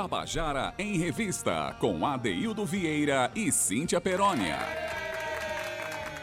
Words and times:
Tabajara 0.00 0.72
em 0.78 0.96
Revista, 0.96 1.74
com 1.80 2.06
Adeildo 2.06 2.64
Vieira 2.64 3.32
e 3.34 3.50
Cíntia 3.50 4.00
Perónia. 4.00 4.56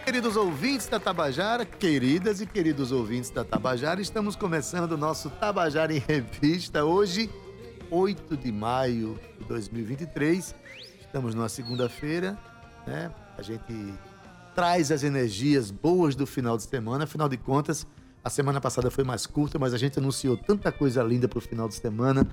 Queridos 0.06 0.38
ouvintes 0.38 0.88
da 0.88 0.98
Tabajara, 0.98 1.66
queridas 1.66 2.40
e 2.40 2.46
queridos 2.46 2.94
ouvintes 2.94 3.32
da 3.32 3.44
Tabajara, 3.44 4.00
estamos 4.00 4.38
começando 4.38 4.94
o 4.94 4.98
nosso 4.98 5.30
Tabajara 5.30 5.94
em 5.94 6.00
Revista 6.00 6.86
hoje, 6.86 7.30
8 7.92 8.38
de 8.38 8.50
maio 8.50 9.20
de 9.40 9.44
2023. 9.44 10.56
Estamos 11.02 11.36
numa 11.36 11.50
segunda-feira, 11.50 12.40
né? 12.88 13.12
A 13.38 13.42
gente 13.42 13.94
traz 14.56 14.90
as 14.90 15.04
energias 15.04 15.70
boas 15.70 16.16
do 16.16 16.26
final 16.26 16.56
de 16.56 16.64
semana, 16.64 17.04
afinal 17.04 17.28
de 17.28 17.36
contas, 17.36 17.86
a 18.24 18.30
semana 18.30 18.60
passada 18.62 18.90
foi 18.90 19.04
mais 19.04 19.28
curta, 19.28 19.60
mas 19.60 19.74
a 19.74 19.78
gente 19.78 20.00
anunciou 20.00 20.38
tanta 20.38 20.72
coisa 20.72 21.04
linda 21.04 21.28
para 21.28 21.38
o 21.38 21.42
final 21.42 21.68
de 21.68 21.76
semana. 21.76 22.26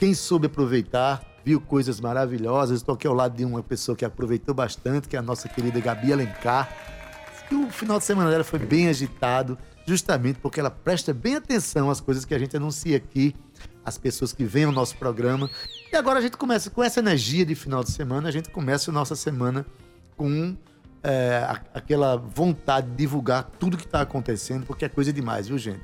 Quem 0.00 0.14
soube 0.14 0.46
aproveitar, 0.46 1.22
viu 1.44 1.60
coisas 1.60 2.00
maravilhosas. 2.00 2.78
Estou 2.78 2.94
aqui 2.94 3.06
ao 3.06 3.12
lado 3.12 3.36
de 3.36 3.44
uma 3.44 3.62
pessoa 3.62 3.94
que 3.94 4.02
aproveitou 4.02 4.54
bastante, 4.54 5.06
que 5.06 5.14
é 5.14 5.18
a 5.18 5.22
nossa 5.22 5.46
querida 5.46 5.78
Gabi 5.78 6.10
Alencar. 6.10 6.74
E 7.50 7.54
o 7.54 7.68
final 7.68 7.98
de 7.98 8.06
semana 8.06 8.30
dela 8.30 8.42
foi 8.42 8.58
bem 8.58 8.88
agitado, 8.88 9.58
justamente 9.84 10.38
porque 10.38 10.58
ela 10.58 10.70
presta 10.70 11.12
bem 11.12 11.36
atenção 11.36 11.90
às 11.90 12.00
coisas 12.00 12.24
que 12.24 12.32
a 12.34 12.38
gente 12.38 12.56
anuncia 12.56 12.96
aqui, 12.96 13.36
às 13.84 13.98
pessoas 13.98 14.32
que 14.32 14.42
vêm 14.42 14.64
ao 14.64 14.72
nosso 14.72 14.96
programa. 14.96 15.50
E 15.92 15.94
agora 15.94 16.18
a 16.18 16.22
gente 16.22 16.38
começa 16.38 16.70
com 16.70 16.82
essa 16.82 17.00
energia 17.00 17.44
de 17.44 17.54
final 17.54 17.84
de 17.84 17.90
semana, 17.90 18.26
a 18.26 18.32
gente 18.32 18.48
começa 18.48 18.90
a 18.90 18.94
nossa 18.94 19.14
semana 19.14 19.66
com 20.16 20.56
é, 21.02 21.46
aquela 21.74 22.16
vontade 22.16 22.88
de 22.88 22.96
divulgar 22.96 23.50
tudo 23.58 23.76
que 23.76 23.84
está 23.84 24.00
acontecendo, 24.00 24.64
porque 24.64 24.86
é 24.86 24.88
coisa 24.88 25.12
demais, 25.12 25.48
viu, 25.48 25.58
gente? 25.58 25.82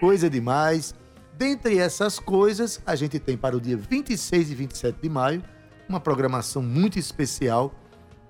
Coisa 0.00 0.30
demais. 0.30 0.94
Dentre 1.36 1.76
essas 1.78 2.18
coisas, 2.18 2.80
a 2.86 2.96
gente 2.96 3.18
tem 3.18 3.36
para 3.36 3.54
o 3.54 3.60
dia 3.60 3.76
26 3.76 4.50
e 4.50 4.54
27 4.54 4.98
de 5.02 5.08
maio 5.08 5.42
uma 5.86 6.00
programação 6.00 6.62
muito 6.62 6.98
especial, 6.98 7.74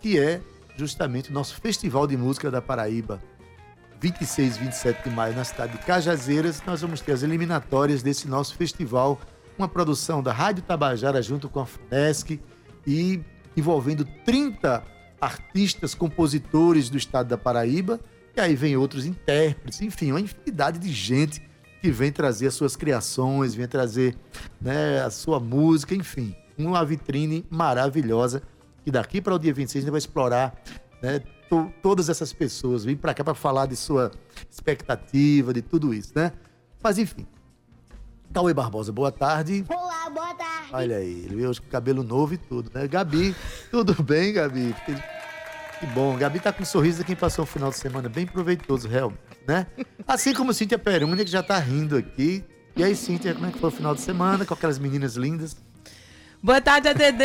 que 0.01 0.19
é 0.19 0.41
justamente 0.77 1.31
o 1.31 1.33
nosso 1.33 1.55
Festival 1.61 2.05
de 2.09 2.17
Música 2.17 2.51
da 2.51 2.61
Paraíba. 2.61 3.23
26 4.01 4.57
e 4.57 4.59
27 4.59 5.09
de 5.09 5.15
maio, 5.15 5.37
na 5.37 5.45
cidade 5.45 5.79
de 5.79 5.79
Cajazeiras, 5.85 6.61
nós 6.67 6.81
vamos 6.81 7.01
ter 7.01 7.13
as 7.13 7.23
eliminatórias 7.23 8.03
desse 8.03 8.27
nosso 8.27 8.57
festival, 8.57 9.21
uma 9.57 9.69
produção 9.69 10.21
da 10.21 10.33
Rádio 10.33 10.65
Tabajara 10.65 11.23
junto 11.23 11.49
com 11.49 11.61
a 11.61 11.67
FUNESC 11.67 12.41
e 12.85 13.23
envolvendo 13.57 14.05
30 14.25 14.83
artistas, 15.21 15.95
compositores 15.95 16.91
do 16.91 16.99
estado 16.99 17.29
da 17.29 17.39
Paraíba, 17.39 18.01
e 18.37 18.41
aí 18.41 18.57
vem 18.57 18.77
outros 18.77 19.07
intérpretes, 19.07 19.81
enfim, 19.81 20.11
uma 20.11 20.21
infinidade 20.21 20.79
de 20.81 20.93
gente 20.93 21.41
que 21.81 21.91
vem 21.91 22.11
trazer 22.11 22.49
as 22.49 22.55
suas 22.55 22.77
criações, 22.77 23.55
vem 23.55 23.67
trazer 23.67 24.17
né, 24.61 25.03
a 25.03 25.11
sua 25.11 25.39
música, 25.39 25.95
enfim, 25.95 26.35
uma 26.59 26.85
vitrine 26.85 27.45
maravilhosa 27.51 28.43
que 28.87 28.91
daqui 28.91 29.21
para 29.21 29.35
o 29.35 29.39
dia 29.39 29.53
26 29.53 29.77
a 29.77 29.81
gente 29.83 29.91
vai 29.91 29.99
explorar 29.99 30.55
né, 31.03 31.21
to 31.51 31.73
todas 31.83 32.09
essas 32.09 32.33
pessoas, 32.33 32.85
vem 32.85 32.97
para 32.97 33.13
cá 33.13 33.25
para 33.25 33.35
falar 33.35 33.67
de 33.67 33.75
sua 33.75 34.13
expectativa, 34.49 35.53
de 35.53 35.61
tudo 35.61 35.93
isso, 35.93 36.13
né? 36.15 36.33
Mas 36.81 36.97
enfim. 36.97 37.27
Cauê 38.33 38.55
Barbosa, 38.55 38.93
boa 38.93 39.11
tarde. 39.11 39.65
Olá, 39.69 40.09
boa 40.11 40.35
tarde. 40.35 40.69
Olha 40.73 40.97
aí, 40.99 41.25
ele 41.25 41.35
veio 41.37 41.61
com 41.61 41.69
cabelo 41.69 42.05
novo 42.05 42.35
e 42.35 42.39
tudo, 42.39 42.71
né? 42.73 42.87
Gabi, 42.87 43.35
tudo 43.73 44.01
bem, 44.03 44.33
Gabi? 44.33 44.75
Que 45.79 45.87
bom. 45.87 46.17
Gabi 46.17 46.41
tá 46.41 46.53
com 46.53 46.63
um 46.63 46.67
sorriso 46.67 46.99
de 46.99 47.05
quem 47.05 47.15
passou 47.17 47.45
um 47.45 47.47
final 47.47 47.69
de 47.71 47.77
semana 47.77 48.09
bem 48.09 48.27
proveitoso, 48.27 48.89
realmente, 48.89 49.21
né? 49.47 49.67
Assim 50.07 50.33
como 50.33 50.55
Cíntia 50.55 50.79
Perúnia, 50.79 51.23
que 51.23 51.31
já 51.31 51.43
tá 51.43 51.59
rindo 51.59 51.97
aqui. 51.97 52.43
E 52.75 52.83
aí, 52.83 52.97
Cíntia, 52.97 53.35
como 53.35 53.47
é 53.47 53.51
que 53.51 53.59
foi 53.59 53.69
o 53.69 53.73
final 53.73 53.95
de 53.95 54.01
semana 54.01 54.47
com 54.47 54.55
aquelas 54.55 54.79
meninas 54.79 55.17
lindas? 55.17 55.57
Boa 56.43 56.63
tarde, 56.63 56.89
ADD! 56.89 57.23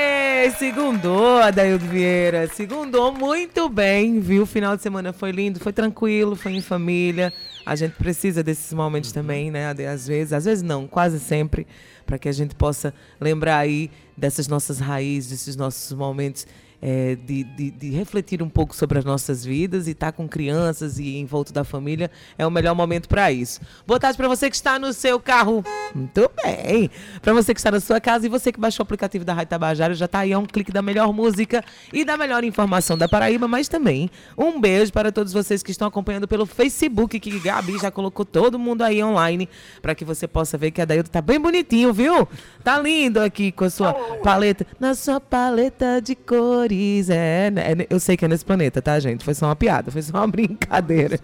Segundou, 0.58 1.40
Adaildo 1.40 1.84
Vieira. 1.84 2.48
Segundou 2.48 3.12
muito 3.12 3.68
bem, 3.68 4.18
viu? 4.20 4.44
O 4.44 4.46
final 4.46 4.76
de 4.76 4.82
semana 4.82 5.12
foi 5.12 5.30
lindo, 5.30 5.60
foi 5.60 5.72
tranquilo, 5.72 6.34
foi 6.34 6.52
em 6.52 6.62
família. 6.62 7.32
A 7.66 7.76
gente 7.76 7.92
precisa 7.96 8.42
desses 8.42 8.72
momentos 8.72 9.12
também, 9.12 9.50
né? 9.50 9.74
Às 9.86 10.06
vezes, 10.06 10.32
às 10.32 10.46
vezes 10.46 10.62
não, 10.62 10.86
quase 10.86 11.20
sempre, 11.20 11.66
para 12.06 12.18
que 12.18 12.28
a 12.28 12.32
gente 12.32 12.54
possa 12.54 12.94
lembrar 13.20 13.58
aí 13.58 13.90
dessas 14.16 14.48
nossas 14.48 14.78
raízes, 14.78 15.30
desses 15.30 15.56
nossos 15.56 15.92
momentos 15.92 16.46
é, 16.82 17.16
de, 17.16 17.44
de, 17.44 17.70
de, 17.70 17.90
refletir 17.90 18.42
um 18.42 18.48
pouco 18.48 18.74
sobre 18.74 18.98
as 18.98 19.04
nossas 19.04 19.44
vidas 19.44 19.86
e 19.86 19.90
estar 19.90 20.06
tá 20.06 20.12
com 20.12 20.26
crianças 20.28 20.98
e 20.98 21.16
em 21.16 21.26
volta 21.26 21.52
da 21.52 21.62
família 21.64 22.10
é 22.38 22.46
o 22.46 22.50
melhor 22.50 22.74
momento 22.74 23.08
para 23.08 23.30
isso. 23.30 23.60
Boa 23.86 24.00
tarde 24.00 24.16
para 24.16 24.28
você 24.28 24.48
que 24.48 24.56
está 24.56 24.78
no 24.78 24.92
seu 24.92 25.20
carro. 25.20 25.62
Muito 25.94 26.30
bem. 26.42 26.90
Para 27.20 27.32
você 27.34 27.52
que 27.52 27.60
está 27.60 27.70
na 27.70 27.80
sua 27.80 28.00
casa 28.00 28.26
e 28.26 28.28
você 28.28 28.50
que 28.50 28.58
baixou 28.58 28.82
o 28.82 28.84
aplicativo 28.84 29.24
da 29.24 29.34
Rádio 29.34 29.50
Tabajara, 29.50 29.94
já 29.94 30.06
está 30.06 30.20
aí 30.20 30.32
a 30.32 30.38
um 30.38 30.46
clique 30.46 30.72
da 30.72 30.80
melhor 30.80 31.12
música 31.12 31.62
e 31.92 32.04
da 32.04 32.16
melhor 32.16 32.44
informação 32.44 32.96
da 32.96 33.08
Paraíba, 33.08 33.46
mas 33.46 33.68
também 33.68 34.10
um 34.36 34.58
beijo 34.60 34.92
para 34.92 35.12
todos 35.12 35.32
vocês 35.32 35.62
que 35.62 35.70
estão 35.70 35.88
acompanhando 35.88 36.26
pelo 36.26 36.46
Facebook, 36.46 37.20
que 37.20 37.38
Gabi 37.40 37.78
já 37.78 37.90
colocou 37.90 38.24
todo 38.24 38.58
mundo 38.58 38.82
aí 38.82 39.02
online 39.02 39.48
para 39.82 39.94
que 39.94 40.04
você 40.04 40.26
possa 40.26 40.56
ver 40.56 40.70
que 40.70 40.80
a 40.80 40.84
Daildo 40.84 41.10
tá 41.10 41.20
bem 41.20 41.38
bonitinho, 41.38 41.92
viu? 41.92 42.26
Tá 42.64 42.78
lindo 42.78 43.20
aqui 43.20 43.52
com 43.52 43.64
a 43.64 43.70
sua 43.70 43.92
paleta, 43.92 44.66
na 44.78 44.94
sua 44.94 45.20
paleta 45.20 46.00
de 46.00 46.14
cores 46.14 46.69
É, 47.08 47.50
né, 47.50 47.72
é, 47.72 47.86
eu 47.90 47.98
sei 47.98 48.16
que 48.16 48.24
é 48.24 48.28
nesse 48.28 48.44
planeta, 48.44 48.80
tá, 48.80 48.98
gente? 49.00 49.24
Foi 49.24 49.34
só 49.34 49.46
uma 49.46 49.56
piada, 49.56 49.90
foi 49.90 50.02
só 50.02 50.18
uma 50.18 50.26
brincadeira. 50.28 51.18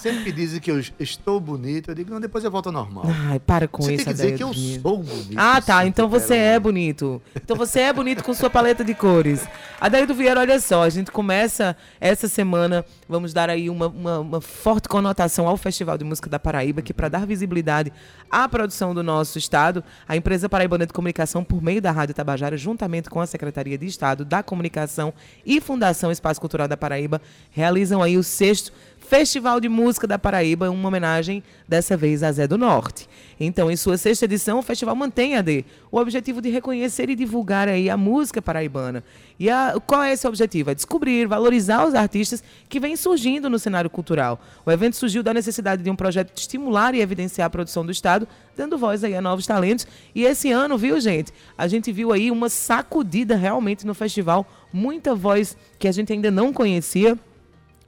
Sempre 0.00 0.24
que 0.24 0.32
dizem 0.32 0.60
que 0.60 0.70
eu 0.70 0.80
estou 0.98 1.40
bonito, 1.40 1.90
eu 1.90 1.94
digo, 1.94 2.10
não, 2.10 2.20
depois 2.20 2.44
eu 2.44 2.50
volto 2.50 2.66
ao 2.66 2.72
normal. 2.72 3.04
Ai, 3.28 3.38
para 3.40 3.66
com 3.66 3.82
você 3.82 3.94
isso. 3.94 4.04
Você 4.04 4.14
tem 4.14 4.14
que 4.14 4.22
dizer 4.22 4.36
que 4.36 4.42
eu 4.42 4.80
sou 4.82 4.98
bonito. 4.98 5.34
Ah, 5.36 5.60
tá. 5.60 5.86
Então 5.86 6.08
você 6.08 6.36
é 6.36 6.58
bonito. 6.58 7.20
Então 7.34 7.56
você 7.56 7.80
é 7.80 7.92
bonito 7.92 8.22
com 8.22 8.32
sua 8.34 8.50
paleta 8.50 8.84
de 8.84 8.94
cores. 8.94 9.46
Adaildo 9.80 10.14
Vieira, 10.14 10.40
olha 10.40 10.60
só, 10.60 10.82
a 10.82 10.90
gente 10.90 11.10
começa 11.10 11.76
essa 12.00 12.28
semana, 12.28 12.84
vamos 13.10 13.32
dar 13.32 13.50
aí 13.50 13.68
uma, 13.68 13.88
uma, 13.88 14.20
uma 14.20 14.40
forte 14.40 14.88
conotação 14.88 15.48
ao 15.48 15.56
Festival 15.56 15.98
de 15.98 16.04
Música 16.04 16.30
da 16.30 16.38
Paraíba, 16.38 16.80
que 16.80 16.94
para 16.94 17.08
dar 17.08 17.26
visibilidade 17.26 17.92
à 18.30 18.48
produção 18.48 18.94
do 18.94 19.02
nosso 19.02 19.36
estado, 19.36 19.82
a 20.06 20.16
empresa 20.16 20.48
Paraibana 20.48 20.86
de 20.86 20.92
Comunicação, 20.92 21.42
por 21.42 21.60
meio 21.60 21.82
da 21.82 21.90
Rádio 21.90 22.14
Tabajara, 22.14 22.56
juntamente 22.56 23.10
com 23.10 23.20
a 23.20 23.26
Secretaria 23.26 23.76
de 23.76 23.86
Estado, 23.86 24.24
da 24.24 24.44
Comunicação 24.44 25.12
e 25.44 25.60
Fundação 25.60 26.12
Espaço 26.12 26.40
Cultural 26.40 26.68
da 26.68 26.76
Paraíba 26.76 27.20
realizam 27.50 28.00
aí 28.00 28.16
o 28.16 28.22
sexto 28.22 28.72
Festival 29.10 29.58
de 29.58 29.68
Música 29.68 30.06
da 30.06 30.20
Paraíba, 30.20 30.70
uma 30.70 30.86
homenagem 30.86 31.42
dessa 31.66 31.96
vez 31.96 32.22
a 32.22 32.30
Zé 32.30 32.46
do 32.46 32.56
Norte. 32.56 33.08
Então, 33.40 33.68
em 33.68 33.74
sua 33.74 33.96
sexta 33.96 34.24
edição, 34.24 34.60
o 34.60 34.62
festival 34.62 34.94
mantém 34.94 35.36
AD, 35.36 35.64
o 35.90 35.98
objetivo 35.98 36.40
de 36.40 36.48
reconhecer 36.48 37.10
e 37.10 37.16
divulgar 37.16 37.66
aí 37.66 37.90
a 37.90 37.96
música 37.96 38.40
paraibana. 38.40 39.02
E 39.36 39.50
a, 39.50 39.74
qual 39.84 40.04
é 40.04 40.12
esse 40.12 40.28
objetivo? 40.28 40.70
É 40.70 40.76
descobrir, 40.76 41.26
valorizar 41.26 41.84
os 41.84 41.94
artistas 41.96 42.40
que 42.68 42.78
vêm 42.78 42.94
surgindo 42.94 43.50
no 43.50 43.58
cenário 43.58 43.90
cultural. 43.90 44.40
O 44.64 44.70
evento 44.70 44.94
surgiu 44.94 45.24
da 45.24 45.34
necessidade 45.34 45.82
de 45.82 45.90
um 45.90 45.96
projeto 45.96 46.32
de 46.32 46.38
estimular 46.42 46.94
e 46.94 47.00
evidenciar 47.00 47.48
a 47.48 47.50
produção 47.50 47.84
do 47.84 47.90
Estado, 47.90 48.28
dando 48.56 48.78
voz 48.78 49.02
aí 49.02 49.16
a 49.16 49.20
novos 49.20 49.44
talentos. 49.44 49.88
E 50.14 50.22
esse 50.22 50.52
ano, 50.52 50.78
viu, 50.78 51.00
gente? 51.00 51.32
A 51.58 51.66
gente 51.66 51.90
viu 51.90 52.12
aí 52.12 52.30
uma 52.30 52.48
sacudida 52.48 53.34
realmente 53.34 53.84
no 53.84 53.92
festival, 53.92 54.46
muita 54.72 55.16
voz 55.16 55.56
que 55.80 55.88
a 55.88 55.92
gente 55.92 56.12
ainda 56.12 56.30
não 56.30 56.52
conhecia 56.52 57.18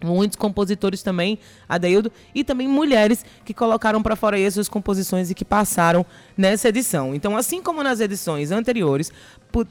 muitos 0.05 0.37
compositores 0.37 1.03
também, 1.03 1.39
Adeildo, 1.69 2.11
e 2.35 2.45
também 2.45 2.69
mulheres 2.69 3.25
que 3.45 3.55
colocaram 3.55 4.03
para 4.03 4.17
fora 4.17 4.37
aí 4.37 4.47
as 4.47 4.55
suas 4.55 4.69
composições 4.69 5.31
e 5.31 5.35
que 5.35 5.45
passaram 5.45 6.05
nessa 6.37 6.69
edição. 6.69 7.15
Então, 7.15 7.37
assim 7.37 7.63
como 7.63 7.83
nas 7.83 8.01
edições 8.01 8.51
anteriores, 8.51 9.13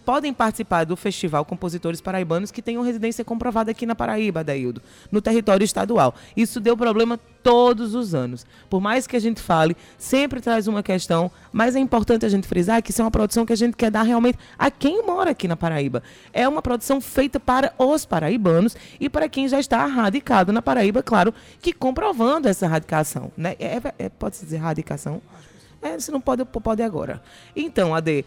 podem 0.05 0.33
participar 0.33 0.85
do 0.85 0.95
festival 0.95 1.43
compositores 1.43 1.99
paraibanos 1.99 2.51
que 2.51 2.61
tenham 2.61 2.83
residência 2.83 3.25
comprovada 3.25 3.71
aqui 3.71 3.85
na 3.85 3.95
Paraíba, 3.95 4.41
Adeildo, 4.41 4.81
no 5.11 5.21
território 5.21 5.63
estadual. 5.63 6.13
Isso 6.35 6.59
deu 6.59 6.77
problema 6.77 7.19
todos 7.43 7.95
os 7.95 8.13
anos. 8.13 8.45
Por 8.69 8.79
mais 8.79 9.07
que 9.07 9.15
a 9.15 9.19
gente 9.19 9.41
fale, 9.41 9.75
sempre 9.97 10.39
traz 10.39 10.67
uma 10.67 10.83
questão, 10.83 11.31
mas 11.51 11.75
é 11.75 11.79
importante 11.79 12.25
a 12.25 12.29
gente 12.29 12.47
frisar 12.47 12.81
que 12.81 12.91
isso 12.91 13.01
é 13.01 13.05
uma 13.05 13.11
produção 13.11 13.45
que 13.45 13.53
a 13.53 13.57
gente 13.57 13.75
quer 13.75 13.89
dar 13.89 14.03
realmente 14.03 14.37
a 14.57 14.69
quem 14.69 15.03
mora 15.05 15.31
aqui 15.31 15.47
na 15.47 15.57
Paraíba. 15.57 16.03
É 16.31 16.47
uma 16.47 16.61
produção 16.61 17.01
feita 17.01 17.39
para 17.39 17.73
os 17.77 18.05
paraibanos 18.05 18.75
e 18.99 19.09
para 19.09 19.27
quem 19.27 19.47
já 19.47 19.59
está 19.59 19.85
radicado 19.85 20.53
na 20.53 20.61
Paraíba, 20.61 21.01
claro, 21.01 21.33
que 21.61 21.73
comprovando 21.73 22.47
essa 22.47 22.67
radicação. 22.67 23.31
Né? 23.35 23.55
É, 23.59 23.77
é, 23.77 23.93
é 23.97 24.09
Pode-se 24.09 24.45
dizer 24.45 24.57
radicação? 24.57 25.21
É, 25.81 25.99
se 25.99 26.11
não 26.11 26.21
pode, 26.21 26.45
pode 26.45 26.83
agora. 26.83 27.21
Então, 27.55 27.95
AD, 27.95 28.23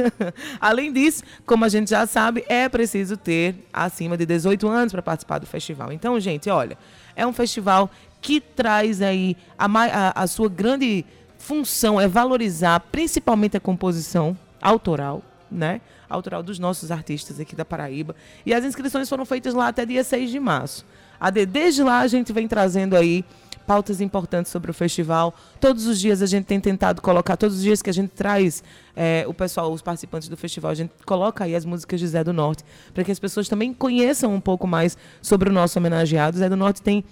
além 0.58 0.90
disso, 0.92 1.22
como 1.44 1.64
a 1.64 1.68
gente 1.68 1.90
já 1.90 2.06
sabe, 2.06 2.42
é 2.48 2.68
preciso 2.68 3.18
ter 3.18 3.66
acima 3.70 4.16
de 4.16 4.24
18 4.24 4.66
anos 4.66 4.92
para 4.92 5.02
participar 5.02 5.38
do 5.38 5.46
festival. 5.46 5.92
Então, 5.92 6.18
gente, 6.18 6.48
olha, 6.48 6.78
é 7.14 7.26
um 7.26 7.34
festival 7.34 7.90
que 8.22 8.40
traz 8.40 9.02
aí 9.02 9.36
a, 9.58 9.66
a, 9.66 10.22
a 10.22 10.26
sua 10.26 10.48
grande 10.48 11.04
função 11.38 12.00
é 12.00 12.08
valorizar 12.08 12.80
principalmente 12.80 13.56
a 13.56 13.60
composição 13.60 14.36
autoral, 14.60 15.22
né? 15.50 15.80
Autoral 16.08 16.42
dos 16.42 16.58
nossos 16.58 16.90
artistas 16.90 17.38
aqui 17.38 17.54
da 17.54 17.64
Paraíba. 17.64 18.16
E 18.44 18.54
as 18.54 18.64
inscrições 18.64 19.08
foram 19.08 19.24
feitas 19.24 19.54
lá 19.54 19.68
até 19.68 19.84
dia 19.84 20.02
6 20.02 20.30
de 20.30 20.40
março. 20.40 20.84
AD, 21.20 21.46
desde 21.46 21.82
lá 21.82 22.00
a 22.00 22.06
gente 22.06 22.32
vem 22.32 22.48
trazendo 22.48 22.96
aí 22.96 23.24
pautas 23.66 24.00
importantes 24.00 24.50
sobre 24.50 24.70
o 24.70 24.74
festival. 24.74 25.34
Todos 25.60 25.86
os 25.86 26.00
dias 26.00 26.22
a 26.22 26.26
gente 26.26 26.44
tem 26.44 26.60
tentado 26.60 27.02
colocar, 27.02 27.36
todos 27.36 27.56
os 27.56 27.62
dias 27.62 27.82
que 27.82 27.90
a 27.90 27.92
gente 27.92 28.10
traz 28.10 28.62
é, 28.94 29.24
o 29.26 29.34
pessoal, 29.34 29.72
os 29.72 29.82
participantes 29.82 30.28
do 30.28 30.36
festival, 30.36 30.70
a 30.70 30.74
gente 30.74 30.92
coloca 31.04 31.44
aí 31.44 31.54
as 31.54 31.64
músicas 31.64 32.00
de 32.00 32.06
Zé 32.06 32.24
do 32.24 32.32
Norte, 32.32 32.64
para 32.94 33.04
que 33.04 33.10
as 33.10 33.18
pessoas 33.18 33.48
também 33.48 33.74
conheçam 33.74 34.32
um 34.34 34.40
pouco 34.40 34.66
mais 34.66 34.96
sobre 35.20 35.50
o 35.50 35.52
nosso 35.52 35.78
homenageado. 35.78 36.38
Zé 36.38 36.48
do 36.48 36.56
Norte 36.56 36.80
tem 36.80 37.04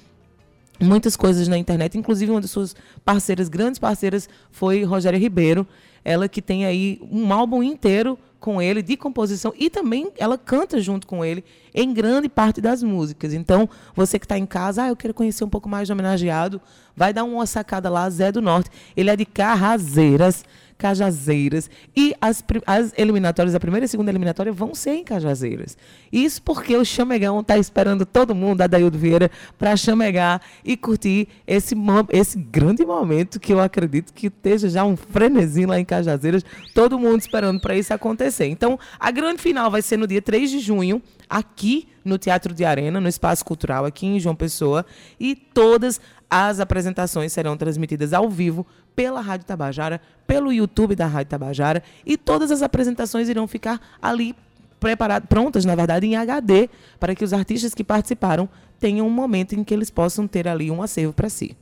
muitas 0.81 1.17
coisas 1.17 1.49
na 1.49 1.59
internet, 1.59 1.99
inclusive 1.99 2.31
uma 2.31 2.41
das 2.41 2.51
suas 2.51 2.75
parceiras, 3.05 3.49
grandes 3.49 3.79
parceiras, 3.79 4.29
foi 4.51 4.85
Rogéria 4.85 5.19
Ribeiro, 5.19 5.67
ela 6.05 6.29
que 6.29 6.43
tem 6.43 6.65
aí 6.65 7.01
um 7.11 7.33
álbum 7.33 7.63
inteiro 7.63 8.19
com 8.45 8.61
ele 8.61 8.83
de 8.83 8.95
composição 8.95 9.55
e 9.59 9.71
também 9.71 10.13
ela 10.19 10.37
canta 10.37 10.79
junto 10.79 11.07
com 11.07 11.25
ele 11.25 11.43
em 11.75 11.95
grande 11.95 12.29
parte 12.29 12.61
das 12.61 12.83
músicas. 12.83 13.33
Então, 13.33 13.67
você 13.97 14.19
que 14.19 14.27
está 14.27 14.37
em 14.37 14.45
casa, 14.45 14.83
ah, 14.83 14.89
eu 14.89 14.97
quero 14.97 15.15
conhecer 15.15 15.45
um 15.45 15.49
pouco 15.49 15.67
mais 15.67 15.89
do 15.89 15.93
homenageado, 15.93 16.61
vai 16.95 17.11
dar 17.11 17.25
uma 17.25 17.47
sacada 17.47 17.89
lá, 17.89 18.09
Zé 18.11 18.31
do 18.31 18.43
Norte. 18.43 18.69
Ele 18.95 19.09
é 19.09 19.17
de 19.17 19.25
Carraseiras. 19.25 20.45
Cajazeiras. 20.77 21.71
E 21.97 22.15
as, 22.21 22.45
as 22.67 22.93
eliminatórias, 22.97 23.55
a 23.55 23.61
primeira 23.61 23.85
e 23.85 23.87
a 23.87 23.89
segunda 23.89 24.11
eliminatória, 24.11 24.53
vão 24.53 24.75
ser 24.75 24.93
em 24.95 25.05
Cajazeiras. 25.05 25.77
Isso 26.13 26.43
porque 26.43 26.77
o 26.77 26.85
Chamegão 26.85 27.41
está 27.41 27.57
esperando 27.59 28.05
todo 28.05 28.35
mundo, 28.35 28.63
a 28.63 28.67
Daildo 28.67 28.99
Vieira, 28.99 29.31
para 29.59 29.77
chamegar 29.77 30.41
e 30.65 30.77
curtir 30.77 31.29
esse, 31.47 31.75
esse 32.11 32.39
grande 32.39 32.85
momento 32.85 33.41
que 33.41 33.53
eu 33.53 33.61
acredito 33.61 34.13
que 34.13 34.27
esteja 34.27 34.69
já 34.69 34.85
um 34.85 34.97
frenesim 34.97 35.67
lá 35.67 35.79
em 35.79 35.85
Cajazeiras, 35.85 36.45
todo 36.75 36.99
mundo 36.99 37.21
esperando 37.21 37.61
para 37.61 37.77
isso 37.77 37.93
acontecer. 37.93 38.47
Então, 38.47 38.79
a 38.99 39.11
grande 39.11 39.41
final 39.41 39.71
vai 39.71 39.83
ser 39.83 39.97
no 39.97 40.07
dia 40.07 40.23
3 40.23 40.51
de 40.51 40.59
junho, 40.59 41.03
aqui 41.29 41.89
no 42.05 42.19
Teatro 42.19 42.53
de 42.53 42.65
Arena, 42.65 43.01
no 43.01 43.09
Espaço 43.09 43.45
Cultural, 43.45 43.85
aqui 43.85 44.07
em 44.07 44.21
João 44.21 44.37
Pessoa, 44.37 44.85
e 45.19 45.35
todas 45.35 46.01
as 46.37 46.59
apresentações 46.59 47.33
serão 47.33 47.57
transmitidas 47.57 48.13
ao 48.13 48.29
vivo 48.29 48.67
pela 48.97 49.21
Rádio 49.21 49.47
Tabajara, 49.47 50.01
pelo 50.27 50.53
YouTube 50.53 50.97
da 50.97 51.07
Rádio 51.07 51.31
Tabajara, 51.31 51.81
e 52.05 52.17
todas 52.19 52.51
as 52.51 52.61
apresentações 52.61 53.29
irão 53.29 53.47
ficar 53.47 53.81
ali 54.03 54.35
preparadas, 54.81 55.29
prontas, 55.29 55.65
na 55.65 55.77
verdade, 55.77 56.09
em 56.09 56.17
HD, 56.17 56.69
para 56.99 57.15
que 57.15 57.23
os 57.23 57.33
artistas 57.33 57.73
que 57.73 57.85
participaram 57.85 58.49
tenham 58.81 59.07
um 59.07 59.11
momento 59.11 59.55
em 59.55 59.63
que 59.63 59.73
eles 59.73 59.91
possam 59.91 60.27
ter 60.27 60.49
ali 60.49 60.73
um 60.73 60.83
acervo 60.83 61.13
para 61.13 61.29
si. 61.29 61.57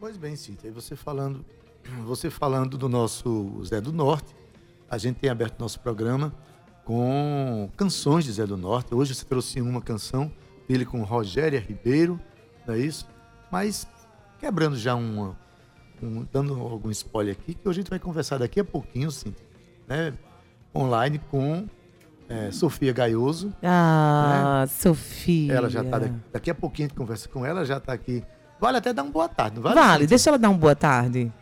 Pois 0.00 0.16
bem, 0.16 0.34
Cíntia, 0.34 0.72
você 0.72 0.96
falando, 0.96 1.44
você 2.06 2.30
falando 2.30 2.78
do 2.78 2.88
nosso 2.88 3.62
Zé 3.66 3.82
do 3.82 3.92
Norte, 3.92 4.34
a 4.90 4.96
gente 4.96 5.16
tem 5.16 5.28
aberto 5.28 5.60
nosso 5.60 5.78
programa 5.80 6.32
com 6.86 7.68
canções 7.76 8.24
de 8.24 8.32
Zé 8.32 8.46
do 8.46 8.56
Norte. 8.56 8.94
Hoje 8.94 9.14
você 9.14 9.26
trouxe 9.26 9.60
uma 9.60 9.82
canção 9.82 10.32
dele 10.66 10.86
com 10.86 11.02
Rogéria 11.02 11.60
Ribeiro, 11.60 12.18
não 12.66 12.72
é 12.74 12.78
isso? 12.78 13.06
Mas 13.50 13.86
quebrando 14.38 14.76
já 14.76 14.94
uma, 14.94 15.36
um, 16.02 16.26
dando 16.32 16.54
algum 16.54 16.90
spoiler 16.90 17.36
aqui, 17.38 17.54
que 17.54 17.68
hoje 17.68 17.80
a 17.80 17.82
gente 17.82 17.90
vai 17.90 17.98
conversar 17.98 18.38
daqui 18.38 18.60
a 18.60 18.64
pouquinho, 18.64 19.10
sim, 19.10 19.34
né? 19.86 20.12
Online 20.74 21.18
com 21.30 21.66
é, 22.28 22.50
Sofia 22.50 22.92
Gaioso. 22.92 23.52
Ah, 23.62 24.60
né? 24.60 24.66
Sofia. 24.66 25.54
Ela 25.54 25.70
já 25.70 25.82
está 25.82 25.98
daqui, 25.98 26.14
daqui, 26.32 26.50
a 26.50 26.54
pouquinho 26.54 26.86
a 26.86 26.88
gente 26.88 26.98
conversa 26.98 27.28
com 27.28 27.44
ela, 27.44 27.64
já 27.64 27.78
está 27.78 27.92
aqui. 27.92 28.22
Vale 28.60 28.78
até 28.78 28.92
dar 28.92 29.02
uma 29.02 29.12
boa 29.12 29.28
tarde, 29.28 29.56
não 29.56 29.62
vale? 29.62 29.74
Vale, 29.74 30.06
deixa 30.06 30.30
ela 30.30 30.38
dar 30.38 30.50
uma 30.50 30.58
boa 30.58 30.74
tarde. 30.74 31.32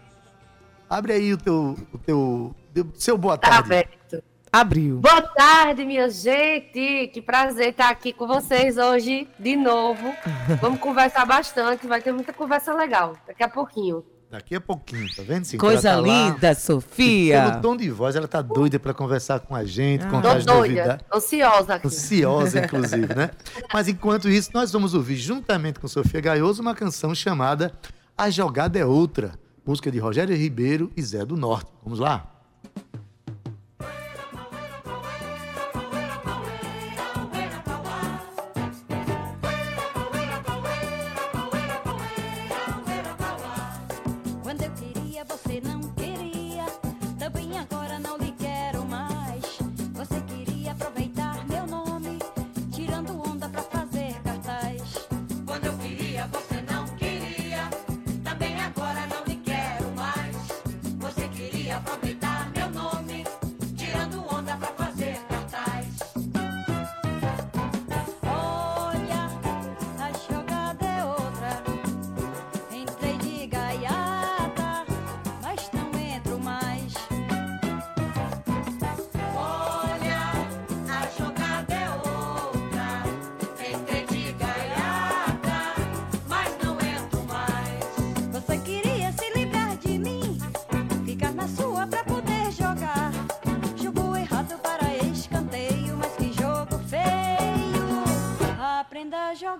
Abre 0.88 1.14
aí 1.14 1.32
o 1.32 1.38
teu, 1.38 1.76
o 1.92 1.98
teu, 1.98 2.54
seu 2.94 3.18
boa 3.18 3.36
tarde. 3.36 3.56
Tá 3.56 3.64
aberto. 3.64 4.22
Abriu. 4.56 5.00
Boa 5.00 5.20
tarde, 5.20 5.84
minha 5.84 6.08
gente. 6.08 7.08
Que 7.12 7.20
prazer 7.20 7.72
estar 7.72 7.90
aqui 7.90 8.10
com 8.10 8.26
vocês 8.26 8.78
hoje 8.78 9.28
de 9.38 9.54
novo. 9.54 10.14
Vamos 10.62 10.80
conversar 10.80 11.26
bastante, 11.26 11.86
vai 11.86 12.00
ter 12.00 12.10
muita 12.10 12.32
conversa 12.32 12.72
legal 12.72 13.14
daqui 13.26 13.42
a 13.42 13.50
pouquinho. 13.50 14.02
Daqui 14.30 14.54
a 14.54 14.60
pouquinho, 14.62 15.06
tá 15.14 15.22
vendo? 15.22 15.44
Sim, 15.44 15.58
Coisa 15.58 15.90
tá 15.90 16.00
linda, 16.00 16.48
lá. 16.48 16.54
Sofia. 16.54 17.50
pelo 17.50 17.60
tom 17.60 17.76
de 17.76 17.90
voz, 17.90 18.16
ela 18.16 18.26
tá 18.26 18.40
doida 18.40 18.78
para 18.78 18.94
conversar 18.94 19.40
com 19.40 19.54
a 19.54 19.62
gente, 19.62 20.06
ah. 20.06 20.08
contar 20.08 20.30
Tô 20.30 20.36
as 20.38 20.46
doida, 20.46 20.60
novidades. 20.60 21.06
Ansiosa 21.14 21.74
aqui. 21.74 21.86
Ansiosa, 21.88 22.58
inclusive, 22.60 23.14
né? 23.14 23.30
Mas 23.74 23.88
enquanto 23.88 24.26
isso, 24.26 24.48
nós 24.54 24.72
vamos 24.72 24.94
ouvir, 24.94 25.16
juntamente 25.16 25.78
com 25.78 25.86
Sofia 25.86 26.22
Gaioso, 26.22 26.62
uma 26.62 26.74
canção 26.74 27.14
chamada 27.14 27.74
A 28.16 28.30
Jogada 28.30 28.78
é 28.78 28.86
Outra, 28.86 29.32
música 29.66 29.90
de 29.90 29.98
Rogério 29.98 30.34
Ribeiro 30.34 30.90
e 30.96 31.02
Zé 31.02 31.26
do 31.26 31.36
Norte. 31.36 31.70
Vamos 31.84 31.98
lá? 31.98 32.32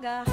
dialogar 0.00 0.25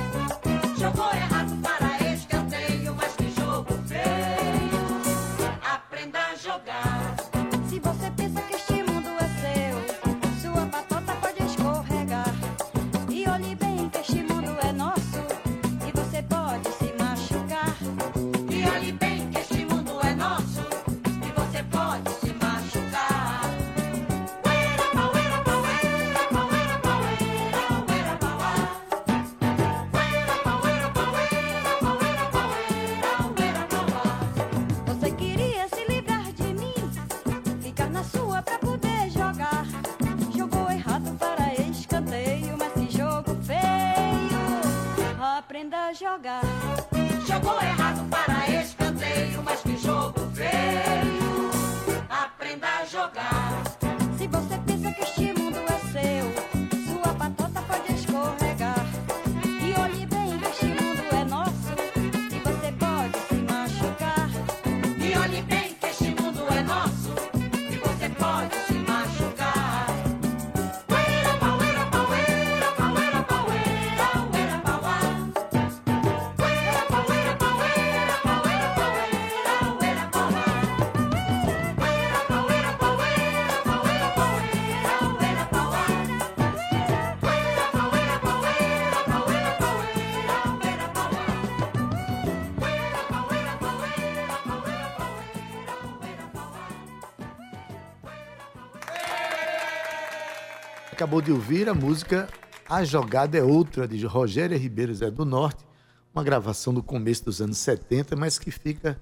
acabou 100.94 101.24
de 101.24 101.32
ouvir 101.32 101.68
a 101.68 101.74
música 101.74 102.30
A 102.70 102.84
Jogada 102.84 103.36
é 103.36 103.42
Outra, 103.42 103.88
de 103.88 104.06
Rogério 104.06 104.56
Ribeiro 104.56 104.94
Zé 104.94 105.10
do 105.10 105.26
Norte, 105.26 105.66
uma 106.14 106.24
gravação 106.24 106.72
do 106.72 106.84
começo 106.84 107.26
dos 107.26 107.42
anos 107.42 107.58
70, 107.58 108.16
mas 108.16 108.38
que 108.38 108.52
fica 108.52 109.00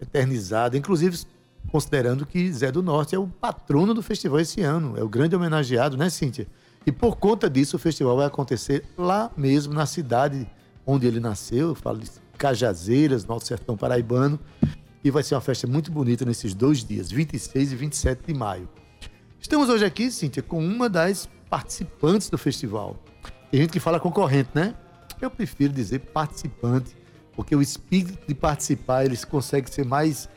eternizada, 0.00 0.78
inclusive 0.78 1.18
considerando 1.70 2.24
que 2.24 2.50
Zé 2.50 2.72
do 2.72 2.82
Norte 2.82 3.14
é 3.14 3.18
o 3.18 3.26
patrono 3.26 3.92
do 3.92 4.02
festival 4.02 4.40
esse 4.40 4.62
ano, 4.62 4.96
é 4.96 5.02
o 5.02 5.08
grande 5.10 5.36
homenageado, 5.36 5.94
né, 5.94 6.08
Cíntia? 6.08 6.46
E 6.86 6.90
por 6.90 7.16
conta 7.16 7.50
disso, 7.50 7.76
o 7.76 7.78
festival 7.78 8.16
vai 8.16 8.26
acontecer 8.26 8.86
lá 8.96 9.30
mesmo, 9.36 9.74
na 9.74 9.84
cidade 9.84 10.50
onde 10.86 11.06
ele 11.06 11.20
nasceu, 11.20 11.68
eu 11.68 11.74
falo 11.74 11.98
de 11.98 12.10
Cajazeiras, 12.38 13.26
Nosso 13.26 13.44
Sertão 13.44 13.76
Paraibano, 13.76 14.40
e 15.04 15.10
vai 15.10 15.22
ser 15.22 15.34
uma 15.34 15.42
festa 15.42 15.66
muito 15.66 15.92
bonita 15.92 16.24
nesses 16.24 16.54
dois 16.54 16.82
dias, 16.82 17.10
26 17.10 17.72
e 17.72 17.76
27 17.76 18.26
de 18.26 18.32
maio. 18.32 18.66
Estamos 19.40 19.68
hoje 19.68 19.84
aqui, 19.84 20.10
Cíntia, 20.10 20.42
com 20.42 20.58
uma 20.58 20.88
das 20.88 21.28
participantes 21.48 22.28
do 22.28 22.36
festival. 22.36 22.96
Tem 23.50 23.60
gente 23.60 23.70
que 23.70 23.80
fala 23.80 24.00
concorrente, 24.00 24.50
né? 24.54 24.74
Eu 25.20 25.30
prefiro 25.30 25.72
dizer 25.72 26.00
participante, 26.00 26.96
porque 27.34 27.54
o 27.54 27.62
espírito 27.62 28.26
de 28.26 28.34
participar 28.34 29.04
ele 29.04 29.16
consegue 29.18 29.70
ser 29.70 29.84
mais, 29.84 30.28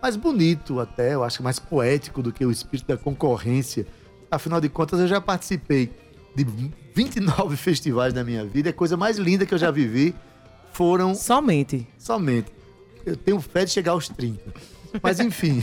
mais 0.00 0.16
bonito 0.16 0.80
até, 0.80 1.14
eu 1.14 1.22
acho 1.22 1.42
mais 1.42 1.58
poético 1.58 2.22
do 2.22 2.32
que 2.32 2.44
o 2.44 2.50
espírito 2.50 2.86
da 2.86 2.96
concorrência. 2.96 3.86
Afinal 4.30 4.60
de 4.60 4.68
contas, 4.68 4.98
eu 4.98 5.08
já 5.08 5.20
participei 5.20 5.92
de 6.34 6.46
29 6.94 7.56
festivais 7.58 8.14
na 8.14 8.24
minha 8.24 8.44
vida, 8.44 8.70
a 8.70 8.72
coisa 8.72 8.96
mais 8.96 9.18
linda 9.18 9.44
que 9.44 9.52
eu 9.52 9.58
já 9.58 9.70
vivi. 9.70 10.14
Foram. 10.72 11.14
Somente. 11.14 11.86
Somente. 11.98 12.50
Eu 13.04 13.16
tenho 13.16 13.40
fé 13.40 13.64
de 13.64 13.70
chegar 13.70 13.92
aos 13.92 14.08
30. 14.08 14.42
Mas 15.02 15.20
enfim. 15.20 15.62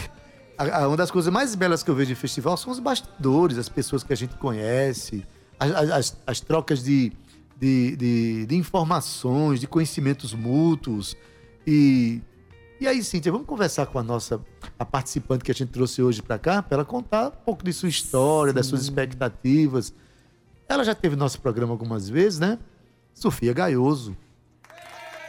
A, 0.62 0.84
a, 0.84 0.88
uma 0.88 0.98
das 0.98 1.10
coisas 1.10 1.32
mais 1.34 1.56
belas 1.56 1.82
que 1.82 1.90
eu 1.90 1.96
vejo 1.96 2.12
em 2.12 2.16
festival 2.16 2.56
são 2.56 2.72
os 2.72 2.80
bastidores, 2.80 3.58
as 3.58 3.70
pessoas 3.70 4.04
que 4.04 4.14
a 4.14 4.16
gente 4.16 4.36
conhece, 4.36 5.26
as, 5.60 5.72
as, 5.72 6.18
as 6.28 6.40
trocas 6.40 6.84
de, 6.84 7.12
de, 7.60 7.96
de, 7.96 8.46
de, 8.46 8.56
informações, 8.56 9.60
de 9.60 9.68
conhecimentos 9.68 10.34
mútuos. 10.34 11.16
E, 11.66 12.22
e 12.80 12.88
aí, 12.88 13.04
Cíntia, 13.04 13.32
vamos 13.32 13.48
conversar 13.48 13.88
com 13.88 13.98
a 13.98 14.04
nossa 14.04 14.40
a 14.78 14.86
participante 14.86 15.44
que 15.44 15.52
a 15.52 15.56
gente 15.56 15.70
trouxe 15.70 16.02
hoje 16.02 16.22
para 16.22 16.38
cá, 16.38 16.62
para 16.62 16.78
ela 16.78 16.86
contar 16.86 17.28
um 17.30 17.44
pouco 17.46 17.64
de 17.64 17.74
sua 17.74 17.90
história, 17.90 18.52
Sim. 18.52 18.56
das 18.56 18.68
suas 18.68 18.82
expectativas. 18.84 19.94
Ela 20.68 20.84
já 20.84 20.94
teve 20.94 21.16
nosso 21.16 21.42
programa 21.42 21.74
algumas 21.74 22.08
vezes, 22.08 22.40
né? 22.40 22.60
Sofia 23.14 23.54
Gaioso. 23.54 24.16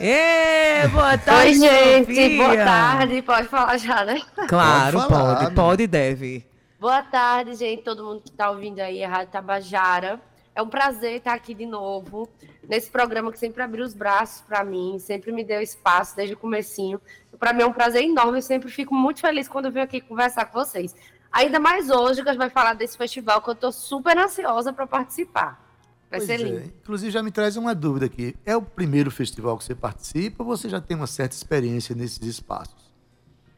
Ê, 0.04 0.88
boa 0.88 1.16
tarde, 1.16 1.50
Oi, 1.50 1.54
gente. 1.54 2.06
Sofia. 2.06 2.36
Boa 2.36 2.56
tarde. 2.56 3.22
Pode 3.22 3.46
falar 3.46 3.76
já, 3.76 4.04
né? 4.04 4.20
Claro, 4.48 4.98
pode, 4.98 5.08
pode, 5.08 5.54
pode 5.54 5.82
e 5.84 5.86
deve. 5.86 6.44
Boa 6.80 7.04
tarde, 7.04 7.54
gente. 7.54 7.84
Todo 7.84 8.02
mundo 8.02 8.20
que 8.20 8.30
está 8.30 8.50
ouvindo 8.50 8.80
aí, 8.80 9.04
a 9.04 9.08
Rádio 9.08 9.30
Tabajara. 9.30 10.20
É 10.56 10.60
um 10.60 10.66
prazer 10.68 11.18
estar 11.18 11.34
aqui 11.34 11.54
de 11.54 11.66
novo, 11.66 12.28
nesse 12.68 12.90
programa 12.90 13.30
que 13.30 13.38
sempre 13.38 13.62
abriu 13.62 13.84
os 13.84 13.94
braços 13.94 14.40
para 14.40 14.64
mim, 14.64 14.98
sempre 14.98 15.30
me 15.30 15.44
deu 15.44 15.62
espaço 15.62 16.16
desde 16.16 16.34
o 16.34 16.36
comecinho. 16.36 17.00
Para 17.38 17.52
mim 17.52 17.62
é 17.62 17.66
um 17.66 17.72
prazer 17.72 18.02
enorme, 18.02 18.38
eu 18.38 18.42
sempre 18.42 18.70
fico 18.72 18.92
muito 18.92 19.20
feliz 19.20 19.46
quando 19.46 19.66
eu 19.66 19.72
venho 19.72 19.84
aqui 19.84 20.00
conversar 20.00 20.46
com 20.46 20.58
vocês. 20.58 20.96
Ainda 21.30 21.60
mais 21.60 21.90
hoje 21.90 22.24
que 22.24 22.28
a 22.28 22.32
gente 22.32 22.40
vai 22.40 22.50
falar 22.50 22.74
desse 22.74 22.98
festival 22.98 23.40
que 23.40 23.48
eu 23.48 23.54
estou 23.54 23.70
super 23.70 24.18
ansiosa 24.18 24.72
para 24.72 24.86
participar. 24.86 25.62
Vai 26.12 26.20
pois 26.20 26.24
ser 26.24 26.34
é. 26.34 26.44
lindo. 26.44 26.58
É. 26.58 26.64
Inclusive, 26.64 27.10
já 27.10 27.22
me 27.22 27.30
traz 27.30 27.56
uma 27.56 27.74
dúvida 27.74 28.04
aqui. 28.04 28.36
É 28.44 28.54
o 28.54 28.60
primeiro 28.60 29.10
festival 29.10 29.56
que 29.56 29.64
você 29.64 29.74
participa 29.74 30.42
ou 30.42 30.46
você 30.46 30.68
já 30.68 30.78
tem 30.78 30.94
uma 30.94 31.06
certa 31.06 31.34
experiência 31.34 31.94
nesses 31.94 32.22
espaços? 32.22 32.92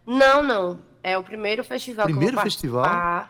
Não, 0.06 0.40
não. 0.40 0.78
É 1.02 1.18
o 1.18 1.25
primeiro 1.25 1.64
festival 1.64 2.06
primeiro 2.06 2.28
que 2.28 2.34
eu 2.34 2.42
vou 2.42 2.44
festival? 2.44 3.28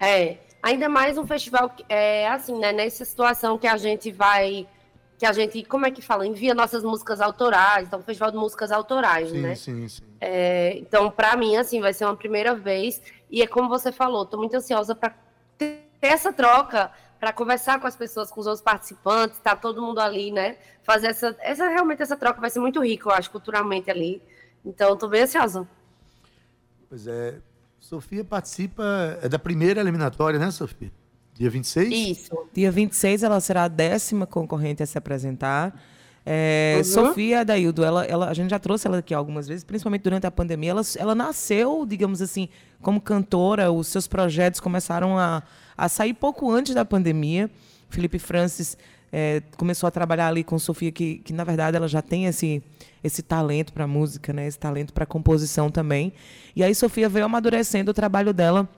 É. 0.00 0.38
Ainda 0.60 0.88
mais 0.88 1.16
um 1.16 1.24
festival 1.24 1.70
que 1.70 1.84
é 1.88 2.28
assim, 2.28 2.58
né? 2.58 2.72
Nessa 2.72 3.04
situação 3.04 3.56
que 3.56 3.68
a 3.68 3.76
gente 3.76 4.10
vai. 4.10 4.66
Que 5.16 5.24
a 5.24 5.32
gente, 5.32 5.62
como 5.62 5.86
é 5.86 5.90
que 5.92 6.02
fala? 6.02 6.26
Envia 6.26 6.52
nossas 6.52 6.82
músicas 6.82 7.20
autorais. 7.20 7.86
Então, 7.86 8.02
festival 8.02 8.32
de 8.32 8.36
músicas 8.36 8.72
autorais, 8.72 9.30
sim, 9.30 9.40
né? 9.40 9.54
Sim, 9.54 9.86
sim. 9.86 10.02
É, 10.20 10.76
então, 10.76 11.08
para 11.08 11.36
mim, 11.36 11.56
assim, 11.56 11.80
vai 11.80 11.94
ser 11.94 12.04
uma 12.04 12.16
primeira 12.16 12.52
vez. 12.52 13.00
E 13.30 13.42
é 13.42 13.46
como 13.46 13.68
você 13.68 13.92
falou, 13.92 14.24
estou 14.24 14.40
muito 14.40 14.56
ansiosa 14.56 14.94
para 14.94 15.14
ter 15.56 15.86
essa 16.02 16.32
troca, 16.32 16.90
para 17.18 17.32
conversar 17.32 17.80
com 17.80 17.86
as 17.86 17.96
pessoas, 17.96 18.30
com 18.30 18.40
os 18.40 18.46
outros 18.46 18.62
participantes, 18.62 19.38
tá 19.38 19.56
todo 19.56 19.82
mundo 19.82 19.98
ali, 19.98 20.30
né? 20.30 20.56
Fazer 20.82 21.08
essa, 21.08 21.36
essa 21.40 21.68
realmente 21.68 22.02
essa 22.02 22.16
troca 22.16 22.40
vai 22.40 22.50
ser 22.50 22.60
muito 22.60 22.82
rica, 22.84 23.08
eu 23.08 23.12
acho, 23.12 23.30
culturalmente 23.30 23.90
ali. 23.90 24.22
Então, 24.64 24.94
estou 24.94 25.08
bem 25.08 25.22
ansiosa. 25.22 25.66
Pois 26.88 27.06
é. 27.06 27.40
Sofia 27.78 28.24
participa 28.24 29.18
é 29.22 29.28
da 29.28 29.38
primeira 29.38 29.80
eliminatória, 29.80 30.38
né, 30.38 30.50
Sofia? 30.50 30.90
Dia 31.34 31.50
26? 31.50 31.92
Isso. 31.92 32.48
Dia 32.52 32.70
26 32.70 33.22
ela 33.22 33.38
será 33.40 33.64
a 33.64 33.68
décima 33.68 34.26
concorrente 34.26 34.82
a 34.82 34.86
se 34.86 34.96
apresentar. 34.96 35.78
É, 36.28 36.74
uhum. 36.78 36.84
Sofia 36.84 37.44
Daildo, 37.44 37.84
ela, 37.84 38.04
ela, 38.04 38.28
a 38.28 38.34
gente 38.34 38.50
já 38.50 38.58
trouxe 38.58 38.88
ela 38.88 38.98
aqui 38.98 39.14
algumas 39.14 39.46
vezes, 39.46 39.62
principalmente 39.62 40.02
durante 40.02 40.26
a 40.26 40.30
pandemia. 40.30 40.72
Ela, 40.72 40.82
ela 40.98 41.14
nasceu, 41.14 41.86
digamos 41.86 42.20
assim, 42.20 42.48
como 42.82 43.00
cantora. 43.00 43.70
Os 43.70 43.86
seus 43.86 44.08
projetos 44.08 44.58
começaram 44.58 45.16
a, 45.16 45.44
a 45.78 45.88
sair 45.88 46.14
pouco 46.14 46.50
antes 46.50 46.74
da 46.74 46.84
pandemia. 46.84 47.48
Felipe 47.88 48.18
Francis 48.18 48.76
é, 49.12 49.40
começou 49.56 49.86
a 49.86 49.90
trabalhar 49.90 50.26
ali 50.26 50.42
com 50.42 50.58
Sofia, 50.58 50.90
que, 50.90 51.18
que 51.18 51.32
na 51.32 51.44
verdade 51.44 51.76
ela 51.76 51.86
já 51.86 52.02
tem 52.02 52.26
esse, 52.26 52.60
esse 53.04 53.22
talento 53.22 53.72
para 53.72 53.86
música, 53.86 54.32
né? 54.32 54.48
esse 54.48 54.58
talento 54.58 54.92
para 54.92 55.06
composição 55.06 55.70
também. 55.70 56.12
E 56.56 56.64
aí 56.64 56.74
Sofia 56.74 57.08
veio 57.08 57.24
amadurecendo 57.24 57.92
o 57.92 57.94
trabalho 57.94 58.34
dela 58.34 58.68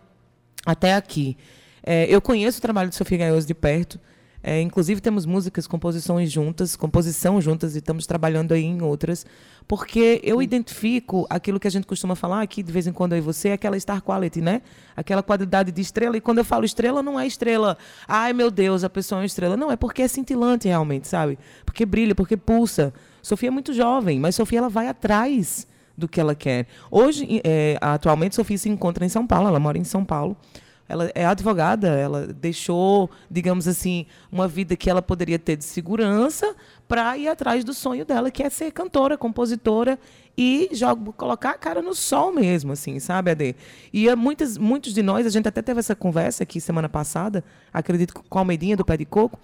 até 0.67 0.95
aqui. 0.95 1.35
É, 1.83 2.05
eu 2.09 2.21
conheço 2.21 2.59
o 2.59 2.63
trabalho 2.63 2.91
de 2.91 2.97
Sofia 2.97 3.17
Gaioso 3.17 3.47
de 3.47 3.55
perto. 3.55 3.99
É, 4.43 4.61
inclusive 4.61 5.01
temos 5.01 5.27
músicas, 5.27 5.67
composições 5.67 6.31
juntas, 6.31 6.77
composição 6.77 7.41
juntas 7.41 7.75
e 7.75 7.79
estamos 7.79 8.07
trabalhando 8.07 8.53
aí 8.53 8.65
em 8.65 8.81
outras, 8.83 9.27
porque 9.67 10.21
eu 10.23 10.41
identifico 10.41 11.27
aquilo 11.29 11.59
que 11.59 11.67
a 11.67 11.71
gente 11.71 11.87
costuma 11.87 12.15
falar 12.15 12.41
aqui 12.41 12.63
de 12.63 12.71
vez 12.71 12.87
em 12.87 12.93
quando 12.93 13.15
aí 13.15 13.21
você, 13.21 13.51
aquela 13.51 13.79
star 13.79 14.01
quality, 14.01 14.41
né? 14.41 14.63
Aquela 14.97 15.23
qualidade 15.23 15.73
de 15.73 15.81
estrela. 15.81 16.17
E 16.17 16.21
quando 16.21 16.39
eu 16.39 16.45
falo 16.45 16.65
estrela, 16.65 17.03
não 17.03 17.19
é 17.19 17.27
estrela, 17.27 17.77
ai 18.07 18.33
meu 18.33 18.51
Deus, 18.51 18.85
a 18.85 18.91
pessoa 18.91 19.19
é 19.19 19.21
uma 19.23 19.27
estrela. 19.27 19.57
Não, 19.57 19.73
é 19.73 19.77
porque 19.77 20.03
é 20.03 20.09
cintilante 20.09 20.69
realmente, 20.69 21.09
sabe? 21.09 21.39
Porque 21.65 21.85
brilha, 21.85 22.15
porque 22.15 22.37
pulsa. 22.37 22.95
Sofia 23.21 23.49
é 23.49 23.51
muito 23.51 23.73
jovem, 23.73 24.21
mas 24.21 24.37
Sofia 24.37 24.59
ela 24.59 24.69
vai 24.69 24.87
atrás 24.87 25.67
do 25.97 26.07
que 26.07 26.21
ela 26.21 26.35
quer. 26.35 26.67
Hoje, 26.91 27.41
é, 27.43 27.77
atualmente, 27.81 28.37
Sofia 28.37 28.57
se 28.57 28.69
encontra 28.69 29.05
em 29.05 29.09
São 29.09 29.27
Paulo, 29.27 29.49
ela 29.49 29.59
mora 29.59 29.77
em 29.77 29.85
São 29.85 30.05
Paulo 30.05 30.37
ela 30.89 31.11
é 31.15 31.27
advogada, 31.27 31.89
ela 31.89 32.27
deixou, 32.27 33.11
digamos 33.31 33.69
assim, 33.69 34.07
uma 34.33 34.49
vida 34.49 34.77
que 34.77 34.89
ela 34.89 35.03
poderia 35.03 35.39
ter 35.39 35.57
de 35.57 35.65
segurança 35.65 36.57
para 36.89 37.17
ir 37.19 37.29
atrás 37.29 37.63
do 37.63 37.75
sonho 37.75 38.05
dela, 38.05 38.31
que 38.31 38.43
é 38.43 38.49
ser 38.49 38.73
cantora, 38.73 39.19
compositora 39.19 39.99
e 40.41 40.69
jogo, 40.73 41.13
colocar 41.13 41.51
a 41.51 41.59
cara 41.59 41.83
no 41.83 41.93
sol 41.93 42.33
mesmo, 42.33 42.71
assim, 42.71 43.01
sabe, 43.01 43.33
Ade? 43.33 43.57
E 43.93 44.15
muitas, 44.15 44.57
muitos 44.57 44.95
de 44.95 45.03
nós, 45.03 45.27
a 45.27 45.31
gente 45.31 45.49
até 45.49 45.61
teve 45.61 45.81
essa 45.81 45.97
conversa 45.97 46.45
aqui 46.45 46.61
semana 46.61 46.89
passada, 46.89 47.43
acredito 47.73 48.15
com 48.15 48.39
a 48.39 48.43
Almeidinha 48.43 48.77
do 48.77 48.85
Pé 48.85 48.97
de 48.97 49.05
Coco, 49.05 49.37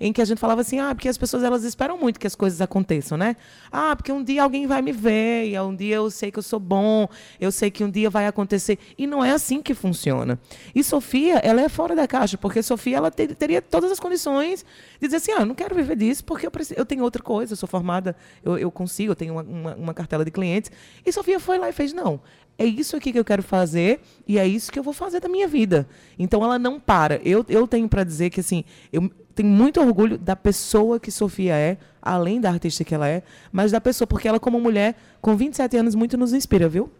em 0.00 0.10
que 0.10 0.22
a 0.22 0.24
gente 0.24 0.38
falava 0.38 0.62
assim, 0.62 0.78
ah, 0.78 0.94
porque 0.94 1.08
as 1.08 1.18
pessoas 1.18 1.42
elas 1.42 1.64
esperam 1.64 1.98
muito 1.98 2.18
que 2.18 2.26
as 2.26 2.34
coisas 2.34 2.62
aconteçam, 2.62 3.18
né? 3.18 3.36
Ah, 3.70 3.94
porque 3.94 4.10
um 4.10 4.24
dia 4.24 4.42
alguém 4.42 4.66
vai 4.66 4.80
me 4.80 4.90
ver, 4.90 5.50
e 5.50 5.60
um 5.60 5.74
dia 5.74 5.96
eu 5.96 6.10
sei 6.10 6.30
que 6.30 6.38
eu 6.38 6.42
sou 6.42 6.58
bom, 6.60 7.06
eu 7.38 7.52
sei 7.52 7.70
que 7.70 7.84
um 7.84 7.90
dia 7.90 8.08
vai 8.08 8.26
acontecer. 8.26 8.78
E 8.96 9.06
não 9.06 9.22
é 9.22 9.32
assim 9.32 9.60
que 9.60 9.74
funciona. 9.74 10.38
E 10.74 10.82
Sofia, 10.82 11.40
ela 11.40 11.60
é 11.60 11.68
fora 11.68 11.94
da 11.94 12.06
caixa, 12.06 12.38
porque 12.38 12.62
Sofia, 12.62 12.96
ela 12.96 13.10
ter, 13.10 13.34
teria 13.34 13.60
todas 13.60 13.90
as 13.92 14.00
condições 14.00 14.64
de 14.98 15.08
dizer 15.08 15.16
assim, 15.16 15.32
ah, 15.32 15.40
eu 15.40 15.46
não 15.46 15.54
quero 15.54 15.74
viver 15.74 15.96
disso, 15.96 16.24
porque 16.24 16.46
eu, 16.46 16.50
preciso, 16.50 16.78
eu 16.78 16.86
tenho 16.88 17.04
outra 17.04 17.22
coisa, 17.22 17.52
eu 17.52 17.56
sou 17.56 17.68
formada, 17.68 18.16
eu, 18.42 18.58
eu 18.58 18.70
consigo, 18.70 19.12
eu 19.12 19.16
tenho 19.16 19.34
uma, 19.34 19.42
uma, 19.42 19.74
uma 19.76 19.94
cartela 19.94 20.24
de 20.24 20.30
clientes. 20.32 20.72
E 21.06 21.12
Sofia 21.12 21.38
foi 21.38 21.58
lá 21.58 21.68
e 21.68 21.72
fez: 21.72 21.92
não, 21.92 22.20
é 22.58 22.64
isso 22.64 22.96
aqui 22.96 23.12
que 23.12 23.18
eu 23.18 23.24
quero 23.24 23.42
fazer 23.42 24.00
e 24.26 24.36
é 24.36 24.46
isso 24.46 24.72
que 24.72 24.78
eu 24.78 24.82
vou 24.82 24.92
fazer 24.92 25.20
da 25.20 25.28
minha 25.28 25.46
vida. 25.46 25.88
Então 26.18 26.42
ela 26.42 26.58
não 26.58 26.80
para. 26.80 27.20
Eu, 27.24 27.46
eu 27.48 27.68
tenho 27.68 27.88
para 27.88 28.02
dizer 28.02 28.30
que 28.30 28.40
assim, 28.40 28.64
eu 28.92 29.08
tenho 29.34 29.48
muito 29.48 29.80
orgulho 29.80 30.18
da 30.18 30.34
pessoa 30.34 30.98
que 30.98 31.12
Sofia 31.12 31.54
é, 31.54 31.78
além 32.02 32.40
da 32.40 32.50
artista 32.50 32.82
que 32.82 32.92
ela 32.92 33.08
é, 33.08 33.22
mas 33.52 33.70
da 33.70 33.80
pessoa, 33.80 34.08
porque 34.08 34.26
ela, 34.26 34.40
como 34.40 34.58
mulher, 34.58 34.96
com 35.20 35.36
27 35.36 35.76
anos, 35.76 35.94
muito 35.94 36.16
nos 36.16 36.32
inspira, 36.32 36.68
viu? 36.68 36.90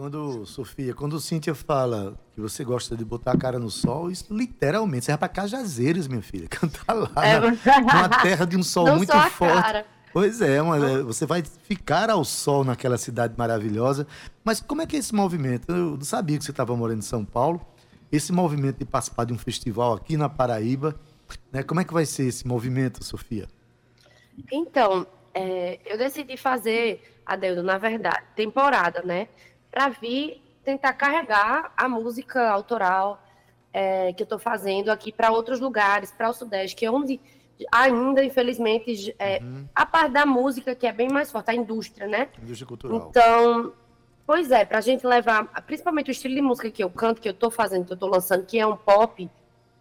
Quando, 0.00 0.46
Sofia, 0.46 0.94
quando 0.94 1.20
Cíntia 1.20 1.54
fala 1.54 2.18
que 2.34 2.40
você 2.40 2.64
gosta 2.64 2.96
de 2.96 3.04
botar 3.04 3.32
a 3.32 3.36
cara 3.36 3.58
no 3.58 3.68
sol, 3.68 4.10
isso 4.10 4.34
literalmente 4.34 5.04
serve 5.04 5.18
para 5.18 5.28
Cajazeiras, 5.28 6.08
minha 6.08 6.22
filha. 6.22 6.48
Cantar 6.48 6.94
lá 6.94 7.10
é, 7.22 7.38
na, 7.38 7.50
numa 7.50 8.08
terra 8.22 8.46
de 8.46 8.56
um 8.56 8.62
sol 8.62 8.86
não 8.86 8.96
muito 8.96 9.12
forte. 9.12 9.62
Cara. 9.62 9.86
Pois 10.10 10.40
é, 10.40 10.62
uma, 10.62 10.76
é, 10.78 11.02
você 11.02 11.26
vai 11.26 11.42
ficar 11.42 12.08
ao 12.08 12.24
sol 12.24 12.64
naquela 12.64 12.96
cidade 12.96 13.34
maravilhosa. 13.36 14.06
Mas 14.42 14.58
como 14.58 14.80
é 14.80 14.86
que 14.86 14.96
é 14.96 14.98
esse 15.00 15.14
movimento? 15.14 15.70
Eu 15.70 15.98
não 15.98 16.00
sabia 16.00 16.38
que 16.38 16.44
você 16.46 16.50
estava 16.50 16.74
morando 16.74 17.00
em 17.00 17.02
São 17.02 17.22
Paulo. 17.22 17.60
Esse 18.10 18.32
movimento 18.32 18.78
de 18.78 18.86
participar 18.86 19.24
de 19.24 19.34
um 19.34 19.38
festival 19.38 19.92
aqui 19.92 20.16
na 20.16 20.30
Paraíba, 20.30 20.98
né? 21.52 21.62
Como 21.62 21.78
é 21.78 21.84
que 21.84 21.92
vai 21.92 22.06
ser 22.06 22.22
esse 22.22 22.46
movimento, 22.46 23.04
Sofia? 23.04 23.48
Então, 24.50 25.06
é, 25.34 25.78
eu 25.84 25.98
decidi 25.98 26.38
fazer, 26.38 27.20
Adeudo, 27.26 27.62
na 27.62 27.76
verdade, 27.76 28.24
temporada, 28.34 29.02
né? 29.02 29.28
Para 29.70 29.88
vir 29.88 30.42
tentar 30.64 30.92
carregar 30.92 31.72
a 31.76 31.88
música 31.88 32.48
autoral 32.50 33.22
é, 33.72 34.12
que 34.12 34.22
eu 34.22 34.24
estou 34.24 34.38
fazendo 34.38 34.90
aqui 34.90 35.12
para 35.12 35.30
outros 35.30 35.60
lugares, 35.60 36.10
para 36.10 36.28
o 36.28 36.32
Sudeste, 36.32 36.76
que 36.76 36.84
é 36.84 36.90
onde 36.90 37.20
ainda, 37.70 38.24
infelizmente, 38.24 39.14
é, 39.18 39.38
uhum. 39.42 39.66
a 39.74 39.84
parte 39.84 40.12
da 40.12 40.24
música, 40.24 40.74
que 40.74 40.86
é 40.86 40.92
bem 40.92 41.08
mais 41.08 41.30
forte, 41.30 41.50
a 41.50 41.54
indústria, 41.54 42.06
né? 42.06 42.28
Indústria 42.42 42.66
cultural. 42.66 43.08
Então, 43.10 43.72
pois 44.26 44.50
é, 44.50 44.64
para 44.64 44.78
a 44.78 44.80
gente 44.80 45.06
levar, 45.06 45.44
principalmente 45.66 46.10
o 46.10 46.12
estilo 46.12 46.34
de 46.34 46.42
música 46.42 46.70
que 46.70 46.82
eu 46.82 46.90
canto, 46.90 47.20
que 47.20 47.28
eu 47.28 47.32
estou 47.32 47.50
fazendo, 47.50 47.84
que 47.84 47.92
eu 47.92 47.94
estou 47.94 48.08
lançando, 48.08 48.46
que 48.46 48.58
é 48.58 48.66
um 48.66 48.76
pop, 48.76 49.28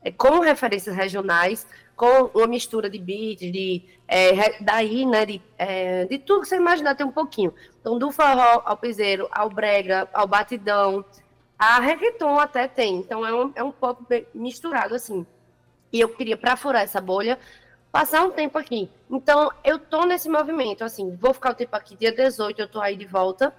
é, 0.04 0.12
com 0.12 0.40
referências 0.40 0.96
regionais, 0.96 1.68
com 2.00 2.32
uma 2.34 2.48
mistura 2.48 2.90
de 2.90 2.98
beats, 2.98 3.52
de, 3.52 3.84
é, 4.08 4.64
daí, 4.64 5.06
né, 5.06 5.26
de, 5.26 5.42
é, 5.58 6.06
de 6.06 6.18
tudo 6.18 6.44
que 6.44 6.48
você 6.48 6.56
imaginar 6.56 6.96
tem 6.96 7.06
um 7.06 7.12
pouquinho. 7.12 7.54
Então, 7.82 8.00
do 8.00 8.10
forró 8.10 8.62
ao 8.64 8.78
piseiro, 8.78 9.28
ao 9.30 9.50
brega, 9.50 10.08
ao 10.14 10.26
batidão, 10.26 11.04
a 11.58 11.78
reggaeton 11.82 12.40
até 12.40 12.70
tem. 12.70 12.96
Então, 12.96 13.28
é 13.28 13.34
um, 13.34 13.52
é 13.54 13.62
um 13.62 13.72
pop 13.72 14.26
misturado, 14.34 14.96
assim. 14.96 15.28
E 15.92 16.00
eu 16.00 16.08
queria, 16.08 16.38
para 16.38 16.56
furar 16.56 16.84
essa 16.84 17.02
bolha, 17.02 17.38
passar 17.92 18.24
um 18.24 18.32
tempo 18.32 18.58
aqui. 18.58 18.90
Então, 19.12 19.52
eu 19.62 19.78
tô 19.78 20.06
nesse 20.06 20.30
movimento, 20.30 20.86
assim, 20.86 21.18
vou 21.18 21.34
ficar 21.34 21.50
o 21.50 21.52
um 21.52 21.56
tempo 21.56 21.76
aqui, 21.76 21.98
dia 21.98 22.14
18 22.14 22.62
eu 22.62 22.68
tô 22.70 22.80
aí 22.80 22.96
de 22.96 23.06
volta. 23.06 23.54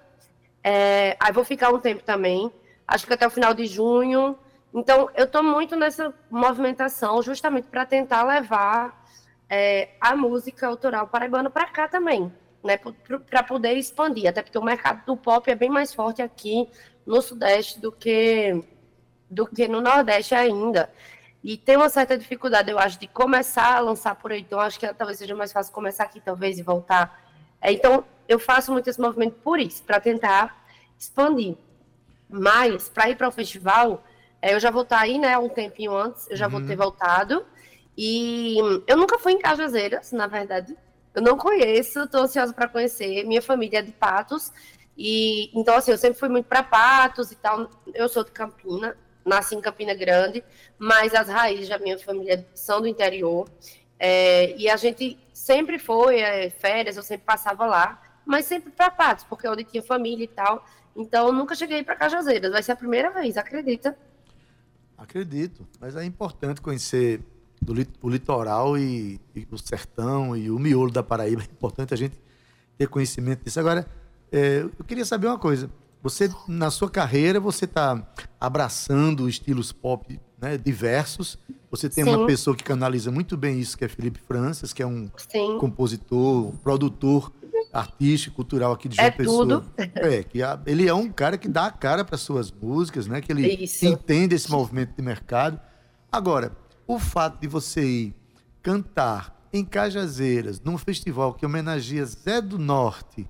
É, 0.64 1.14
aí 1.20 1.30
vou 1.30 1.44
ficar 1.44 1.74
um 1.74 1.78
tempo 1.78 2.02
também, 2.02 2.50
acho 2.88 3.06
que 3.06 3.12
até 3.12 3.26
o 3.26 3.30
final 3.30 3.52
de 3.52 3.66
junho. 3.66 4.38
Então, 4.72 5.10
eu 5.14 5.26
tô 5.26 5.42
muito 5.42 5.74
nessa 5.74 6.14
movimentação, 6.30 7.20
justamente 7.22 7.66
para 7.66 7.84
tentar 7.84 8.22
levar 8.22 9.04
é, 9.48 9.90
a 10.00 10.14
música 10.14 10.66
autoral 10.66 11.08
paraibana 11.08 11.50
para 11.50 11.66
cá 11.66 11.88
também, 11.88 12.32
né, 12.62 12.78
para 13.28 13.42
poder 13.42 13.74
expandir, 13.74 14.28
até 14.28 14.42
porque 14.42 14.58
o 14.58 14.62
mercado 14.62 15.04
do 15.04 15.16
pop 15.16 15.50
é 15.50 15.56
bem 15.56 15.68
mais 15.68 15.92
forte 15.92 16.22
aqui 16.22 16.68
no 17.04 17.20
Sudeste 17.20 17.80
do 17.80 17.90
que, 17.90 18.62
do 19.28 19.46
que 19.46 19.66
no 19.66 19.80
Nordeste 19.80 20.34
ainda. 20.34 20.88
E 21.42 21.56
tem 21.56 21.76
uma 21.76 21.88
certa 21.88 22.16
dificuldade, 22.16 22.70
eu 22.70 22.78
acho, 22.78 23.00
de 23.00 23.08
começar 23.08 23.74
a 23.74 23.80
lançar 23.80 24.14
por 24.14 24.30
aí. 24.30 24.42
Então, 24.42 24.60
acho 24.60 24.78
que 24.78 24.86
talvez 24.94 25.18
seja 25.18 25.34
mais 25.34 25.52
fácil 25.52 25.72
começar 25.72 26.04
aqui, 26.04 26.20
talvez, 26.20 26.58
e 26.58 26.62
voltar. 26.62 27.18
É, 27.60 27.72
então, 27.72 28.04
eu 28.28 28.38
faço 28.38 28.70
muito 28.70 28.88
esse 28.88 29.00
movimento 29.00 29.36
por 29.42 29.58
isso, 29.58 29.82
para 29.82 29.98
tentar 29.98 30.64
expandir. 30.98 31.56
Mas, 32.28 32.88
para 32.90 33.08
ir 33.08 33.16
para 33.16 33.28
o 33.28 33.32
festival, 33.32 34.04
eu 34.42 34.60
já 34.60 34.70
vou 34.70 34.82
estar 34.82 35.00
aí, 35.00 35.18
né, 35.18 35.36
um 35.38 35.48
tempinho 35.48 35.94
antes, 35.94 36.28
eu 36.30 36.36
já 36.36 36.46
uhum. 36.46 36.52
vou 36.52 36.66
ter 36.66 36.76
voltado. 36.76 37.44
E 37.96 38.56
eu 38.86 38.96
nunca 38.96 39.18
fui 39.18 39.32
em 39.32 39.38
Cajazeiras, 39.38 40.12
na 40.12 40.26
verdade. 40.26 40.76
Eu 41.14 41.22
não 41.22 41.36
conheço, 41.36 42.00
estou 42.00 42.22
ansiosa 42.22 42.52
para 42.52 42.68
conhecer. 42.68 43.24
Minha 43.24 43.42
família 43.42 43.80
é 43.80 43.82
de 43.82 43.92
Patos. 43.92 44.52
E 44.96 45.50
então, 45.58 45.76
assim, 45.76 45.90
eu 45.90 45.98
sempre 45.98 46.18
fui 46.18 46.28
muito 46.28 46.46
para 46.46 46.62
Patos 46.62 47.32
e 47.32 47.36
tal. 47.36 47.68
Eu 47.92 48.08
sou 48.08 48.24
de 48.24 48.30
Campina, 48.30 48.96
nasci 49.24 49.54
em 49.54 49.60
Campina 49.60 49.94
Grande, 49.94 50.42
mas 50.78 51.14
as 51.14 51.28
raízes 51.28 51.68
da 51.68 51.78
minha 51.78 51.98
família 51.98 52.46
são 52.54 52.80
do 52.80 52.86
interior. 52.86 53.48
É, 53.98 54.56
e 54.56 54.68
a 54.68 54.76
gente 54.76 55.18
sempre 55.34 55.78
foi, 55.78 56.20
é, 56.20 56.48
férias, 56.48 56.96
eu 56.96 57.02
sempre 57.02 57.26
passava 57.26 57.66
lá, 57.66 58.00
mas 58.24 58.46
sempre 58.46 58.70
para 58.70 58.90
Patos, 58.90 59.24
porque 59.24 59.46
é 59.46 59.50
onde 59.50 59.64
tinha 59.64 59.82
família 59.82 60.24
e 60.24 60.28
tal. 60.28 60.64
Então, 60.96 61.26
eu 61.26 61.32
nunca 61.32 61.54
cheguei 61.54 61.82
para 61.84 61.96
Cajazeiras. 61.96 62.52
Vai 62.52 62.62
ser 62.62 62.72
a 62.72 62.76
primeira 62.76 63.10
vez, 63.10 63.36
acredita? 63.36 63.96
Acredito, 65.00 65.66
mas 65.80 65.96
é 65.96 66.04
importante 66.04 66.60
conhecer 66.60 67.22
do, 67.60 67.72
o 68.02 68.10
litoral 68.10 68.76
e, 68.76 69.18
e, 69.34 69.48
o 69.50 69.56
sertão 69.56 70.36
e 70.36 70.50
o 70.50 70.58
miolo 70.58 70.90
da 70.90 71.02
Paraíba. 71.02 71.40
É 71.48 71.50
importante 71.50 71.94
a 71.94 71.96
gente 71.96 72.20
ter 72.76 72.86
conhecimento 72.86 73.42
disso. 73.42 73.58
Agora, 73.58 73.86
é, 74.30 74.60
eu 74.78 74.84
queria 74.84 75.06
saber 75.06 75.26
uma 75.26 75.38
coisa. 75.38 75.70
Você, 76.02 76.30
na 76.46 76.70
sua 76.70 76.90
carreira, 76.90 77.40
você 77.40 77.64
está 77.64 78.06
abraçando 78.38 79.26
estilos 79.26 79.72
pop 79.72 80.20
né, 80.38 80.58
diversos. 80.58 81.38
Você 81.70 81.88
tem 81.88 82.04
Sim. 82.04 82.10
uma 82.10 82.26
pessoa 82.26 82.54
que 82.54 82.62
canaliza 82.62 83.10
muito 83.10 83.38
bem 83.38 83.58
isso, 83.58 83.78
que 83.78 83.84
é 83.86 83.88
Felipe 83.88 84.20
Francis, 84.20 84.74
que 84.74 84.82
é 84.82 84.86
um 84.86 85.10
Sim. 85.16 85.56
compositor, 85.58 86.52
produtor 86.62 87.32
artístico, 87.72 88.36
cultural 88.36 88.72
aqui 88.72 88.88
de 88.88 88.96
João 88.96 89.06
é 89.06 89.10
Pessoa. 89.10 89.46
Tudo. 89.46 89.72
É, 89.94 90.22
que 90.22 90.42
a, 90.42 90.60
ele 90.66 90.88
é 90.88 90.94
um 90.94 91.10
cara 91.10 91.38
que 91.38 91.48
dá 91.48 91.66
a 91.66 91.70
cara 91.70 92.04
para 92.04 92.16
suas 92.16 92.50
músicas, 92.50 93.06
né? 93.06 93.20
Que 93.20 93.32
ele 93.32 93.46
Isso. 93.46 93.86
entende 93.86 94.34
esse 94.34 94.50
movimento 94.50 94.94
de 94.96 95.02
mercado. 95.02 95.60
Agora, 96.10 96.56
o 96.86 96.98
fato 96.98 97.40
de 97.40 97.46
você 97.46 97.82
ir 97.82 98.14
cantar 98.62 99.48
em 99.52 99.64
Cajazeiras, 99.64 100.60
num 100.60 100.76
festival 100.76 101.34
que 101.34 101.46
homenageia 101.46 102.04
Zé 102.04 102.40
do 102.40 102.58
Norte, 102.58 103.28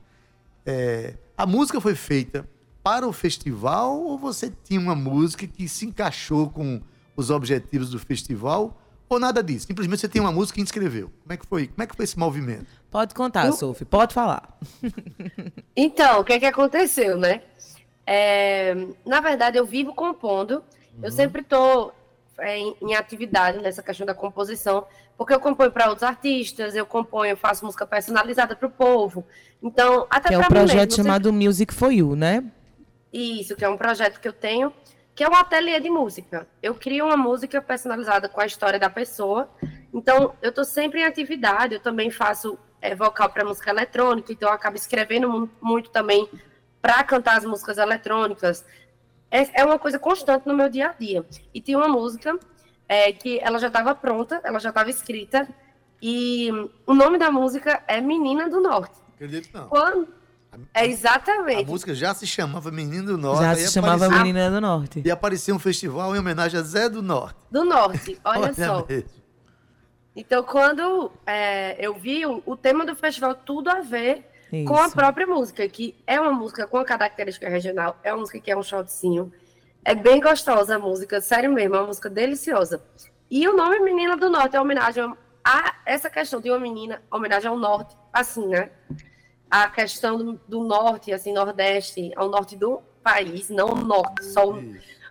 é, 0.65 1.17
a 1.37 1.47
música 1.47 1.81
foi 1.81 1.95
feita 1.95 2.49
para 2.83 3.07
o 3.07 3.13
festival 3.13 4.01
ou 4.01 4.19
você 4.19 4.53
tinha 4.65 4.81
uma 4.81 4.95
música 4.95 5.47
que 5.47 5.69
se 5.69 5.87
encaixou 5.87 6.51
com 6.51 6.81
os 7.17 7.31
objetivos 7.31 7.91
do 7.91 7.99
festival 7.99 8.80
ou 9.11 9.19
nada 9.19 9.43
disso? 9.43 9.67
Simplesmente 9.67 10.01
você 10.01 10.09
tem 10.09 10.23
uma 10.23 10.31
música 10.31 10.61
e 10.61 10.63
inscreveu. 10.63 11.11
Como 11.23 11.33
é 11.33 11.37
que 11.37 11.45
foi? 11.45 11.67
Como 11.67 11.83
é 11.83 11.87
que 11.87 11.97
foi 11.97 12.05
esse 12.05 12.19
movimento? 12.19 12.67
Pode 12.91 13.13
contar, 13.13 13.47
eu... 13.47 13.53
Sophie, 13.53 13.85
pode 13.85 14.15
falar. 14.15 14.57
Então, 15.77 16.21
o 16.21 16.25
que 16.25 16.35
é 16.35 16.39
que 16.39 16.45
aconteceu, 16.45 17.17
né? 17.17 17.43
É, 18.07 18.75
na 19.07 19.21
verdade, 19.21 19.57
eu 19.57 19.65
vivo 19.65 19.95
compondo. 19.95 20.57
Uhum. 20.57 21.05
Eu 21.05 21.11
sempre 21.11 21.41
estou 21.41 21.95
é, 22.39 22.59
em, 22.59 22.77
em, 22.83 22.95
atividade 22.95 23.59
nessa 23.61 23.83
questão 23.83 24.05
da 24.05 24.13
composição, 24.13 24.85
porque 25.17 25.33
eu 25.33 25.41
componho 25.41 25.71
para 25.71 25.89
outros 25.89 26.03
artistas, 26.03 26.75
eu 26.75 26.85
componho, 26.85 27.31
eu 27.31 27.37
faço 27.37 27.65
música 27.65 27.87
personalizada 27.87 28.55
para 28.55 28.67
o 28.67 28.71
povo. 28.71 29.25
Então, 29.63 30.07
até 30.11 30.29
para 30.29 30.37
é 30.37 30.39
um 30.41 30.49
projeto 30.49 30.91
mesmo, 30.91 31.05
chamado 31.05 31.31
sempre... 31.31 31.47
Music 31.47 31.73
for 31.73 31.91
You, 31.91 32.15
né? 32.15 32.45
Isso, 33.13 33.57
que 33.57 33.65
é 33.65 33.69
um 33.69 33.79
projeto 33.79 34.21
que 34.21 34.29
eu 34.29 34.33
tenho 34.33 34.73
que 35.21 35.25
é 35.25 35.29
um 35.29 35.35
ateliê 35.35 35.79
de 35.79 35.91
música. 35.91 36.49
Eu 36.63 36.75
crio 36.75 37.05
uma 37.05 37.15
música 37.15 37.61
personalizada 37.61 38.27
com 38.27 38.41
a 38.41 38.47
história 38.47 38.79
da 38.79 38.89
pessoa. 38.89 39.51
Então, 39.93 40.35
eu 40.41 40.49
estou 40.49 40.65
sempre 40.65 41.01
em 41.01 41.05
atividade. 41.05 41.75
Eu 41.75 41.81
também 41.81 42.11
faço 42.11 42.59
é, 42.81 42.95
vocal 42.95 43.29
para 43.29 43.45
música 43.45 43.69
eletrônica, 43.69 44.33
então 44.33 44.49
eu 44.49 44.55
acabo 44.55 44.77
escrevendo 44.77 45.51
muito 45.61 45.91
também 45.91 46.27
para 46.81 47.05
cantar 47.05 47.37
as 47.37 47.45
músicas 47.45 47.77
eletrônicas. 47.77 48.65
É, 49.31 49.61
é, 49.61 49.63
uma 49.63 49.79
coisa 49.79 49.99
constante 49.99 50.47
no 50.47 50.55
meu 50.55 50.71
dia 50.71 50.89
a 50.89 50.93
dia. 50.95 51.23
E 51.53 51.61
tinha 51.61 51.77
uma 51.77 51.89
música 51.89 52.41
é, 52.89 53.13
que 53.13 53.39
ela 53.41 53.59
já 53.59 53.67
estava 53.67 53.95
pronta, 53.95 54.41
ela 54.43 54.59
já 54.59 54.71
estava 54.71 54.89
escrita, 54.89 55.47
e 56.01 56.49
o 56.87 56.95
nome 56.95 57.19
da 57.19 57.31
música 57.31 57.85
é 57.87 58.01
Menina 58.01 58.49
do 58.49 58.59
Norte. 58.59 58.97
Acredito 59.17 59.51
não. 59.53 59.69
Quando, 59.69 60.09
é 60.75 60.87
exatamente. 60.87 61.65
A 61.65 61.67
música 61.67 61.95
já 61.95 62.15
se 62.15 62.27
chamava 62.27 62.71
Menina 62.71 63.05
do 63.05 63.19
Norte. 63.19 63.43
Já 63.43 63.55
se 63.55 63.73
chamava 63.73 64.07
apareceu, 64.07 64.25
Menina 64.25 64.51
do 64.51 64.61
Norte. 64.61 65.03
E 65.05 65.11
apareceu 65.11 65.55
um 65.55 65.59
festival 65.59 66.15
em 66.15 66.19
homenagem 66.19 66.59
a 66.59 66.63
Zé 66.63 66.89
do 66.89 67.03
Norte. 67.03 67.37
Do 67.51 67.65
Norte, 67.65 68.19
olha, 68.25 68.41
olha 68.41 68.55
só. 68.55 68.87
Mesmo. 68.87 69.09
Então, 70.15 70.43
quando 70.43 71.13
é, 71.27 71.77
eu 71.85 71.95
vi 71.95 72.27
o, 72.27 72.43
o, 72.45 72.57
tema 72.57 72.85
do 72.85 72.97
festival, 72.97 73.35
tudo 73.35 73.71
a 73.71 73.81
ver 73.81 74.29
Isso. 74.53 74.67
com 74.67 74.77
a 74.77 74.91
própria 74.91 75.27
música, 75.27 75.67
que 75.69 75.95
é 76.07 76.21
uma 76.21 76.33
música 76.33 76.67
com 76.67 76.79
a 76.79 76.85
característica 76.85 77.49
regional, 77.49 77.97
é 78.03 78.13
uma 78.13 78.21
música 78.21 78.41
que 78.41 78.51
é 78.51 78.57
um 78.57 78.63
shotzinho. 78.63 79.33
É 79.85 79.95
bem 79.95 80.21
gostosa 80.21 80.77
a 80.77 80.79
música, 80.79 81.21
sério 81.21 81.53
mesmo, 81.53 81.77
é 81.77 81.79
uma 81.79 81.87
música 81.87 82.11
deliciosa. 82.11 82.83
E 83.31 83.47
o 83.49 83.57
nome 83.57 83.79
Menina 83.81 84.17
do 84.17 84.29
Norte 84.29 84.57
é 84.57 84.61
homenagem 84.61 85.15
a 85.45 85.75
essa 85.87 86.11
questão 86.11 86.41
de 86.41 86.51
uma 86.51 86.59
menina, 86.59 87.01
homenagem 87.11 87.49
ao 87.49 87.57
norte, 87.57 87.97
assim, 88.13 88.47
né? 88.47 88.71
A 89.51 89.69
questão 89.69 90.17
do, 90.17 90.41
do, 90.47 90.63
norte, 90.63 91.13
assim, 91.13 91.33
nordeste, 91.33 92.13
ao 92.15 92.29
norte 92.29 92.57
do 92.57 92.81
país, 93.03 93.51
não 93.51 93.75
norte, 93.75 94.25
só 94.27 94.49
o, 94.49 94.63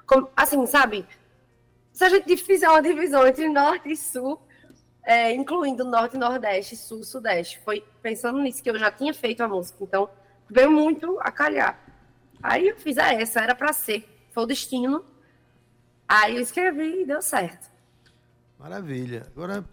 como, 0.07 0.29
assim, 0.35 0.65
sabe? 0.65 1.05
Se 1.91 2.05
a 2.05 2.09
gente 2.09 2.37
fizer 2.37 2.69
uma 2.69 2.81
divisão 2.81 3.27
entre 3.27 3.49
norte 3.49 3.91
e 3.91 3.97
sul, 3.97 4.39
é, 5.03 5.33
incluindo 5.33 5.83
norte, 5.83 6.17
nordeste, 6.17 6.77
sul, 6.77 7.03
sudeste, 7.03 7.59
foi 7.65 7.83
pensando 8.01 8.39
nisso 8.39 8.63
que 8.63 8.69
eu 8.69 8.79
já 8.79 8.89
tinha 8.91 9.13
feito 9.13 9.41
a 9.41 9.47
música, 9.47 9.83
então 9.83 10.09
veio 10.49 10.71
muito 10.71 11.19
a 11.19 11.31
calhar. 11.31 11.77
Aí 12.41 12.69
eu 12.69 12.77
fiz 12.77 12.97
a 12.97 13.13
essa, 13.13 13.41
era 13.41 13.53
para 13.53 13.73
ser, 13.73 14.07
foi 14.31 14.43
o 14.43 14.47
destino. 14.47 15.03
Aí 16.07 16.37
eu 16.37 16.41
escrevi 16.41 17.01
e 17.01 17.05
deu 17.05 17.21
certo. 17.21 17.69
Maravilha. 18.57 19.27
Agora, 19.35 19.63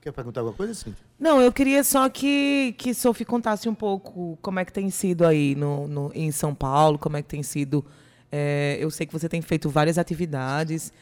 quer 0.00 0.12
perguntar 0.12 0.40
alguma 0.40 0.56
coisa, 0.56 0.74
Cíntia? 0.74 1.03
Não, 1.18 1.40
eu 1.40 1.52
queria 1.52 1.84
só 1.84 2.08
que, 2.08 2.74
que 2.76 2.92
Sophie 2.92 3.24
contasse 3.24 3.68
um 3.68 3.74
pouco 3.74 4.36
como 4.42 4.58
é 4.58 4.64
que 4.64 4.72
tem 4.72 4.90
sido 4.90 5.24
aí 5.24 5.54
no, 5.54 5.86
no 5.86 6.12
em 6.14 6.30
São 6.32 6.54
Paulo, 6.54 6.98
como 6.98 7.16
é 7.16 7.22
que 7.22 7.28
tem 7.28 7.42
sido. 7.42 7.84
É, 8.30 8.76
eu 8.80 8.90
sei 8.90 9.06
que 9.06 9.12
você 9.12 9.28
tem 9.28 9.40
feito 9.40 9.70
várias 9.70 9.96
atividades, 9.96 10.92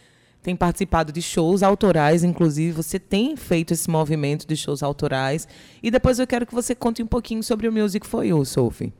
tem 0.42 0.54
participado 0.54 1.12
de 1.12 1.22
shows 1.22 1.62
autorais, 1.62 2.22
inclusive, 2.24 2.72
você 2.72 2.98
tem 2.98 3.36
feito 3.36 3.72
esse 3.72 3.88
movimento 3.88 4.46
de 4.46 4.54
shows 4.54 4.82
autorais. 4.82 5.48
E 5.82 5.90
depois 5.90 6.18
eu 6.18 6.26
quero 6.26 6.44
que 6.46 6.54
você 6.54 6.74
conte 6.74 7.02
um 7.02 7.06
pouquinho 7.06 7.42
sobre 7.42 7.66
o 7.66 7.72
Music 7.72 8.06
for 8.06 8.22
You, 8.22 8.44
Sophie. 8.44 8.92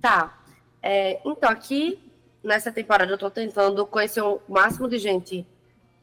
Tá. 0.00 0.38
É, 0.82 1.20
então, 1.26 1.50
aqui 1.50 1.98
nessa 2.42 2.70
temporada 2.70 3.10
eu 3.10 3.16
estou 3.16 3.30
tentando 3.30 3.84
conhecer 3.86 4.22
o 4.22 4.40
máximo 4.48 4.88
de 4.88 4.98
gente 4.98 5.46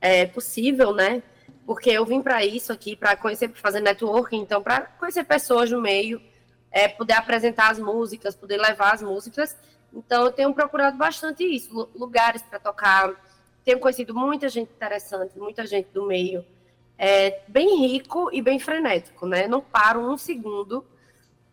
é, 0.02 0.26
possível, 0.26 0.94
né? 0.94 1.24
Porque 1.72 1.90
eu 1.90 2.06
vim 2.06 2.22
para 2.22 2.46
isso 2.46 2.74
aqui, 2.74 2.98
para 2.98 3.16
conhecer, 3.16 3.50
fazer 3.54 3.80
networking, 3.80 4.42
então, 4.42 4.62
para 4.62 4.82
conhecer 4.82 5.24
pessoas 5.24 5.72
no 5.72 5.80
meio, 5.80 6.22
é, 6.70 6.90
poder 6.90 7.14
apresentar 7.14 7.72
as 7.72 7.80
músicas, 7.80 8.36
poder 8.36 8.58
levar 8.58 8.94
as 8.94 9.02
músicas. 9.02 9.56
Então, 9.94 10.26
eu 10.26 10.34
tenho 10.34 10.54
procurado 10.54 10.98
bastante 10.98 11.46
isso, 11.46 11.90
lugares 11.96 12.42
para 12.42 12.60
tocar, 12.60 13.14
tenho 13.64 13.80
conhecido 13.80 14.14
muita 14.14 14.50
gente 14.50 14.70
interessante, 14.70 15.40
muita 15.40 15.66
gente 15.66 15.88
do 15.94 16.06
meio, 16.06 16.46
é, 16.98 17.40
bem 17.48 17.88
rico 17.88 18.30
e 18.34 18.42
bem 18.42 18.60
frenético, 18.60 19.26
né? 19.26 19.48
Não 19.48 19.62
paro 19.62 20.02
um 20.02 20.18
segundo, 20.18 20.86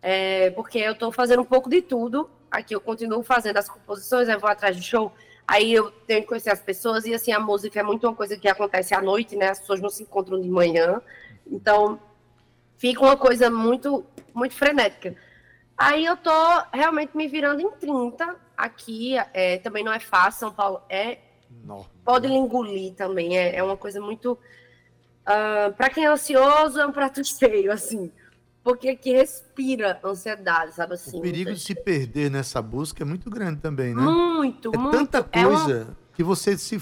é, 0.03 0.51
porque 0.51 0.81
eu 0.81 0.95
estou 0.95 1.13
fazendo 1.13 1.43
um 1.43 1.47
pouco 1.47 1.71
de 1.71 1.81
tudo. 1.81 2.29
Aqui 2.51 2.75
eu 2.75 2.81
continuo 2.81 3.23
fazendo 3.23 3.59
as 3.59 3.69
composições, 3.69 4.29
eu 4.29 4.41
vou 4.41 4.51
atrás 4.51 4.75
de 4.75 4.83
show, 4.83 5.13
aí 5.49 5.73
eu 5.73 5.91
tenho 6.07 6.21
que 6.21 6.29
conhecer 6.29 6.51
as 6.51 6.61
pessoas, 6.61 7.07
e 7.07 7.15
assim, 7.15 7.33
a 7.33 7.41
música 7.41 7.81
é 7.81 7.83
muito 7.83 8.07
uma 8.07 8.15
coisa 8.15 8.37
que 8.37 8.47
acontece 8.47 8.95
à 8.95 9.01
noite, 9.01 9.35
né? 9.35 9.49
As 9.49 9.59
pessoas 9.59 9.81
não 9.81 9.89
se 9.89 10.03
encontram 10.03 10.39
de 10.39 10.49
manhã, 10.49 11.01
então 11.47 11.99
fica 12.77 13.01
uma 13.01 13.17
coisa 13.17 13.51
muito, 13.51 14.05
muito 14.35 14.55
frenética. 14.55 15.17
Aí 15.77 16.05
eu 16.05 16.19
tô 16.19 16.31
realmente 16.71 17.17
me 17.17 17.27
virando 17.27 17.63
em 17.63 17.71
30 17.71 18.37
aqui, 18.55 19.17
é, 19.33 19.57
também 19.59 19.83
não 19.83 19.93
é 19.93 19.99
fácil, 19.99 20.41
São 20.41 20.53
Paulo 20.53 20.83
é. 20.87 21.19
Não. 21.65 21.87
Pode 22.05 22.27
engolir 22.27 22.93
também, 22.95 23.39
é, 23.39 23.57
é 23.57 23.63
uma 23.63 23.77
coisa 23.77 24.03
muito. 24.03 24.33
Uh, 24.33 24.39
ah, 25.27 25.75
para 25.77 25.89
quem 25.89 26.05
é 26.05 26.09
ansioso, 26.09 26.79
é 26.79 26.87
um 26.87 26.93
prato 26.93 27.25
cheio, 27.25 27.73
assim. 27.73 28.13
Porque 28.69 28.91
aqui 28.91 29.13
respira 29.13 29.99
ansiedade, 30.05 30.75
sabe 30.75 30.93
assim? 30.93 31.17
O 31.17 31.23
perigo 31.23 31.55
de 31.55 31.59
se 31.59 31.75
perder 31.75 32.31
nessa 32.31 32.61
busca 32.61 33.03
é 33.03 33.07
muito 33.07 33.31
grande 33.31 33.63
também, 33.63 33.95
né? 33.95 34.03
Muito, 34.03 34.71
é 34.75 34.77
muito. 34.77 34.95
tanta 34.95 35.23
coisa 35.23 35.73
é 35.73 35.85
uma... 35.85 35.97
que 36.13 36.23
você 36.23 36.59
se, 36.59 36.79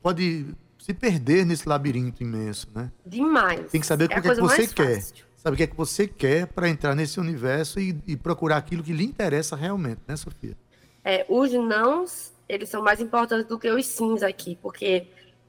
pode 0.00 0.46
se 0.78 0.94
perder 0.94 1.44
nesse 1.44 1.68
labirinto 1.68 2.22
imenso, 2.22 2.68
né? 2.72 2.92
Demais. 3.04 3.68
Tem 3.68 3.80
que 3.80 3.86
saber 3.86 4.04
é 4.04 4.06
o 4.06 4.22
que, 4.22 4.28
é 4.28 4.34
que 4.36 4.40
você 4.40 4.68
quer. 4.68 4.94
Fácil. 4.94 5.26
Sabe 5.34 5.54
o 5.54 5.56
que 5.56 5.62
é 5.64 5.66
que 5.66 5.76
você 5.76 6.06
quer 6.06 6.46
para 6.46 6.68
entrar 6.68 6.94
nesse 6.94 7.18
universo 7.18 7.80
e, 7.80 8.00
e, 8.06 8.16
procurar 8.16 8.58
aquilo 8.58 8.84
que 8.84 8.92
lhe 8.92 9.04
interessa 9.04 9.56
realmente, 9.56 10.02
né, 10.06 10.14
Sofia? 10.14 10.56
É, 11.04 11.26
os 11.28 11.52
nãos, 11.52 12.32
eles 12.48 12.68
são 12.68 12.80
mais 12.80 13.00
importantes 13.00 13.44
do 13.44 13.58
que 13.58 13.68
os 13.68 13.84
sims 13.86 14.22
aqui, 14.22 14.56
porque 14.62 15.08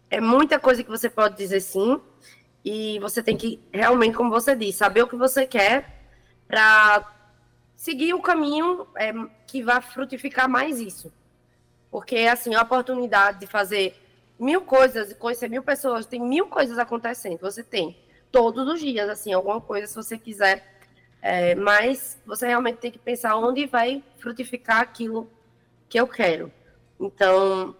é 0.09 0.19
muita 0.19 0.57
coisa 0.57 0.83
que 0.83 0.89
você 0.89 1.11
pode 1.11 1.37
dizer 1.37 1.59
sim, 1.59 2.01
e 2.65 2.97
você 2.99 3.21
tem 3.21 3.37
que 3.37 3.61
realmente, 3.71 4.17
como 4.17 4.31
você 4.31 4.55
disse, 4.55 4.79
saber 4.79 5.03
o 5.03 5.07
que 5.07 5.15
você 5.15 5.45
quer 5.45 6.07
para 6.47 7.13
seguir 7.75 8.15
o 8.15 8.21
caminho 8.21 8.87
é, 8.97 9.13
que 9.45 9.61
vai 9.61 9.79
frutificar 9.79 10.49
mais 10.49 10.79
isso. 10.79 11.13
Porque, 11.91 12.17
assim, 12.17 12.55
a 12.55 12.63
oportunidade 12.63 13.39
de 13.39 13.45
fazer 13.45 13.95
mil 14.39 14.61
coisas 14.61 15.11
e 15.11 15.15
conhecer 15.15 15.47
mil 15.47 15.61
pessoas, 15.61 16.07
tem 16.07 16.19
mil 16.19 16.47
coisas 16.47 16.79
acontecendo. 16.79 17.39
Você 17.39 17.63
tem 17.63 17.95
todos 18.31 18.67
os 18.67 18.79
dias, 18.79 19.07
assim, 19.09 19.31
alguma 19.31 19.61
coisa 19.61 19.85
se 19.85 19.95
você 19.95 20.17
quiser. 20.17 20.73
É, 21.21 21.55
mas 21.55 22.19
você 22.25 22.47
realmente 22.47 22.77
tem 22.77 22.91
que 22.91 22.99
pensar 22.99 23.35
onde 23.35 23.67
vai 23.67 24.03
frutificar 24.17 24.81
aquilo 24.81 25.29
que 25.87 25.99
eu 25.99 26.07
quero. 26.07 26.51
Então, 26.99 27.75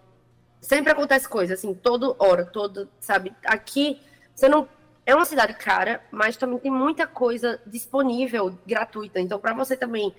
sempre 0.62 0.91
acontece 0.91 1.28
coisa, 1.28 1.56
assim, 1.56 1.74
toda 1.74 2.15
hora, 2.24 2.45
todo, 2.45 2.88
sabe? 3.00 3.34
Aqui, 3.45 4.00
você 4.36 4.50
não. 4.50 4.67
É 5.06 5.13
uma 5.13 5.26
cidade 5.26 5.54
cara, 5.54 6.04
mas 6.12 6.36
também 6.36 6.58
tem 6.58 6.72
muita 6.72 7.06
coisa 7.06 7.62
disponível, 7.65 8.58
gratuita. 8.65 9.20
Então, 9.20 9.39
para 9.39 9.54
você 9.54 9.78
também. 9.78 10.13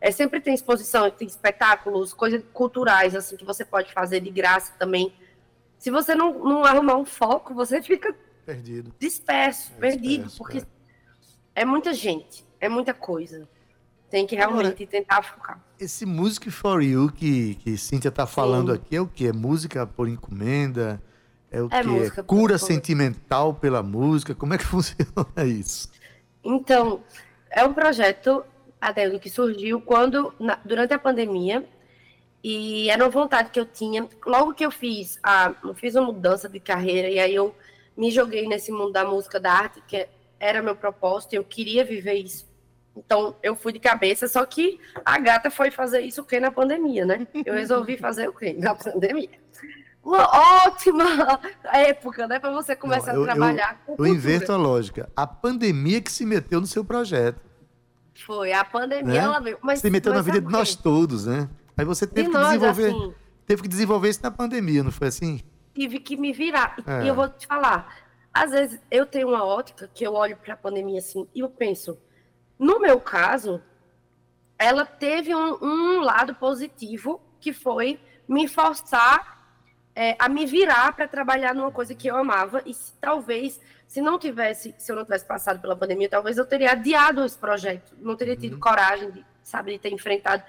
É, 0.00 0.10
sempre 0.10 0.40
tem 0.40 0.54
exposição, 0.54 1.10
tem 1.10 1.26
espetáculos, 1.26 2.12
coisas 2.12 2.42
culturais, 2.52 3.14
assim, 3.14 3.36
que 3.36 3.44
você 3.44 3.64
pode 3.64 3.92
fazer 3.92 4.20
de 4.20 4.30
graça 4.30 4.72
também. 4.78 5.12
Se 5.78 5.90
você 5.90 6.14
não, 6.14 6.38
não 6.38 6.64
arrumar 6.64 6.96
um 6.96 7.04
foco, 7.04 7.54
você 7.54 7.82
fica 7.82 8.14
Perdido. 8.44 8.92
Disperso, 8.98 9.70
é 9.76 9.80
perdido, 9.80 10.24
disperso, 10.24 10.38
porque 10.38 10.58
é. 10.58 11.62
é. 11.62 11.64
muita 11.64 11.92
gente, 11.94 12.44
é 12.58 12.68
muita 12.68 12.92
coisa. 12.92 13.48
Tem 14.10 14.26
que 14.26 14.34
realmente 14.34 14.82
Agora, 14.82 14.86
tentar 14.86 15.22
focar. 15.22 15.64
Esse 15.78 16.04
Music 16.04 16.50
for 16.50 16.82
You 16.82 17.12
que, 17.12 17.54
que 17.56 17.78
Cíntia 17.78 18.10
tá 18.10 18.26
falando 18.26 18.72
Sim. 18.72 18.78
aqui 18.78 18.96
é 18.96 19.00
o 19.00 19.06
que? 19.06 19.28
É 19.28 19.32
música 19.32 19.86
por 19.86 20.08
encomenda? 20.08 21.00
É 21.50 21.60
o 21.62 21.68
é 21.70 21.82
que? 21.82 22.20
É 22.20 22.22
cura 22.22 22.58
sentimental 22.58 23.54
pela 23.54 23.82
música? 23.82 24.34
Como 24.34 24.54
é 24.54 24.58
que 24.58 24.64
funciona 24.66 25.44
isso? 25.44 25.90
Então, 26.44 27.02
é 27.50 27.64
um 27.64 27.72
projeto, 27.72 28.44
Adélio, 28.80 29.18
que 29.18 29.28
surgiu 29.28 29.80
quando, 29.80 30.32
na, 30.38 30.58
durante 30.64 30.94
a 30.94 30.98
pandemia, 30.98 31.64
e 32.42 32.88
era 32.88 33.04
uma 33.04 33.10
vontade 33.10 33.50
que 33.50 33.60
eu 33.60 33.66
tinha. 33.66 34.08
Logo 34.24 34.54
que 34.54 34.64
eu 34.64 34.70
fiz, 34.70 35.18
a, 35.22 35.54
eu 35.62 35.74
fiz 35.74 35.94
uma 35.94 36.06
mudança 36.06 36.48
de 36.48 36.60
carreira, 36.60 37.08
e 37.08 37.18
aí 37.18 37.34
eu 37.34 37.54
me 37.96 38.10
joguei 38.10 38.46
nesse 38.46 38.70
mundo 38.70 38.92
da 38.92 39.04
música, 39.04 39.38
da 39.38 39.52
arte, 39.52 39.82
que 39.86 40.08
era 40.38 40.62
meu 40.62 40.74
propósito, 40.74 41.34
eu 41.34 41.44
queria 41.44 41.84
viver 41.84 42.14
isso. 42.14 42.48
Então, 42.96 43.36
eu 43.42 43.54
fui 43.54 43.72
de 43.72 43.78
cabeça, 43.78 44.26
só 44.26 44.44
que 44.44 44.80
a 45.04 45.18
gata 45.18 45.50
foi 45.50 45.70
fazer 45.70 46.00
isso 46.00 46.22
o 46.22 46.24
que 46.24 46.40
na 46.40 46.50
pandemia, 46.50 47.04
né? 47.04 47.26
Eu 47.44 47.54
resolvi 47.54 47.96
fazer 47.96 48.28
o 48.28 48.32
quê? 48.32 48.54
Na 48.58 48.74
pandemia. 48.76 49.30
Uma 50.02 50.26
ótima 50.66 51.04
época, 51.72 52.26
né, 52.26 52.38
para 52.38 52.50
você 52.50 52.74
começar 52.74 53.12
Não, 53.12 53.20
eu, 53.20 53.22
a 53.22 53.26
trabalhar 53.26 53.82
eu, 53.86 53.96
com 53.96 54.06
Eu 54.06 54.12
inverto 54.12 54.52
a 54.52 54.56
lógica. 54.56 55.10
A 55.14 55.26
pandemia 55.26 56.00
que 56.00 56.10
se 56.10 56.24
meteu 56.24 56.60
no 56.60 56.66
seu 56.66 56.84
projeto. 56.84 57.40
Foi, 58.24 58.52
a 58.52 58.64
pandemia 58.64 59.12
né? 59.12 59.18
ela 59.18 59.40
veio. 59.40 59.58
Mas, 59.62 59.80
se 59.80 59.90
meteu 59.90 60.12
na 60.12 60.22
vida 60.22 60.40
de 60.40 60.50
nós 60.50 60.74
todos, 60.74 61.26
né? 61.26 61.48
Aí 61.76 61.84
você 61.84 62.06
teve 62.06 62.28
de 62.28 62.32
que 62.32 62.38
nós, 62.38 62.48
desenvolver, 62.48 62.88
assim, 62.88 63.14
teve 63.46 63.62
que 63.62 63.68
desenvolver 63.68 64.08
isso 64.08 64.20
na 64.22 64.30
pandemia, 64.30 64.82
não 64.82 64.90
foi 64.90 65.08
assim? 65.08 65.40
tive 65.74 66.00
que 66.00 66.16
me 66.16 66.32
virar. 66.32 66.76
É. 66.86 67.04
E 67.04 67.08
eu 67.08 67.14
vou 67.14 67.28
te 67.28 67.46
falar, 67.46 68.04
às 68.32 68.50
vezes 68.50 68.80
eu 68.90 69.06
tenho 69.06 69.28
uma 69.28 69.44
ótica 69.44 69.90
que 69.92 70.04
eu 70.04 70.14
olho 70.14 70.36
para 70.36 70.54
a 70.54 70.56
pandemia 70.56 70.98
assim 70.98 71.26
e 71.34 71.40
eu 71.40 71.48
penso, 71.48 71.98
no 72.58 72.78
meu 72.78 73.00
caso, 73.00 73.62
ela 74.58 74.84
teve 74.84 75.34
um, 75.34 75.56
um 75.62 76.00
lado 76.00 76.34
positivo 76.34 77.20
que 77.40 77.52
foi 77.52 77.98
me 78.28 78.46
forçar 78.46 79.39
é, 80.00 80.16
a 80.18 80.28
me 80.28 80.46
virar 80.46 80.92
para 80.92 81.06
trabalhar 81.06 81.54
numa 81.54 81.70
coisa 81.70 81.94
que 81.94 82.08
eu 82.08 82.16
amava 82.16 82.62
e 82.64 82.72
se, 82.72 82.92
talvez 83.00 83.60
se 83.86 84.00
não 84.00 84.18
tivesse 84.18 84.74
se 84.78 84.90
eu 84.90 84.96
não 84.96 85.04
tivesse 85.04 85.26
passado 85.26 85.60
pela 85.60 85.76
pandemia 85.76 86.08
talvez 86.08 86.38
eu 86.38 86.46
teria 86.46 86.72
adiado 86.72 87.24
esse 87.24 87.36
projeto 87.36 87.92
não 87.98 88.16
teria 88.16 88.36
tido 88.36 88.54
uhum. 88.54 88.60
coragem 88.60 89.10
de 89.10 89.24
sabe 89.42 89.72
de 89.72 89.78
ter 89.78 89.92
enfrentado 89.92 90.42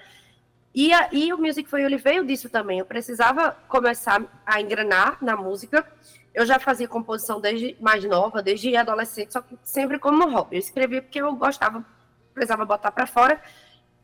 e, 0.74 0.92
a, 0.92 1.08
e 1.12 1.32
o 1.32 1.38
Music 1.38 1.68
You 1.70 1.78
ele 1.80 1.98
veio 1.98 2.24
disso 2.24 2.48
também. 2.48 2.78
Eu 2.78 2.86
precisava 2.86 3.52
começar 3.68 4.22
a 4.46 4.60
engrenar 4.60 5.18
na 5.20 5.36
música. 5.36 5.86
Eu 6.34 6.46
já 6.46 6.58
fazia 6.58 6.88
composição 6.88 7.40
desde 7.40 7.76
mais 7.78 8.02
nova, 8.04 8.42
desde 8.42 8.74
adolescente, 8.74 9.34
só 9.34 9.42
que 9.42 9.58
sempre 9.62 9.98
como 9.98 10.30
hobby. 10.30 10.56
Eu 10.56 10.60
escrevia 10.60 11.02
porque 11.02 11.20
eu 11.20 11.34
gostava, 11.36 11.84
precisava 12.32 12.64
botar 12.64 12.90
para 12.90 13.06
fora. 13.06 13.40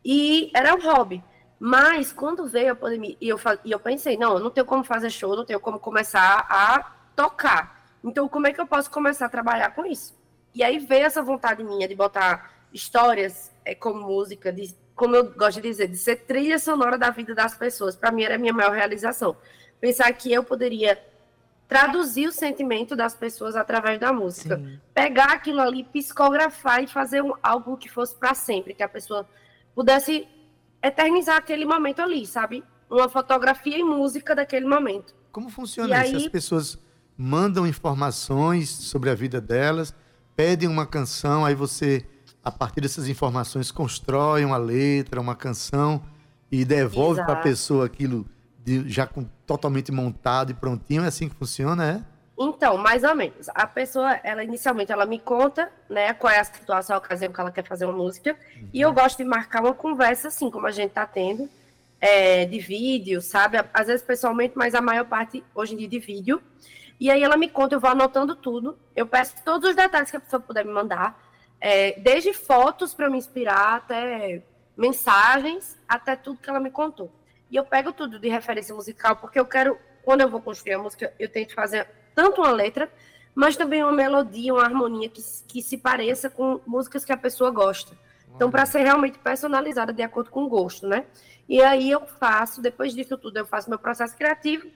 E 0.05 0.51
era 0.55 0.75
um 0.75 0.83
hobby. 0.83 1.25
Mas 1.59 2.13
quando 2.13 2.47
veio 2.47 2.73
a 2.73 2.77
pandemia, 2.77 3.17
e 3.21 3.29
eu, 3.29 3.39
e 3.65 3.73
eu 3.73 3.81
pensei, 3.81 4.17
não, 4.17 4.35
eu 4.35 4.41
não 4.41 4.51
tenho 4.51 4.67
como 4.67 4.85
fazer 4.85 5.11
show, 5.11 5.35
não 5.35 5.45
tenho 5.45 5.59
como 5.59 5.79
começar 5.79 6.47
a 6.49 6.95
tocar. 7.17 7.89
Então, 8.03 8.29
como 8.29 8.47
é 8.47 8.53
que 8.53 8.61
eu 8.61 8.67
posso 8.67 8.91
começar 8.91 9.27
a 9.27 9.29
trabalhar 9.29 9.75
com 9.75 9.85
isso? 9.85 10.17
E 10.55 10.63
aí 10.63 10.79
veio 10.79 11.07
essa 11.07 11.23
vontade 11.23 11.65
minha 11.65 11.89
de 11.89 11.95
botar 11.95 12.53
histórias 12.73 13.51
é, 13.65 13.75
como 13.75 14.01
música, 14.01 14.53
de 14.53 14.75
como 14.95 15.15
eu 15.15 15.33
gosto 15.33 15.61
de 15.61 15.69
dizer, 15.69 15.89
de 15.89 15.97
ser 15.97 16.17
trilha 16.17 16.59
sonora 16.59 16.99
da 16.99 17.11
vida 17.11 17.35
das 17.35 17.57
pessoas. 17.57 17.95
Para 17.95 18.11
mim 18.11 18.25
era 18.25 18.35
a 18.35 18.39
minha 18.39 18.53
maior 18.53 18.73
realização. 18.73 19.37
Pensar 19.81 20.13
que 20.13 20.33
eu 20.33 20.43
poderia 20.43 21.01
traduzir 21.69 22.27
o 22.27 22.33
sentimento 22.33 22.97
das 22.97 23.15
pessoas 23.15 23.55
através 23.55 24.01
da 24.01 24.13
música. 24.13 24.57
Sim. 24.57 24.81
Pegar 24.95 25.33
aquilo 25.33 25.61
ali, 25.61 25.85
psicografar 25.85 26.83
e 26.83 26.89
fazer 26.89 27.23
um, 27.23 27.33
algo 27.43 27.77
que 27.77 27.89
fosse 27.89 28.15
para 28.15 28.35
sempre, 28.35 28.75
que 28.75 28.83
a 28.83 28.89
pessoa 28.89 29.29
pudesse 29.75 30.27
eternizar 30.83 31.37
aquele 31.37 31.65
momento 31.65 32.01
ali, 32.01 32.27
sabe? 32.27 32.65
Uma 32.91 33.09
fotografia 33.09 33.79
e 33.79 33.83
música 33.83 34.35
daquele 34.35 34.67
momento. 34.67 35.15
Como 35.31 35.51
funciona 35.51 35.99
e 35.99 36.07
isso? 36.07 36.17
Aí... 36.17 36.25
As 36.25 36.33
pessoas 36.33 36.79
mandam 37.17 37.67
informações 37.67 38.71
sobre 38.71 39.11
a 39.11 39.15
vida 39.15 39.41
delas, 39.41 39.95
pedem 40.37 40.69
uma 40.69 40.87
canção, 40.87 41.45
aí 41.45 41.55
você 41.55 42.07
a 42.49 42.51
partir 42.51 42.81
dessas 42.81 43.09
informações, 43.09 43.71
constrói 43.71 44.45
uma 44.45 44.57
letra, 44.57 45.21
uma 45.21 45.37
canção 45.37 46.03
e 46.51 46.65
devolve 46.65 47.23
para 47.25 47.35
a 47.35 47.43
pessoa 47.43 47.85
aquilo 47.85 48.25
de, 48.65 48.89
já 48.89 49.07
com, 49.07 49.25
totalmente 49.47 49.93
montado 49.93 50.51
e 50.51 50.55
prontinho. 50.55 51.05
É 51.05 51.09
assim 51.09 51.29
que 51.29 51.35
funciona, 51.35 51.85
é? 51.85 52.05
Então, 52.39 52.77
mais 52.77 53.03
ou 53.03 53.15
menos. 53.17 53.49
A 53.49 53.67
pessoa, 53.67 54.13
ela 54.23 54.45
inicialmente, 54.45 54.93
ela 54.93 55.05
me 55.05 55.19
conta, 55.19 55.73
né, 55.89 56.15
qual 56.15 56.33
é 56.33 56.39
a 56.39 56.45
situação, 56.45 56.95
a 56.95 56.99
ocasião 57.01 57.33
que 57.33 57.41
ela 57.41 57.51
quer 57.51 57.65
fazer 57.65 57.85
uma 57.85 57.97
música. 57.97 58.37
Uhum. 58.57 58.69
E 58.73 58.81
eu 58.81 58.93
gosto 58.93 59.19
de 59.19 59.25
marcar 59.25 59.61
uma 59.61 59.75
conversa, 59.75 60.29
assim, 60.29 60.49
como 60.49 60.67
a 60.67 60.71
gente 60.71 60.91
está 60.91 61.05
tendo, 61.05 61.51
é, 62.01 62.45
de 62.45 62.61
vídeo, 62.61 63.21
sabe? 63.21 63.59
Às 63.75 63.89
vezes 63.89 64.03
pessoalmente, 64.03 64.57
mas 64.57 64.75
a 64.77 64.81
maior 64.81 65.05
parte, 65.05 65.43
hoje 65.53 65.75
em 65.75 65.79
dia, 65.79 65.89
de 65.89 65.99
vídeo. 65.99 66.41
E 67.01 67.11
aí 67.11 67.23
ela 67.25 67.37
me 67.37 67.49
conta, 67.49 67.75
eu 67.75 67.81
vou 67.81 67.91
anotando 67.91 68.37
tudo. 68.37 68.79
Eu 68.95 69.07
peço 69.07 69.35
todos 69.45 69.71
os 69.71 69.75
detalhes 69.75 70.11
que 70.11 70.17
a 70.17 70.21
pessoa 70.21 70.41
puder 70.41 70.65
me 70.65 70.73
mandar. 70.73 71.21
É, 71.61 71.99
desde 71.99 72.33
fotos 72.33 72.95
para 72.95 73.11
me 73.11 73.19
inspirar, 73.19 73.77
até 73.77 74.43
mensagens, 74.77 75.77
até 75.89 76.15
tudo 76.15 76.39
que 76.41 76.49
ela 76.49 76.61
me 76.61 76.71
contou. 76.71 77.11
E 77.51 77.57
eu 77.57 77.65
pego 77.65 77.93
tudo 77.93 78.17
de 78.17 78.29
referência 78.29 78.73
musical, 78.73 79.17
porque 79.17 79.41
eu 79.41 79.45
quero, 79.45 79.77
quando 80.05 80.21
eu 80.21 80.29
vou 80.29 80.41
construir 80.41 80.75
a 80.75 80.79
música, 80.79 81.13
eu 81.19 81.29
tento 81.29 81.53
fazer 81.55 81.89
tanto 82.19 82.41
uma 82.41 82.51
letra, 82.51 82.91
mas 83.35 83.57
também 83.57 83.83
uma 83.83 83.93
melodia, 83.93 84.53
uma 84.53 84.65
harmonia 84.65 85.09
que, 85.09 85.23
que 85.47 85.63
se 85.63 85.79
pareça 85.79 86.29
com 86.29 86.61
músicas 86.67 87.05
que 87.05 87.13
a 87.13 87.17
pessoa 87.17 87.51
gosta. 87.51 87.97
Então, 88.35 88.51
para 88.51 88.67
ser 88.67 88.81
realmente 88.81 89.19
personalizada 89.19 89.93
de 89.93 90.03
acordo 90.03 90.31
com 90.31 90.45
o 90.45 90.49
gosto, 90.49 90.87
né? 90.87 91.05
E 91.49 91.63
aí 91.63 91.91
eu 91.91 92.07
faço, 92.07 92.61
depois 92.61 92.93
disso 92.93 93.17
tudo, 93.17 93.37
eu 93.37 93.47
faço 93.47 93.71
meu 93.71 93.79
processo 93.79 94.17
criativo 94.17 94.69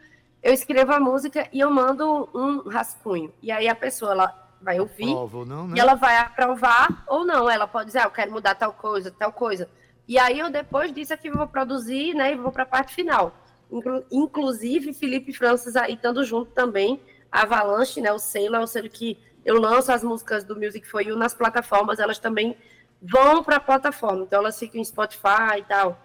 eu 0.42 0.52
escrevo 0.52 0.92
a 0.92 0.98
música 0.98 1.48
e 1.52 1.60
eu 1.60 1.70
mando 1.70 2.28
um 2.34 2.68
rascunho. 2.68 3.32
E 3.40 3.52
aí 3.52 3.68
a 3.68 3.74
pessoa 3.74 4.10
ela 4.10 4.48
vai 4.60 4.80
ouvir 4.80 5.14
não, 5.46 5.68
né? 5.68 5.76
e 5.76 5.80
ela 5.80 5.94
vai 5.94 6.16
aprovar 6.16 7.04
ou 7.06 7.24
não. 7.24 7.48
Ela 7.48 7.66
pode 7.66 7.86
dizer, 7.86 8.00
ah, 8.00 8.04
eu 8.04 8.10
quero 8.10 8.32
mudar 8.32 8.56
tal 8.56 8.72
coisa, 8.72 9.10
tal 9.10 9.32
coisa. 9.32 9.68
E 10.08 10.18
aí 10.18 10.40
eu 10.40 10.50
depois 10.50 10.92
disso 10.92 11.14
aqui 11.14 11.30
vou 11.30 11.46
produzir, 11.46 12.14
né, 12.14 12.32
e 12.32 12.36
vou 12.36 12.50
para 12.50 12.64
a 12.64 12.66
parte 12.66 12.92
final. 12.92 13.32
Inclu 13.70 14.04
inclusive 14.10 14.92
Felipe 14.92 15.30
e 15.30 15.34
Francis 15.34 15.76
aí 15.76 15.94
estando 15.94 16.24
junto 16.24 16.50
também, 16.50 17.00
Avalanche, 17.32 18.00
né, 18.00 18.12
o 18.12 18.18
selo 18.18 18.56
é 18.56 18.60
o 18.60 18.66
selo 18.66 18.90
que 18.90 19.18
eu 19.44 19.58
lanço 19.58 19.90
as 19.90 20.04
músicas 20.04 20.44
do 20.44 20.54
Music 20.54 20.86
for 20.86 21.00
You 21.00 21.16
nas 21.16 21.34
plataformas, 21.34 21.98
elas 21.98 22.18
também 22.18 22.54
vão 23.00 23.42
para 23.42 23.56
a 23.56 23.60
plataforma. 23.60 24.22
Então 24.22 24.40
elas 24.40 24.58
ficam 24.58 24.80
em 24.80 24.84
Spotify 24.84 25.58
e 25.58 25.64
tal, 25.64 26.00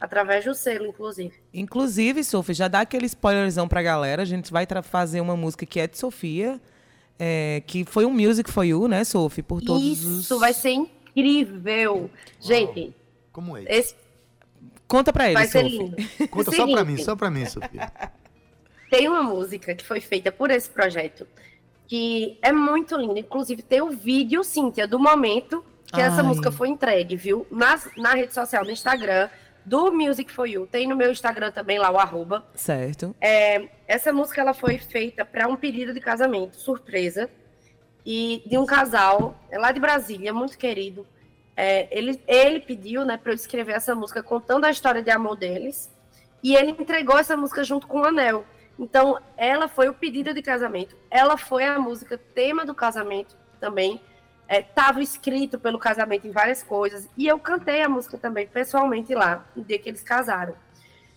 através 0.00 0.44
do 0.44 0.54
selo, 0.54 0.86
inclusive. 0.86 1.32
Inclusive, 1.54 2.22
Sophie, 2.24 2.54
já 2.54 2.68
dá 2.68 2.80
aquele 2.80 3.06
spoilerzão 3.06 3.68
pra 3.68 3.80
galera. 3.82 4.22
A 4.22 4.26
gente 4.26 4.52
vai 4.52 4.66
fazer 4.82 5.20
uma 5.20 5.36
música 5.36 5.64
que 5.64 5.80
é 5.80 5.86
de 5.86 5.96
Sofia, 5.96 6.60
é, 7.18 7.62
que 7.66 7.84
foi 7.84 8.04
um 8.04 8.10
Music 8.10 8.50
for 8.50 8.64
You, 8.64 8.88
né, 8.88 9.04
Sophie? 9.04 9.42
Por 9.42 9.62
todos 9.62 9.82
Isso 9.82 10.34
os... 10.34 10.40
vai 10.40 10.52
ser 10.52 10.70
incrível. 10.72 12.10
Gente, 12.40 12.94
Como 13.30 13.56
é? 13.56 13.64
esse 13.68 13.94
Conta 14.86 15.10
pra 15.10 15.24
eles, 15.30 15.34
vai 15.34 15.46
ser 15.46 15.62
Sophie. 15.62 15.78
lindo. 15.78 15.96
Conta 16.28 16.50
só 16.50 16.66
pra 16.66 16.78
seguinte, 16.80 16.84
mim, 16.84 17.04
só 17.04 17.16
pra 17.16 17.30
mim, 17.30 17.46
Sofia. 17.46 17.92
Tem 18.92 19.08
uma 19.08 19.22
música 19.22 19.74
que 19.74 19.82
foi 19.82 20.02
feita 20.02 20.30
por 20.30 20.50
esse 20.50 20.68
projeto 20.68 21.26
que 21.88 22.38
é 22.42 22.52
muito 22.52 22.94
linda. 22.94 23.18
Inclusive, 23.18 23.62
tem 23.62 23.80
o 23.80 23.88
vídeo, 23.88 24.44
Cíntia, 24.44 24.86
do 24.86 24.98
momento 24.98 25.64
que 25.86 25.98
essa 25.98 26.20
Ai. 26.20 26.22
música 26.22 26.52
foi 26.52 26.68
entregue, 26.68 27.16
viu? 27.16 27.46
Nas, 27.50 27.88
na 27.96 28.12
rede 28.12 28.34
social, 28.34 28.62
no 28.62 28.70
Instagram, 28.70 29.30
do 29.64 29.90
Music 29.90 30.30
for 30.30 30.46
You. 30.46 30.66
Tem 30.66 30.86
no 30.86 30.94
meu 30.94 31.10
Instagram 31.10 31.50
também 31.52 31.78
lá, 31.78 31.90
o 31.90 31.96
arroba. 31.96 32.44
Certo. 32.54 33.16
É, 33.18 33.66
essa 33.88 34.12
música 34.12 34.42
ela 34.42 34.52
foi 34.52 34.76
feita 34.76 35.24
para 35.24 35.48
um 35.48 35.56
pedido 35.56 35.94
de 35.94 36.00
casamento, 36.00 36.58
surpresa, 36.58 37.30
e 38.04 38.42
de 38.44 38.58
um 38.58 38.66
casal 38.66 39.34
é 39.50 39.58
lá 39.58 39.72
de 39.72 39.80
Brasília, 39.80 40.34
muito 40.34 40.58
querido. 40.58 41.06
É, 41.56 41.88
ele, 41.90 42.20
ele 42.28 42.60
pediu 42.60 43.06
né, 43.06 43.16
para 43.16 43.32
eu 43.32 43.36
escrever 43.36 43.72
essa 43.72 43.94
música 43.94 44.22
contando 44.22 44.66
a 44.66 44.70
história 44.70 45.02
de 45.02 45.10
amor 45.10 45.34
deles, 45.34 45.90
e 46.42 46.54
ele 46.54 46.72
entregou 46.72 47.18
essa 47.18 47.38
música 47.38 47.64
junto 47.64 47.86
com 47.86 48.02
o 48.02 48.04
anel. 48.04 48.44
Então, 48.78 49.18
ela 49.36 49.68
foi 49.68 49.88
o 49.88 49.94
pedido 49.94 50.32
de 50.34 50.42
casamento, 50.42 50.96
ela 51.10 51.36
foi 51.36 51.64
a 51.64 51.78
música 51.78 52.18
tema 52.18 52.64
do 52.64 52.74
casamento 52.74 53.36
também. 53.60 54.00
Estava 54.48 55.02
escrito 55.02 55.58
pelo 55.58 55.78
casamento 55.78 56.26
em 56.26 56.30
várias 56.30 56.62
coisas, 56.62 57.08
e 57.16 57.26
eu 57.26 57.38
cantei 57.38 57.82
a 57.82 57.88
música 57.88 58.18
também 58.18 58.46
pessoalmente 58.46 59.14
lá, 59.14 59.46
no 59.56 59.64
dia 59.64 59.78
que 59.78 59.88
eles 59.88 60.02
casaram. 60.02 60.54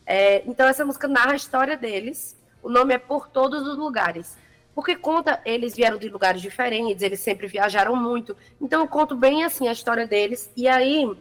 É, 0.06 0.44
então, 0.46 0.68
essa 0.68 0.86
música 0.86 1.08
narra 1.08 1.32
a 1.32 1.36
história 1.36 1.76
deles. 1.76 2.40
O 2.62 2.70
nome 2.70 2.94
é 2.94 2.98
Por 2.98 3.28
Todos 3.28 3.68
os 3.68 3.78
Lugares. 3.78 4.38
Porque 4.74 4.96
conta, 4.96 5.42
eles 5.46 5.76
vieram 5.76 5.98
de 5.98 6.08
lugares 6.10 6.42
diferentes, 6.42 7.02
eles 7.02 7.20
sempre 7.20 7.48
viajaram 7.48 7.96
muito. 7.96 8.38
Então, 8.62 8.82
eu 8.82 8.88
conto 8.88 9.16
bem 9.16 9.44
assim 9.44 9.68
a 9.68 9.72
história 9.72 10.06
deles. 10.06 10.52
E 10.56 10.68
aí, 10.68 11.12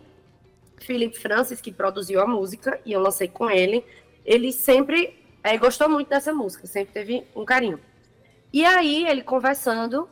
Felipe 0.79 1.19
Francis, 1.19 1.61
que 1.61 1.73
produziu 1.73 2.21
a 2.21 2.27
música, 2.27 2.81
e 2.85 2.93
eu 2.93 3.01
lancei 3.01 3.29
com 3.29 3.51
ele, 3.51 3.85
ele 4.25 4.53
sempre 4.53 5.24
é, 5.45 5.57
gostou 5.59 5.89
muito 5.89 6.09
dessa 6.09 6.33
música, 6.33 6.67
sempre 6.67 6.95
teve 6.95 7.25
um 7.37 7.45
carinho. 7.45 7.79
E 8.53 8.65
aí, 8.65 9.07
ele 9.07 9.23
conversando, 9.23 10.09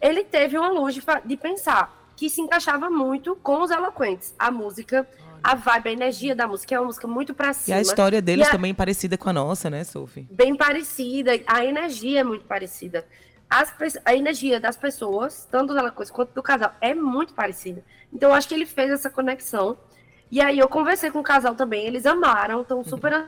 ele 0.00 0.22
teve 0.24 0.56
uma 0.56 0.68
luz 0.70 0.94
de, 0.94 1.02
de 1.24 1.36
pensar 1.36 2.12
que 2.16 2.30
se 2.30 2.40
encaixava 2.40 2.88
muito 2.88 3.34
com 3.36 3.60
os 3.62 3.70
eloquentes. 3.70 4.34
A 4.38 4.50
música, 4.50 5.06
a 5.42 5.54
vibe, 5.54 5.88
a 5.88 5.92
energia 5.92 6.34
da 6.34 6.46
música 6.46 6.74
é 6.74 6.78
uma 6.80 6.86
música 6.86 7.06
muito 7.08 7.34
pra 7.34 7.50
E 7.50 7.54
cima. 7.54 7.76
a 7.78 7.80
história 7.80 8.20
deles 8.22 8.46
E 8.46 8.48
a- 8.48 8.52
também 8.52 8.74
parecida 8.74 9.18
com 9.18 9.28
a 9.28 9.32
nossa, 9.32 9.68
né, 9.68 9.82
Sophie? 9.84 10.26
bem 10.30 10.56
parecida, 10.56 11.32
a 11.46 11.64
energia 11.64 12.20
é 12.20 12.24
muito 12.24 12.44
parecida. 12.44 13.06
As 13.50 13.72
a 14.04 14.14
energia 14.14 14.60
das 14.60 14.76
pessoas, 14.76 15.48
tanto 15.50 15.72
da 15.74 15.90
coisa 15.90 16.12
quanto 16.12 16.34
do 16.34 16.42
casal, 16.42 16.72
é 16.82 16.94
muito 16.94 17.32
parecida. 17.32 17.82
Então, 18.12 18.28
eu 18.30 18.34
acho 18.34 18.46
que 18.46 18.54
ele 18.54 18.66
fez 18.66 18.90
essa 18.90 19.08
conexão. 19.08 19.76
E 20.30 20.40
aí, 20.42 20.58
eu 20.58 20.68
conversei 20.68 21.10
com 21.10 21.20
o 21.20 21.22
casal 21.22 21.54
também, 21.54 21.86
eles 21.86 22.04
amaram, 22.04 22.60
estão 22.60 22.84
super. 22.84 23.26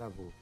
Travou. 0.00 0.32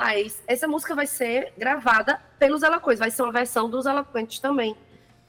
Mas 0.00 0.42
essa 0.48 0.66
música 0.66 0.96
vai 0.96 1.06
ser 1.06 1.52
gravada 1.56 2.20
pelos 2.36 2.60
Eloquentes, 2.60 2.98
vai 2.98 3.10
ser 3.12 3.22
uma 3.22 3.30
versão 3.30 3.70
dos 3.70 3.86
Eloquentes 3.86 4.40
também. 4.40 4.74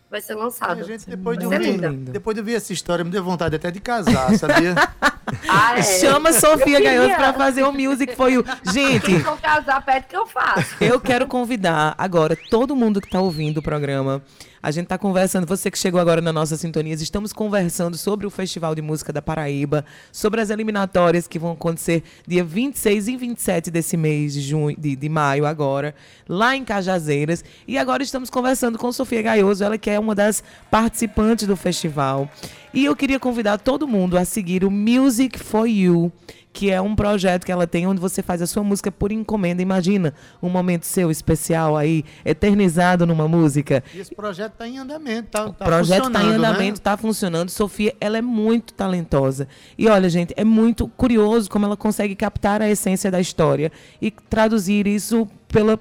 Vai 0.10 0.20
ser 0.20 0.34
lançada. 0.34 0.82
A 0.82 0.84
gente, 0.84 1.08
depois 1.08 1.38
de, 1.38 1.46
ouvir, 1.46 1.80
depois 2.12 2.34
de 2.34 2.42
ouvir 2.42 2.56
essa 2.56 2.74
história, 2.74 3.06
me 3.06 3.12
deu 3.12 3.24
vontade 3.24 3.56
até 3.56 3.70
de 3.70 3.80
casar, 3.80 4.36
sabia? 4.36 4.74
Ah, 5.50 5.80
é. 5.80 5.82
Chama 5.82 6.30
a 6.30 6.34
Sofia 6.34 6.80
Gaioso 6.80 7.16
pra 7.16 7.34
fazer 7.34 7.64
o 7.64 7.72
Music 7.72 8.16
for 8.16 8.30
You. 8.30 8.46
Gente, 8.72 9.06
Quem 9.06 9.20
for 9.20 9.40
casar, 9.40 9.84
pede 9.84 10.06
que 10.08 10.16
eu 10.16 10.28
faço. 10.28 10.76
Eu 10.80 11.00
quero 11.00 11.26
convidar 11.26 11.96
agora 11.98 12.38
todo 12.50 12.76
mundo 12.76 13.02
que 13.02 13.08
está 13.08 13.20
ouvindo 13.20 13.58
o 13.58 13.64
programa. 13.64 14.22
A 14.64 14.72
gente 14.72 14.86
está 14.86 14.98
conversando, 14.98 15.46
você 15.46 15.70
que 15.70 15.78
chegou 15.78 16.00
agora 16.00 16.22
na 16.22 16.32
nossa 16.32 16.56
sintonia, 16.56 16.94
estamos 16.94 17.34
conversando 17.34 17.98
sobre 17.98 18.26
o 18.26 18.30
Festival 18.30 18.74
de 18.74 18.82
Música 18.82 19.12
da 19.12 19.22
Paraíba, 19.22 19.84
sobre 20.10 20.40
as 20.40 20.50
eliminatórias 20.50 21.28
que 21.28 21.38
vão 21.38 21.52
acontecer 21.52 22.02
dia 22.26 22.46
26 22.46 23.10
e 23.10 23.18
27 23.18 23.70
desse 23.70 23.98
mês 23.98 24.34
de, 24.34 24.40
junho, 24.40 24.74
de, 24.80 24.96
de 24.96 25.10
maio 25.10 25.46
agora, 25.46 25.94
lá 26.30 26.56
em 26.56 26.64
Cajazeiras. 26.64 27.44
E 27.68 27.78
agora 27.78 28.04
estamos 28.04 28.30
conversando 28.30 28.78
com 28.78 28.90
Sofia 28.94 29.22
Gaioso, 29.22 29.66
ela 29.66 29.78
que 29.78 29.90
é 29.90 30.00
uma 30.00 30.16
das 30.16 30.42
participantes 30.72 31.46
do 31.46 31.58
festival. 31.58 32.30
E 32.74 32.86
eu 32.86 32.96
queria 32.96 33.20
convidar 33.20 33.60
todo 33.60 33.88
mundo 33.88 34.18
a 34.18 34.26
seguir 34.26 34.64
o 34.66 34.72
Music 34.72 35.38
for 35.38 35.68
You, 35.68 36.12
que 36.52 36.72
é 36.72 36.82
um 36.82 36.96
projeto 36.96 37.46
que 37.46 37.52
ela 37.52 37.68
tem 37.68 37.86
onde 37.86 38.02
você 38.02 38.24
faz 38.24 38.42
a 38.42 38.48
sua 38.48 38.64
música 38.64 38.92
por 38.92 39.12
encomenda. 39.12 39.62
Imagina 39.62 40.12
um 40.42 40.50
momento 40.50 40.88
seu 40.88 41.12
especial 41.12 41.78
aí, 41.78 42.04
eternizado 42.26 43.06
numa 43.06 43.28
música. 43.28 43.84
E 43.94 44.00
esse 44.00 44.16
projeto 44.16 44.54
está 44.54 44.68
em 44.68 44.80
andamento, 44.80 45.30
tá, 45.30 45.46
O 45.46 45.54
projeto 45.54 46.08
está 46.08 46.24
em 46.24 46.30
né? 46.30 46.36
andamento, 46.36 46.80
está 46.80 46.98
funcionando. 46.98 47.50
Sofia, 47.50 47.96
ela 48.02 48.18
é 48.18 48.22
muito 48.24 48.74
talentosa. 48.74 49.48
E 49.78 49.88
olha, 49.88 50.10
gente, 50.10 50.34
é 50.36 50.44
muito 50.44 50.88
curioso 50.88 51.52
como 51.52 51.66
ela 51.66 51.78
consegue 51.78 52.16
captar 52.16 52.60
a 52.60 52.68
essência 52.68 53.12
da 53.12 53.22
história 53.22 53.72
e 54.02 54.10
traduzir 54.10 54.88
isso 54.88 55.28
pela, 55.54 55.80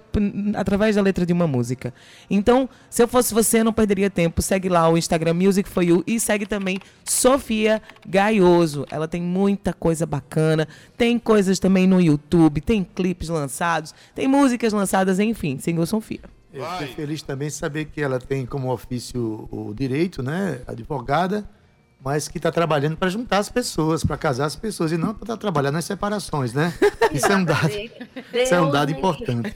através 0.54 0.96
da 0.96 1.02
letra 1.02 1.24
de 1.24 1.32
uma 1.32 1.46
música. 1.46 1.94
Então, 2.28 2.68
se 2.90 3.02
eu 3.02 3.08
fosse 3.08 3.32
você, 3.32 3.64
não 3.64 3.72
perderia 3.72 4.11
tempo. 4.11 4.42
Segue 4.42 4.68
lá 4.68 4.88
o 4.88 4.98
Instagram 4.98 5.32
Music 5.32 5.66
for 5.68 5.82
You 5.82 6.04
e 6.06 6.20
segue 6.20 6.44
também 6.44 6.78
Sofia 7.02 7.80
Gaioso. 8.06 8.87
Ela 8.90 9.08
tem 9.08 9.22
muita 9.22 9.72
coisa 9.72 10.04
bacana. 10.04 10.68
Tem 10.96 11.18
coisas 11.18 11.58
também 11.58 11.87
no 11.87 12.00
YouTube, 12.00 12.61
tem 12.61 12.85
clipes 12.85 13.30
lançados, 13.30 13.94
tem 14.14 14.28
músicas 14.28 14.74
lançadas, 14.74 15.18
enfim. 15.18 15.58
Siga 15.58 15.87
Sofia. 15.87 16.20
Eu 16.52 16.66
fiquei 16.72 16.88
feliz 16.88 17.22
também 17.22 17.48
de 17.48 17.54
saber 17.54 17.87
que 17.87 18.02
ela 18.02 18.18
tem 18.18 18.44
como 18.44 18.70
ofício 18.70 19.48
o 19.50 19.72
direito, 19.74 20.22
né? 20.22 20.61
Advogada, 20.66 21.48
mas 22.04 22.26
que 22.28 22.38
está 22.38 22.50
trabalhando 22.50 22.96
para 22.96 23.08
juntar 23.08 23.38
as 23.38 23.48
pessoas, 23.48 24.02
para 24.04 24.16
casar 24.16 24.46
as 24.46 24.56
pessoas, 24.56 24.92
e 24.92 24.96
não 24.96 25.14
para 25.14 25.36
trabalhar 25.36 25.70
nas 25.70 25.84
separações, 25.84 26.52
né? 26.52 26.74
Isso 27.12 27.26
é 27.26 27.36
um 27.36 27.44
dado, 27.44 27.68
isso 27.70 28.54
é 28.54 28.60
um 28.60 28.70
dado 28.70 28.90
me 28.92 28.98
importante. 28.98 29.54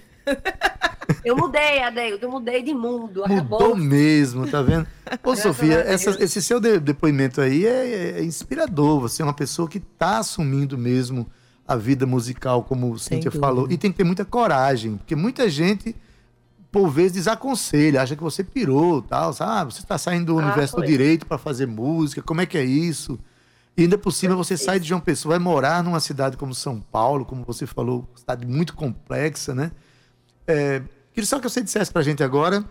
Eu 1.25 1.37
mudei, 1.37 1.83
Adeildo, 1.83 2.27
eu 2.27 2.31
mudei 2.31 2.63
de 2.63 2.75
mundo. 2.75 3.23
Mudou 3.27 3.59
Acabou. 3.69 3.77
mesmo, 3.77 4.47
tá 4.49 4.61
vendo? 4.61 4.87
Ô, 5.23 5.31
Graças 5.31 5.43
Sofia, 5.43 5.79
essa- 5.87 6.23
esse 6.23 6.43
seu 6.43 6.61
de- 6.61 6.79
depoimento 6.81 7.41
aí 7.41 7.65
é, 7.67 8.19
é 8.19 8.25
inspirador. 8.25 9.01
Você 9.01 9.23
é 9.23 9.25
uma 9.25 9.33
pessoa 9.35 9.69
que 9.69 9.79
está 9.79 10.19
assumindo 10.19 10.77
mesmo 10.77 11.27
a 11.67 11.77
vida 11.77 12.07
musical, 12.07 12.63
como 12.65 12.93
o 12.93 12.99
Cíntia 12.99 13.31
falou. 13.31 13.67
E 13.71 13.77
tem 13.79 13.91
que 13.91 13.97
ter 13.99 14.05
muita 14.05 14.25
coragem, 14.25 14.97
porque 14.97 15.15
muita 15.17 15.49
gente, 15.49 15.95
por 16.77 16.91
vezes, 16.91 17.13
desaconselha, 17.13 18.03
acha 18.03 18.15
que 18.15 18.23
você 18.23 18.45
pirou, 18.45 19.01
tal, 19.01 19.33
sabe? 19.33 19.73
Você 19.73 19.81
está 19.81 19.97
saindo 19.97 20.27
do 20.27 20.39
Ah, 20.39 20.43
universo 20.45 20.77
do 20.77 20.81
foi. 20.81 20.87
direito 20.87 21.25
para 21.25 21.39
fazer 21.39 21.65
música, 21.65 22.21
como 22.21 22.43
é 22.43 22.45
que 22.45 22.59
é 22.59 22.65
isso? 22.67 23.19
E 23.75 23.85
ainda 23.85 23.97
por 23.97 24.13
cima 24.13 24.37
você 24.37 24.59
sai 24.59 24.79
de 24.79 24.87
João 24.87 25.01
Pessoa, 25.01 25.39
vai 25.39 25.39
morar 25.39 25.83
numa 25.83 26.01
cidade 26.01 26.37
como 26.37 26.55
São 26.55 26.79
Paulo, 26.79 27.25
como 27.25 27.45
você 27.45 27.67
falou, 27.67 28.07
cidade 28.15 28.45
muito 28.45 28.75
complexa, 28.75 29.55
né? 29.55 29.73
É, 30.47 30.83
queria 31.15 31.27
só 31.27 31.39
que 31.39 31.49
você 31.49 31.63
dissesse 31.63 31.91
pra 31.91 32.03
gente 32.03 32.23
agora 32.23 32.63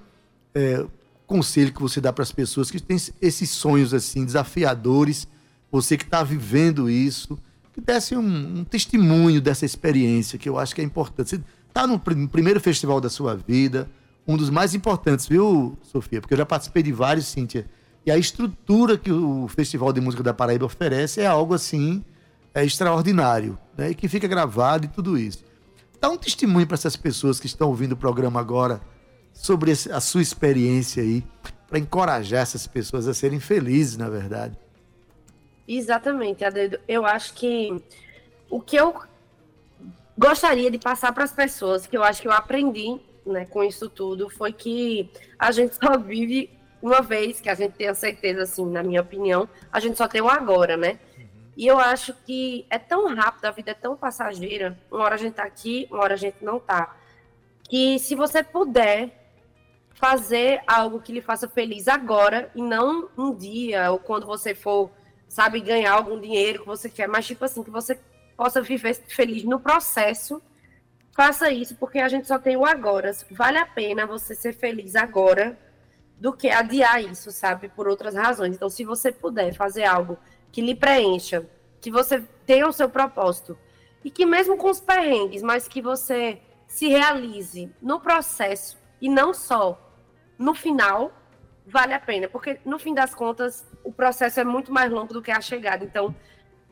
é, 0.54 0.82
o 0.82 0.90
conselho 1.26 1.74
que 1.74 1.82
você 1.82 2.00
dá 2.00 2.14
para 2.14 2.22
as 2.22 2.32
pessoas 2.32 2.70
que 2.70 2.80
têm 2.80 2.98
esses 3.20 3.50
sonhos 3.50 3.92
assim 3.92 4.24
desafiadores, 4.24 5.28
você 5.72 5.98
que 5.98 6.04
está 6.04 6.22
vivendo 6.22 6.88
isso, 6.92 7.40
que 7.74 7.82
desse 7.82 8.16
um, 8.16 8.60
um 8.60 8.64
testemunho 8.64 9.42
dessa 9.42 9.66
experiência 9.66 10.38
que 10.38 10.48
eu 10.48 10.60
acho 10.60 10.76
que 10.76 10.82
é 10.82 10.84
importante. 10.84 11.32
Você 11.32 11.42
está 11.76 11.86
no 11.86 12.00
prim- 12.00 12.26
primeiro 12.26 12.62
festival 12.62 13.02
da 13.02 13.10
sua 13.10 13.36
vida, 13.36 13.90
um 14.26 14.38
dos 14.38 14.50
mais 14.50 14.74
importantes, 14.74 15.28
viu, 15.28 15.78
Sofia? 15.84 16.22
Porque 16.22 16.34
eu 16.34 16.38
já 16.38 16.46
participei 16.46 16.82
de 16.82 16.94
vários, 16.94 17.26
Cíntia. 17.26 17.66
E 18.06 18.12
a 18.12 18.18
estrutura 18.18 18.98
que 18.98 19.12
o 19.12 19.48
Festival 19.50 19.92
de 19.92 20.00
Música 20.00 20.24
da 20.24 20.34
Paraíba 20.34 20.66
oferece 20.66 21.20
é 21.20 21.26
algo 21.26 21.54
assim 21.54 22.04
é 22.54 22.64
extraordinário, 22.64 23.58
né? 23.78 23.90
E 23.90 23.96
que 23.96 24.08
fica 24.08 24.26
gravado 24.26 24.86
e 24.86 24.88
tudo 24.88 25.18
isso. 25.18 25.44
Dá 26.00 26.10
um 26.10 26.16
testemunho 26.16 26.66
para 26.66 26.76
essas 26.76 26.96
pessoas 26.96 27.40
que 27.42 27.48
estão 27.48 27.68
ouvindo 27.68 27.92
o 27.92 27.98
programa 27.98 28.40
agora 28.40 28.80
sobre 29.34 29.72
a 29.72 30.00
sua 30.00 30.22
experiência 30.22 31.04
aí, 31.04 31.22
para 31.68 31.78
encorajar 31.78 32.42
essas 32.42 32.66
pessoas 32.66 33.08
a 33.08 33.14
serem 33.14 33.42
felizes, 33.42 33.98
na 33.98 34.08
verdade. 34.08 34.58
Exatamente, 35.68 36.46
Adeildo. 36.46 36.80
Eu 36.88 37.06
acho 37.06 37.34
que 37.34 37.84
o 38.50 38.62
que 38.62 38.78
eu 38.78 38.96
gostaria 40.18 40.72
de 40.72 40.78
passar 40.78 41.12
para 41.14 41.24
as 41.24 41.34
pessoas, 41.34 41.86
que 41.86 41.98
eu 41.98 42.04
acho 42.04 42.22
que 42.22 42.28
eu 42.28 42.32
aprendi 42.32 43.00
né, 43.26 43.46
com 43.46 43.64
isso 43.64 43.90
tudo, 43.90 44.30
foi 44.30 44.54
que 44.54 45.10
a 45.38 45.52
gente 45.52 45.76
só 45.76 45.98
vive 46.00 46.50
uma 46.82 47.02
vez, 47.02 47.42
que 47.42 47.50
a 47.50 47.56
gente 47.56 47.74
tem 47.74 47.88
a 47.88 47.96
certeza, 47.96 48.44
assim, 48.44 48.66
na 48.66 48.84
minha 48.84 49.02
opinião, 49.02 49.50
a 49.72 49.80
gente 49.80 49.98
só 49.98 50.08
tem 50.08 50.22
o 50.22 50.30
agora, 50.30 50.78
né? 50.78 51.00
E 51.58 51.66
eu 51.66 51.80
acho 51.80 52.14
que 52.26 52.66
é 52.70 52.78
tão 52.78 53.14
rápido, 53.16 53.46
a 53.46 53.52
vida 53.52 53.72
é 53.72 53.74
tão 53.74 53.96
passageira, 53.96 54.78
uma 54.92 55.04
hora 55.04 55.16
a 55.16 55.18
gente 55.18 55.34
tá 55.34 55.44
aqui, 55.44 55.88
uma 55.90 56.04
hora 56.04 56.14
a 56.14 56.18
gente 56.18 56.38
não 56.44 56.60
tá. 56.60 56.96
Que 57.68 57.98
se 57.98 58.14
você 58.14 58.44
puder 58.44 59.26
fazer 59.96 60.62
algo 60.68 61.00
que 61.00 61.14
lhe 61.14 61.22
faça 61.22 61.48
feliz 61.48 61.88
agora 61.88 62.52
e 62.54 62.62
não 62.62 63.10
um 63.18 63.34
dia 63.34 63.90
ou 63.92 63.98
quando 63.98 64.28
você 64.28 64.54
for, 64.54 64.92
sabe, 65.28 65.62
ganhar 65.62 65.94
algum 65.94 66.20
dinheiro 66.20 66.60
que 66.60 66.68
você 66.68 66.90
quer, 66.90 67.08
mas 67.08 67.26
tipo 67.26 67.46
assim, 67.46 67.64
que 67.64 67.72
você 67.72 67.98
possa 68.36 68.62
viver 68.62 68.94
feliz 69.08 69.44
no 69.44 69.60
processo, 69.60 70.42
faça 71.12 71.52
isso, 71.52 71.76
porque 71.76 72.00
a 72.00 72.08
gente 72.08 72.28
só 72.28 72.38
tem 72.38 72.58
o 72.58 72.66
agora. 72.66 73.12
Vale 73.32 73.58
a 73.58 73.66
pena 73.66 74.06
você 74.06 74.36
ser 74.36 74.54
feliz 74.54 74.96
agora 74.96 75.58
do 76.20 76.34
que 76.34 76.50
adiar 76.50 77.04
isso, 77.04 77.32
sabe, 77.32 77.70
por 77.70 77.88
outras 77.88 78.16
razões. 78.16 78.56
Então, 78.56 78.70
se 78.70 78.84
você 78.84 79.12
puder 79.12 79.54
fazer 79.54 79.86
algo 79.86 80.18
que 80.52 80.62
lhe 80.62 80.76
preencha, 80.76 81.46
que 81.82 81.92
você 81.92 82.22
tenha 82.46 82.68
o 82.68 82.74
seu 82.74 82.90
propósito, 82.90 83.58
e 84.04 84.12
que 84.12 84.26
mesmo 84.26 84.56
com 84.56 84.70
os 84.70 84.80
perrengues, 84.80 85.42
mas 85.42 85.68
que 85.68 85.82
você 85.82 86.40
se 86.68 86.88
realize 86.88 87.72
no 87.82 88.00
processo 88.00 88.78
e 89.02 89.10
não 89.10 89.34
só 89.34 89.82
no 90.38 90.54
final, 90.54 91.12
vale 91.66 91.94
a 91.94 92.00
pena, 92.00 92.28
porque 92.28 92.60
no 92.64 92.78
fim 92.78 92.94
das 92.94 93.16
contas 93.16 93.66
o 93.84 93.92
processo 93.92 94.40
é 94.40 94.44
muito 94.44 94.72
mais 94.72 94.92
longo 94.92 95.14
do 95.14 95.22
que 95.22 95.32
a 95.32 95.42
chegada. 95.42 95.84
Então, 95.84 96.16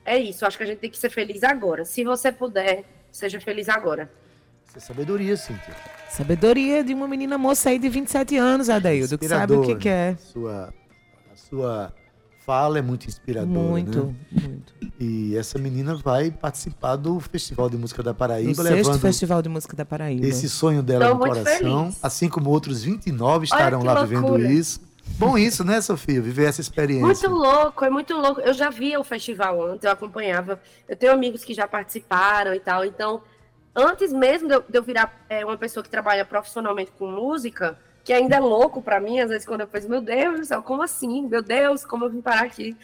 é 0.05 0.17
isso. 0.17 0.45
Acho 0.45 0.57
que 0.57 0.63
a 0.63 0.67
gente 0.67 0.79
tem 0.79 0.89
que 0.89 0.97
ser 0.97 1.09
feliz 1.09 1.43
agora. 1.43 1.85
Se 1.85 2.03
você 2.03 2.31
puder, 2.31 2.83
seja 3.11 3.39
feliz 3.39 3.69
agora. 3.69 4.09
Isso 4.67 4.77
é 4.77 4.81
sabedoria, 4.81 5.37
Cíntia. 5.37 5.75
Sabedoria 6.09 6.83
de 6.83 6.93
uma 6.93 7.07
menina 7.07 7.37
moça 7.37 7.69
aí 7.69 7.79
de 7.79 7.89
27 7.89 8.37
anos, 8.37 8.69
Adaildo, 8.69 9.17
que 9.17 9.27
sabe 9.27 9.53
o 9.53 9.61
que 9.61 9.75
quer. 9.75 10.17
Sua, 10.17 10.73
a 11.31 11.35
sua 11.35 11.93
fala 12.45 12.79
é 12.79 12.81
muito 12.81 13.07
inspiradora. 13.07 13.49
Muito, 13.49 14.05
né? 14.05 14.15
muito. 14.31 14.73
E 14.99 15.35
essa 15.37 15.57
menina 15.57 15.95
vai 15.95 16.31
participar 16.31 16.95
do 16.95 17.19
Festival 17.19 17.69
de 17.69 17.77
Música 17.77 18.03
da 18.03 18.13
Paraíba. 18.13 18.63
No 18.63 18.69
sexto 18.69 18.99
Festival 18.99 19.41
de 19.41 19.49
Música 19.49 19.75
da 19.75 19.85
Paraíba. 19.85 20.25
Esse 20.25 20.49
sonho 20.49 20.83
dela 20.83 21.07
Tô 21.07 21.13
no 21.13 21.19
coração. 21.19 21.85
feliz. 21.85 21.99
Assim 22.03 22.29
como 22.29 22.49
outros 22.49 22.83
29 22.83 23.45
estarão 23.45 23.83
lá 23.83 24.03
vivendo 24.03 24.27
loucura. 24.27 24.51
isso. 24.51 24.81
Bom 25.17 25.37
isso, 25.37 25.63
né, 25.63 25.79
Sofia? 25.79 26.21
Viver 26.21 26.45
essa 26.45 26.61
experiência. 26.61 27.29
Muito 27.29 27.29
louco, 27.29 27.85
é 27.85 27.89
muito 27.89 28.13
louco. 28.15 28.41
Eu 28.41 28.53
já 28.53 28.69
via 28.69 28.99
o 28.99 29.03
festival 29.03 29.61
antes, 29.61 29.83
eu 29.83 29.91
acompanhava. 29.91 30.59
Eu 30.87 30.95
tenho 30.95 31.13
amigos 31.13 31.43
que 31.43 31.53
já 31.53 31.67
participaram 31.67 32.53
e 32.53 32.59
tal. 32.59 32.83
Então, 32.83 33.21
antes 33.75 34.11
mesmo 34.11 34.47
de 34.47 34.77
eu, 34.77 34.83
virar 34.83 35.23
é, 35.29 35.45
uma 35.45 35.57
pessoa 35.57 35.83
que 35.83 35.89
trabalha 35.89 36.25
profissionalmente 36.25 36.91
com 36.97 37.07
música, 37.07 37.77
que 38.03 38.11
ainda 38.11 38.35
é 38.35 38.39
louco 38.39 38.81
pra 38.81 38.99
mim, 38.99 39.19
às 39.19 39.29
vezes 39.29 39.45
quando 39.45 39.61
eu 39.61 39.67
penso, 39.67 39.89
meu 39.89 40.01
Deus 40.01 40.39
do 40.39 40.45
céu, 40.45 40.61
como 40.61 40.81
assim? 40.81 41.27
Meu 41.27 41.41
Deus, 41.41 41.85
como 41.85 42.05
eu 42.05 42.09
vim 42.09 42.21
parar 42.21 42.43
aqui? 42.43 42.75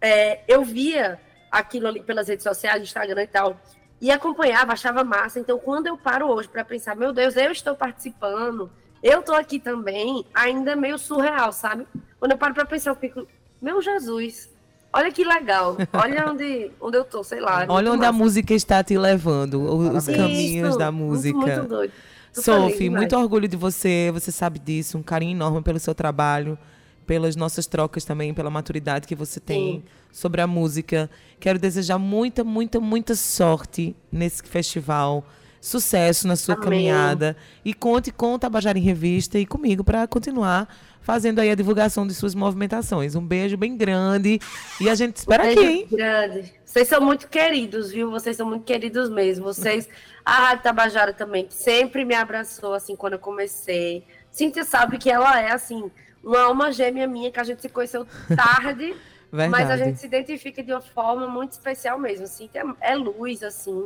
É, 0.00 0.40
eu 0.48 0.64
via 0.64 1.20
aquilo 1.50 1.86
ali 1.88 2.02
pelas 2.02 2.28
redes 2.28 2.42
sociais, 2.42 2.82
Instagram 2.82 3.22
e 3.22 3.26
tal, 3.26 3.60
e 4.00 4.10
acompanhava, 4.10 4.72
achava 4.72 5.04
massa. 5.04 5.38
Então, 5.38 5.58
quando 5.58 5.86
eu 5.86 5.96
paro 5.96 6.28
hoje 6.28 6.48
pra 6.48 6.64
pensar, 6.64 6.94
meu 6.94 7.12
Deus, 7.12 7.36
eu 7.36 7.50
estou 7.50 7.74
participando, 7.74 8.70
eu 9.02 9.22
tô 9.22 9.32
aqui 9.34 9.58
também, 9.58 10.24
ainda 10.34 10.72
é 10.72 10.76
meio 10.76 10.98
surreal, 10.98 11.52
sabe? 11.52 11.86
Quando 12.18 12.32
eu 12.32 12.38
paro 12.38 12.54
pra 12.54 12.64
pensar, 12.64 12.90
eu 12.90 12.96
fico, 12.96 13.26
meu 13.60 13.80
Jesus, 13.82 14.48
olha 14.92 15.10
que 15.12 15.24
legal, 15.24 15.76
olha 15.92 16.26
onde, 16.30 16.70
onde 16.80 16.96
eu 16.96 17.04
tô, 17.04 17.22
sei 17.22 17.40
lá. 17.40 17.64
é 17.64 17.66
Olha 17.68 17.88
muito 17.90 17.94
onde 17.96 18.04
a 18.04 18.12
massa. 18.12 18.24
música 18.24 18.54
está 18.54 18.82
te 18.82 18.96
levando, 18.96 19.62
os 19.62 20.04
Parabéns. 20.06 20.16
caminhos 20.16 20.68
Isso, 20.70 20.78
da 20.78 20.90
muito, 20.90 21.10
música. 21.12 21.36
Muito, 21.38 21.68
doido. 21.68 21.92
Tô 22.34 22.42
Sophie, 22.42 22.90
muito 22.90 23.16
orgulho 23.16 23.48
de 23.48 23.56
você, 23.56 24.10
você 24.12 24.30
sabe 24.30 24.58
disso, 24.58 24.98
um 24.98 25.02
carinho 25.02 25.32
enorme 25.32 25.62
pelo 25.62 25.78
seu 25.78 25.94
trabalho, 25.94 26.58
pelas 27.06 27.34
nossas 27.34 27.66
trocas 27.66 28.04
também, 28.04 28.34
pela 28.34 28.50
maturidade 28.50 29.06
que 29.06 29.14
você 29.14 29.40
tem 29.40 29.76
Sim. 29.76 29.82
sobre 30.12 30.42
a 30.42 30.46
música. 30.46 31.08
Quero 31.40 31.58
desejar 31.58 31.98
muita, 31.98 32.44
muita, 32.44 32.78
muita 32.78 33.14
sorte 33.14 33.96
nesse 34.12 34.42
festival. 34.42 35.24
Sucesso 35.66 36.28
na 36.28 36.36
sua 36.36 36.54
Amém. 36.54 36.64
caminhada. 36.64 37.36
E 37.64 37.74
conte 37.74 38.12
com 38.12 38.34
o 38.34 38.38
Tabajara 38.38 38.78
em 38.78 38.82
Revista 38.82 39.36
e 39.36 39.44
comigo 39.44 39.82
para 39.82 40.06
continuar 40.06 40.72
fazendo 41.00 41.40
aí 41.40 41.50
a 41.50 41.56
divulgação 41.56 42.06
de 42.06 42.14
suas 42.14 42.36
movimentações. 42.36 43.16
Um 43.16 43.26
beijo 43.26 43.56
bem 43.56 43.76
grande. 43.76 44.38
E 44.80 44.88
a 44.88 44.94
gente 44.94 45.16
espera 45.16 45.42
aqui, 45.42 45.56
Beijo 45.56 45.70
hein? 45.72 45.88
grande. 45.90 46.54
Vocês 46.64 46.86
são 46.86 47.00
muito 47.00 47.26
queridos, 47.26 47.90
viu? 47.90 48.12
Vocês 48.12 48.36
são 48.36 48.46
muito 48.46 48.62
queridos 48.62 49.10
mesmo. 49.10 49.46
Vocês, 49.46 49.88
a 50.24 50.34
Rádio 50.34 50.62
Tabajara 50.62 51.12
também, 51.12 51.46
que 51.46 51.54
sempre 51.54 52.04
me 52.04 52.14
abraçou, 52.14 52.72
assim, 52.72 52.94
quando 52.94 53.14
eu 53.14 53.18
comecei. 53.18 54.04
Cíntia 54.30 54.62
sabe 54.62 54.98
que 54.98 55.10
ela 55.10 55.40
é, 55.40 55.50
assim, 55.50 55.90
uma 56.22 56.42
alma 56.42 56.70
gêmea 56.70 57.08
minha, 57.08 57.32
que 57.32 57.40
a 57.40 57.44
gente 57.44 57.60
se 57.60 57.68
conheceu 57.68 58.06
tarde, 58.36 58.94
mas 59.32 59.52
a 59.52 59.56
Verdade. 59.56 59.84
gente 59.84 59.98
se 59.98 60.06
identifica 60.06 60.62
de 60.62 60.70
uma 60.70 60.80
forma 60.80 61.26
muito 61.26 61.52
especial 61.52 61.98
mesmo. 61.98 62.24
Cíntia 62.28 62.64
é 62.80 62.94
luz, 62.94 63.42
assim. 63.42 63.84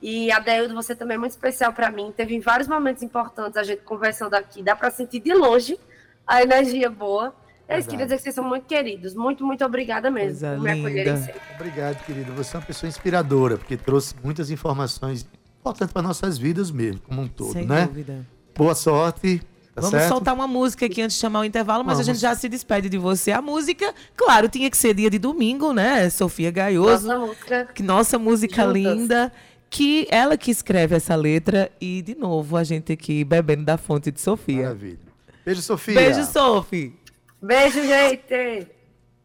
E 0.00 0.30
a 0.30 0.38
Deildo, 0.38 0.74
você 0.74 0.94
também 0.94 1.16
é 1.16 1.18
muito 1.18 1.32
especial 1.32 1.72
para 1.72 1.90
mim. 1.90 2.12
Teve 2.16 2.38
vários 2.40 2.68
momentos 2.68 3.02
importantes 3.02 3.56
a 3.56 3.62
gente 3.62 3.82
conversando 3.82 4.34
aqui. 4.34 4.62
Dá 4.62 4.76
para 4.76 4.90
sentir 4.90 5.20
de 5.20 5.34
longe 5.34 5.78
a 6.26 6.42
energia 6.42 6.88
boa. 6.88 7.34
É 7.66 7.78
isso, 7.78 7.88
Verdade. 7.88 7.88
queria 7.90 8.04
dizer 8.06 8.16
que 8.16 8.22
vocês 8.22 8.34
são 8.34 8.44
muito 8.44 8.64
queridos. 8.66 9.14
Muito, 9.14 9.44
muito 9.44 9.64
obrigada 9.64 10.10
mesmo 10.10 10.38
Coisa 10.40 10.54
por 10.54 10.62
me 10.62 10.70
acolherem 10.70 11.04
linda. 11.04 11.16
sempre. 11.26 11.40
Obrigado, 11.54 12.04
querido. 12.04 12.32
Você 12.32 12.56
é 12.56 12.60
uma 12.60 12.64
pessoa 12.66 12.88
inspiradora, 12.88 13.58
porque 13.58 13.76
trouxe 13.76 14.14
muitas 14.22 14.50
informações 14.50 15.26
importantes 15.60 15.92
para 15.92 16.00
nossas 16.02 16.38
vidas 16.38 16.70
mesmo, 16.70 17.00
como 17.02 17.22
um 17.22 17.28
todo, 17.28 17.52
Sem 17.52 17.66
né? 17.66 17.86
dúvida. 17.86 18.26
Boa 18.56 18.74
sorte. 18.74 19.40
Tá 19.74 19.82
Vamos 19.82 19.90
certo? 19.90 20.08
soltar 20.08 20.34
uma 20.34 20.48
música 20.48 20.86
aqui 20.86 21.02
antes 21.02 21.16
de 21.16 21.20
chamar 21.20 21.40
o 21.40 21.44
intervalo, 21.44 21.84
mas 21.84 21.92
a 21.92 22.02
Vamos. 22.02 22.06
gente 22.06 22.18
já 22.20 22.34
se 22.34 22.48
despede 22.48 22.88
de 22.88 22.98
você. 22.98 23.30
A 23.32 23.42
música, 23.42 23.94
claro, 24.16 24.48
tinha 24.48 24.68
que 24.70 24.76
ser 24.76 24.94
dia 24.94 25.10
de 25.10 25.18
domingo, 25.18 25.72
né? 25.72 26.08
Sofia 26.10 26.50
Gaioso, 26.50 27.06
Nossa 27.06 27.18
música. 27.26 27.68
que 27.74 27.82
nossa 27.82 28.18
música 28.18 28.62
Juntas. 28.64 28.72
linda, 28.74 29.32
que 29.70 30.06
ela 30.10 30.36
que 30.36 30.50
escreve 30.50 30.96
essa 30.96 31.14
letra 31.14 31.70
e 31.80 32.02
de 32.02 32.14
novo 32.14 32.56
a 32.56 32.64
gente 32.64 32.92
aqui 32.92 33.24
bebendo 33.24 33.64
da 33.64 33.76
fonte 33.76 34.10
de 34.10 34.20
Sofia. 34.20 34.62
Maravilha. 34.62 34.98
Beijo, 35.44 35.62
Sofia. 35.62 35.94
Beijo, 35.94 36.24
Sophie. 36.24 36.94
Beijo, 37.40 37.82
gente. 37.82 38.68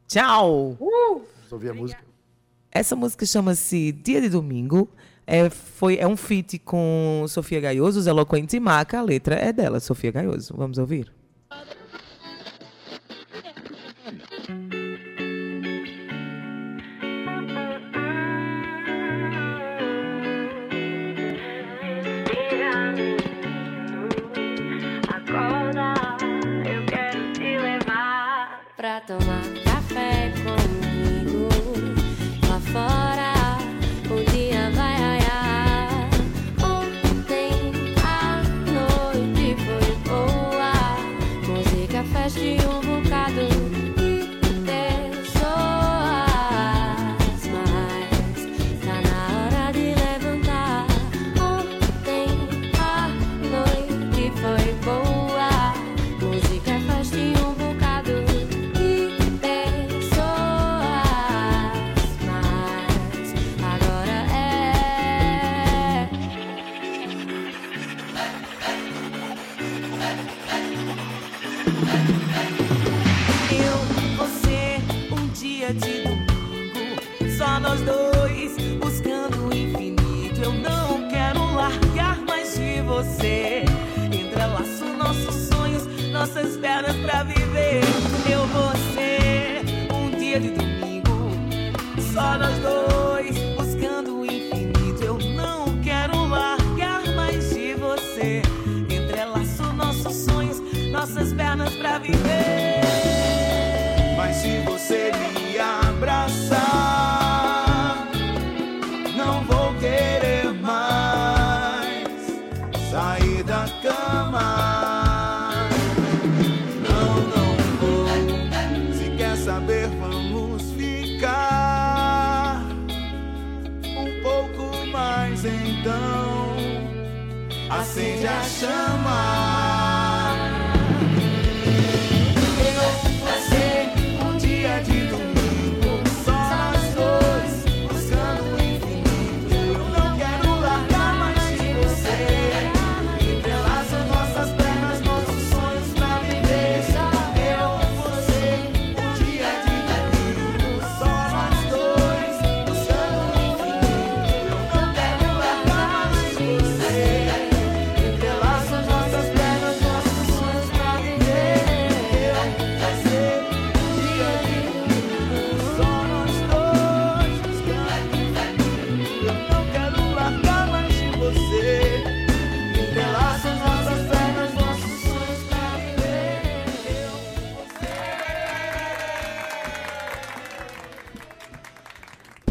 Tchau. 0.07 0.77
Uh! 0.79 1.21
Vamos 1.35 1.51
ouvir 1.51 1.69
a 1.71 1.73
música. 1.73 2.03
Essa 2.71 2.95
música 2.95 3.25
chama-se 3.25 3.91
Dia 3.91 4.21
de 4.21 4.29
Domingo. 4.29 4.89
É, 5.25 5.49
foi, 5.49 5.97
é 5.97 6.07
um 6.07 6.17
feat 6.17 6.59
com 6.59 7.25
Sofia 7.27 7.59
Gaioso, 7.59 7.99
os 7.99 8.07
Eloquentes 8.07 8.53
e 8.53 8.59
Maca. 8.59 8.99
A 8.99 9.01
letra 9.01 9.35
é 9.35 9.53
dela, 9.53 9.79
Sofia 9.79 10.11
Gaioso. 10.11 10.53
Vamos 10.55 10.77
ouvir? 10.77 11.11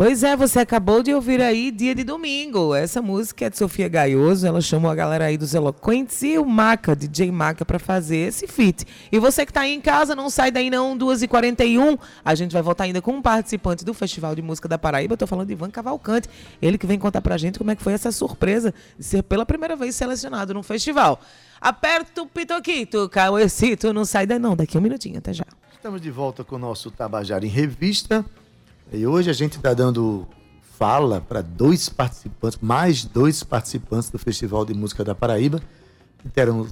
Pois 0.05 0.25
é, 0.25 0.37
você 0.37 0.59
acabou 0.59 1.01
de 1.01 1.15
ouvir 1.15 1.41
aí 1.41 1.71
Dia 1.71 1.95
de 1.95 2.03
Domingo. 2.03 2.75
Essa 2.75 3.01
música 3.01 3.47
é 3.47 3.51
de 3.51 3.57
Sofia 3.57 3.87
Gaioso. 3.87 4.45
Ela 4.45 4.61
chamou 4.61 4.91
a 4.91 4.97
galera 4.97 5.27
aí 5.27 5.39
dos 5.39 5.55
Eloquentes 5.55 6.21
e 6.25 6.37
o 6.39 6.45
Maca, 6.45 6.97
DJ 6.97 7.31
Maca, 7.31 7.65
para 7.65 7.79
fazer 7.79 8.17
esse 8.17 8.49
feat. 8.49 8.85
E 9.13 9.21
você 9.21 9.47
que 9.47 9.53
tá 9.53 9.61
aí 9.61 9.73
em 9.73 9.81
casa, 9.81 10.17
não 10.17 10.29
sai 10.29 10.51
daí 10.51 10.71
não, 10.71 10.99
2h41. 10.99 11.97
A 12.25 12.35
gente 12.35 12.51
vai 12.51 12.61
voltar 12.63 12.83
ainda 12.83 13.01
com 13.01 13.13
um 13.13 13.23
participante 13.23 13.85
do 13.85 13.95
Festival 13.95 14.35
de 14.35 14.43
Música 14.43 14.67
da 14.69 14.77
Paraíba. 14.77 15.13
Eu 15.13 15.19
tô 15.19 15.27
falando 15.29 15.47
de 15.47 15.53
Ivan 15.53 15.71
Cavalcante. 15.71 16.29
Ele 16.61 16.77
que 16.77 16.85
vem 16.85 16.99
contar 16.99 17.23
pra 17.23 17.39
gente 17.39 17.61
como 17.61 17.71
é 17.71 17.77
que 17.77 17.83
foi 17.85 17.93
essa 17.93 18.11
surpresa 18.11 18.75
de 18.99 19.05
ser 19.05 19.23
pela 19.23 19.47
primeira 19.47 19.77
vez 19.77 19.95
selecionado 19.95 20.53
no 20.53 20.65
festival. 20.65 21.21
Aperta 21.61 22.23
o 22.23 22.27
pitoquito, 22.27 23.09
Cauecito, 23.09 23.93
não 23.93 24.05
sai 24.05 24.27
daí 24.27 24.41
não. 24.41 24.57
Daqui 24.57 24.77
a 24.77 24.81
um 24.81 24.83
minutinho, 24.83 25.19
até 25.19 25.33
já. 25.33 25.47
Estamos 25.73 26.01
de 26.01 26.11
volta 26.11 26.43
com 26.43 26.57
o 26.57 26.59
nosso 26.59 26.91
Tabajara 26.91 27.47
em 27.47 27.49
Revista. 27.49 28.25
E 28.93 29.07
hoje 29.07 29.31
a 29.31 29.33
gente 29.33 29.57
está 29.57 29.73
dando 29.73 30.27
fala 30.79 31.21
para 31.21 31.41
dois 31.43 31.89
participantes, 31.89 32.59
mais 32.61 33.05
dois 33.05 33.43
participantes 33.43 34.11
do 34.11 34.19
Festival 34.19 34.65
de 34.65 34.75
Música 34.75 35.05
da 35.05 35.15
Paraíba, 35.15 35.61
que 36.19 36.29
terão 36.29 36.67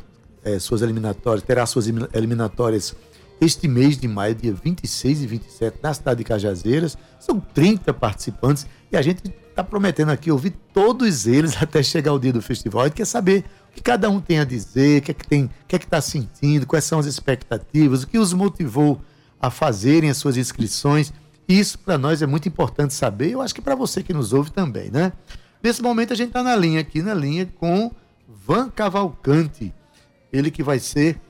eh, 0.44 0.58
suas 0.58 0.82
eliminatórias, 0.82 1.42
terá 1.44 1.64
suas 1.64 1.86
elim- 1.86 2.08
eliminatórias 2.12 2.94
este 3.40 3.66
mês 3.66 3.96
de 3.96 4.06
maio, 4.06 4.34
dia 4.34 4.52
26 4.52 5.22
e 5.22 5.26
27, 5.26 5.78
na 5.82 5.94
cidade 5.94 6.18
de 6.18 6.24
Cajazeiras. 6.24 6.98
São 7.18 7.40
30 7.40 7.94
participantes 7.94 8.66
e 8.92 8.96
a 8.96 9.02
gente 9.02 9.22
está 9.48 9.64
prometendo 9.64 10.10
aqui 10.10 10.30
ouvir 10.30 10.50
todos 10.74 11.26
eles 11.26 11.56
até 11.62 11.82
chegar 11.82 12.12
o 12.12 12.18
dia 12.18 12.32
do 12.34 12.42
festival. 12.42 12.82
A 12.82 12.84
gente 12.86 12.96
quer 12.96 13.06
saber 13.06 13.44
o 13.70 13.74
que 13.74 13.82
cada 13.82 14.10
um 14.10 14.20
tem 14.20 14.40
a 14.40 14.44
dizer, 14.44 15.00
o 15.00 15.02
que 15.04 15.10
é 15.10 15.14
que 15.14 15.26
tem, 15.26 15.44
o 15.44 15.50
que 15.66 15.76
é 15.76 15.78
que 15.78 15.86
está 15.86 16.00
sentindo, 16.02 16.66
quais 16.66 16.84
são 16.84 16.98
as 16.98 17.06
expectativas, 17.06 18.02
o 18.02 18.06
que 18.06 18.18
os 18.18 18.34
motivou 18.34 19.00
a 19.40 19.50
fazerem 19.50 20.10
as 20.10 20.18
suas 20.18 20.36
inscrições. 20.36 21.12
Isso 21.52 21.78
para 21.80 21.98
nós 21.98 22.22
é 22.22 22.26
muito 22.26 22.48
importante 22.48 22.94
saber. 22.94 23.30
Eu 23.32 23.40
acho 23.40 23.54
que 23.54 23.60
para 23.60 23.74
você 23.74 24.02
que 24.02 24.12
nos 24.12 24.32
ouve 24.32 24.50
também, 24.52 24.90
né? 24.90 25.12
Nesse 25.62 25.82
momento 25.82 26.12
a 26.12 26.16
gente 26.16 26.28
está 26.28 26.42
na 26.42 26.54
linha 26.54 26.80
aqui, 26.80 27.02
na 27.02 27.12
linha 27.12 27.44
com 27.58 27.90
Van 28.28 28.70
Cavalcante. 28.70 29.74
Ele 30.32 30.50
que 30.50 30.62
vai 30.62 30.78
ser 30.78 31.20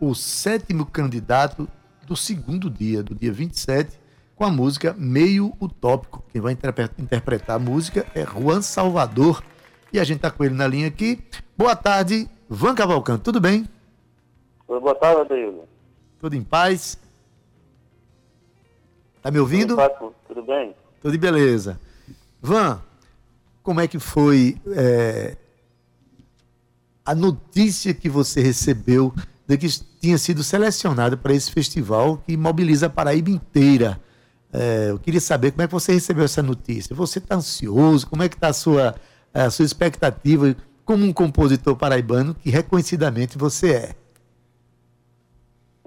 o 0.00 0.14
sétimo 0.14 0.84
candidato 0.84 1.68
do 2.06 2.16
segundo 2.16 2.68
dia, 2.68 3.02
do 3.02 3.14
dia 3.14 3.32
27, 3.32 3.98
com 4.34 4.44
a 4.44 4.50
música 4.50 4.94
Meio 4.98 5.52
Utópico. 5.60 6.24
Quem 6.32 6.40
vai 6.40 6.52
interpre- 6.54 6.90
interpretar 6.98 7.56
a 7.56 7.58
música 7.60 8.04
é 8.14 8.24
Juan 8.26 8.62
Salvador. 8.62 9.42
E 9.92 10.00
a 10.00 10.04
gente 10.04 10.16
está 10.16 10.30
com 10.30 10.44
ele 10.44 10.54
na 10.54 10.66
linha 10.66 10.88
aqui. 10.88 11.20
Boa 11.56 11.76
tarde, 11.76 12.28
Van 12.48 12.74
Cavalcante. 12.74 13.22
Tudo 13.22 13.40
bem? 13.40 13.64
Boa 14.66 14.94
tarde, 14.94 15.20
Adeildo. 15.22 15.62
Tudo 16.20 16.34
em 16.34 16.42
paz? 16.42 16.98
Tá 19.22 19.30
me 19.30 19.38
ouvindo? 19.38 19.76
Tudo, 19.76 19.76
bem? 19.76 20.10
Tudo 20.28 20.42
bem? 20.42 20.74
Tudo 21.02 21.12
de 21.12 21.18
beleza. 21.18 21.80
Van, 22.40 22.80
como 23.62 23.80
é 23.80 23.88
que 23.88 23.98
foi 23.98 24.60
é, 24.72 25.36
a 27.04 27.14
notícia 27.14 27.92
que 27.92 28.08
você 28.08 28.40
recebeu 28.40 29.12
de 29.46 29.56
que 29.56 29.68
tinha 30.00 30.18
sido 30.18 30.42
selecionado 30.42 31.18
para 31.18 31.32
esse 31.32 31.50
festival 31.50 32.18
que 32.26 32.36
mobiliza 32.36 32.86
a 32.86 32.90
Paraíba 32.90 33.30
inteira? 33.30 34.00
É, 34.52 34.90
eu 34.90 34.98
queria 34.98 35.20
saber 35.20 35.50
como 35.50 35.62
é 35.62 35.66
que 35.66 35.72
você 35.72 35.92
recebeu 35.92 36.24
essa 36.24 36.42
notícia. 36.42 36.94
Você 36.94 37.18
está 37.18 37.36
ansioso? 37.36 38.06
Como 38.06 38.22
é 38.22 38.28
que 38.28 38.36
está 38.36 38.48
a 38.48 38.52
sua, 38.52 38.94
a 39.34 39.50
sua 39.50 39.64
expectativa 39.64 40.56
como 40.84 41.04
um 41.04 41.12
compositor 41.12 41.76
paraibano 41.76 42.34
que 42.34 42.50
reconhecidamente 42.50 43.36
você 43.36 43.72
é? 43.72 43.94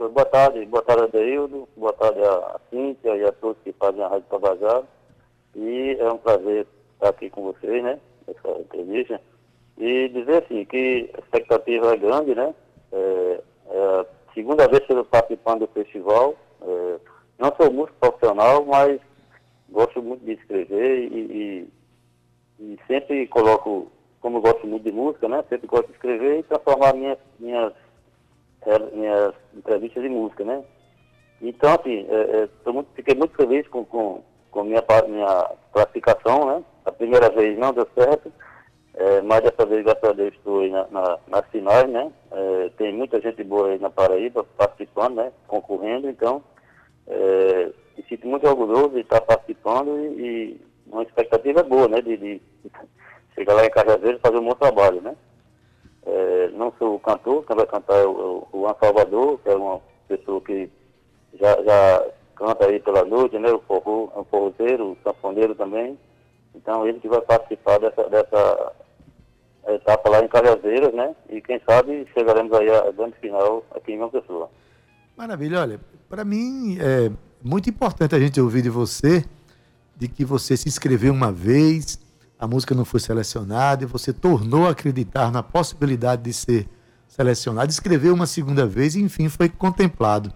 Boa 0.09 0.25
tarde, 0.25 0.65
boa 0.65 0.81
tarde, 0.81 1.03
Adeildo. 1.03 1.69
Boa 1.77 1.93
tarde 1.93 2.19
a 2.23 2.59
Cíntia 2.71 3.15
e 3.15 3.23
a 3.23 3.31
todos 3.33 3.61
que 3.63 3.71
fazem 3.73 4.01
a 4.01 4.07
Rádio 4.07 4.25
Tabajara. 4.31 4.83
E 5.55 5.95
é 5.99 6.11
um 6.11 6.17
prazer 6.17 6.65
estar 6.95 7.09
aqui 7.09 7.29
com 7.29 7.43
vocês, 7.43 7.83
né? 7.83 7.99
Nessa 8.27 8.59
entrevista. 8.59 9.21
E 9.77 10.09
dizer 10.09 10.43
assim, 10.43 10.65
que 10.65 11.07
a 11.13 11.19
expectativa 11.19 11.93
é 11.93 11.97
grande, 11.97 12.33
né? 12.33 12.51
É, 12.91 13.41
é 13.69 13.77
a 13.77 14.05
segunda 14.33 14.67
vez 14.67 14.83
que 14.87 14.91
eu 14.91 15.05
participando 15.05 15.59
do 15.59 15.67
festival. 15.67 16.35
É, 16.63 16.99
não 17.37 17.53
sou 17.55 17.71
músico 17.71 17.99
profissional, 17.99 18.65
mas 18.65 18.99
gosto 19.69 20.01
muito 20.01 20.25
de 20.25 20.31
escrever 20.31 21.11
e, 21.11 21.67
e, 22.59 22.63
e 22.73 22.79
sempre 22.87 23.27
coloco, 23.27 23.91
como 24.19 24.41
gosto 24.41 24.65
muito 24.65 24.83
de 24.83 24.91
música, 24.91 25.27
né? 25.29 25.43
Sempre 25.47 25.67
gosto 25.67 25.85
de 25.85 25.93
escrever 25.93 26.39
e 26.39 26.43
transformar 26.43 26.95
minhas, 26.95 27.19
minhas, 27.39 27.71
minhas 28.93 29.33
entrevistas 29.55 30.03
em 30.03 30.09
música, 30.09 30.43
né? 30.43 30.63
Então, 31.41 31.73
assim, 31.73 32.05
é, 32.07 32.47
é, 32.65 32.71
muito, 32.71 32.89
fiquei 32.93 33.15
muito 33.15 33.35
feliz 33.35 33.67
com, 33.67 33.83
com, 33.83 34.23
com 34.51 34.63
minha, 34.63 34.83
minha 35.07 35.51
classificação, 35.73 36.45
né? 36.45 36.63
A 36.85 36.91
primeira 36.91 37.29
vez 37.29 37.57
não 37.57 37.73
deu 37.73 37.87
certo, 37.95 38.31
é, 38.93 39.21
mas 39.21 39.41
dessa 39.41 39.65
vez, 39.65 39.83
graças 39.83 40.03
a 40.03 40.13
Deus, 40.13 40.33
estou 40.33 40.61
aí 40.61 40.69
na, 40.69 40.87
na, 40.91 41.17
nas 41.27 41.45
finais, 41.47 41.89
né? 41.89 42.11
É, 42.31 42.69
tem 42.77 42.93
muita 42.93 43.19
gente 43.19 43.43
boa 43.43 43.69
aí 43.69 43.79
na 43.79 43.89
Paraíba 43.89 44.43
participando, 44.55 45.15
né? 45.15 45.31
Concorrendo, 45.47 46.07
então, 46.07 46.43
é, 47.07 47.71
me 47.97 48.03
sinto 48.07 48.27
muito 48.27 48.47
orgulhoso 48.47 48.89
de 48.89 48.99
estar 48.99 49.21
participando 49.21 49.97
e, 49.99 50.21
e 50.21 50.61
uma 50.85 51.03
expectativa 51.03 51.63
boa, 51.63 51.87
né? 51.87 52.01
De, 52.01 52.17
de 52.17 52.41
chegar 53.33 53.55
lá 53.55 53.65
em 53.65 53.71
Cajazeiras 53.71 54.19
e 54.19 54.21
fazer 54.21 54.37
um 54.37 54.45
bom 54.45 54.55
trabalho, 54.55 55.01
né? 55.01 55.15
É, 56.05 56.49
não 56.53 56.73
sou 56.79 56.99
cantor, 56.99 57.45
quem 57.45 57.55
vai 57.55 57.67
cantar 57.67 57.97
é 57.97 58.05
o, 58.05 58.47
o 58.51 58.61
Juan 58.61 58.75
Salvador, 58.79 59.39
que 59.39 59.49
é 59.49 59.55
uma 59.55 59.79
pessoa 60.07 60.41
que 60.41 60.69
já, 61.39 61.61
já 61.63 62.07
canta 62.35 62.65
aí 62.65 62.79
pela 62.79 63.05
noite, 63.05 63.37
né? 63.37 63.51
O 63.51 63.61
forró, 63.61 64.09
é 64.15 64.19
um 64.19 64.23
forrozeiro, 64.25 64.91
o 64.91 64.97
sanfoneiro 65.03 65.53
também. 65.55 65.97
Então 66.55 66.87
ele 66.87 66.99
que 66.99 67.07
vai 67.07 67.21
participar 67.21 67.79
dessa, 67.79 68.03
dessa 68.09 68.73
etapa 69.67 70.09
lá 70.09 70.23
em 70.23 70.27
Cajazeiras, 70.27 70.93
né? 70.93 71.15
E 71.29 71.41
quem 71.41 71.61
sabe 71.67 72.07
chegaremos 72.13 72.51
aí 72.53 72.69
à 72.69 72.91
grande 72.91 73.15
final 73.19 73.63
aqui 73.71 73.93
em 73.93 73.97
João 73.97 74.09
Pessoa. 74.09 74.49
Maravilha, 75.15 75.61
olha, 75.61 75.79
para 76.09 76.25
mim 76.25 76.77
é 76.79 77.11
muito 77.43 77.69
importante 77.69 78.15
a 78.15 78.19
gente 78.19 78.41
ouvir 78.41 78.61
de 78.61 78.69
você 78.69 79.23
de 79.95 80.07
que 80.07 80.25
você 80.25 80.57
se 80.57 80.67
inscreveu 80.67 81.13
uma 81.13 81.31
vez, 81.31 81.99
a 82.41 82.47
música 82.47 82.73
não 82.73 82.83
foi 82.83 82.99
selecionada 82.99 83.83
e 83.83 83.87
você 83.87 84.11
tornou 84.11 84.65
a 84.65 84.71
acreditar 84.71 85.31
na 85.31 85.43
possibilidade 85.43 86.23
de 86.23 86.33
ser 86.33 86.67
selecionado, 87.07 87.69
escreveu 87.69 88.15
uma 88.15 88.25
segunda 88.25 88.65
vez 88.65 88.95
e 88.95 89.01
enfim 89.01 89.29
foi 89.29 89.47
contemplado, 89.47 90.33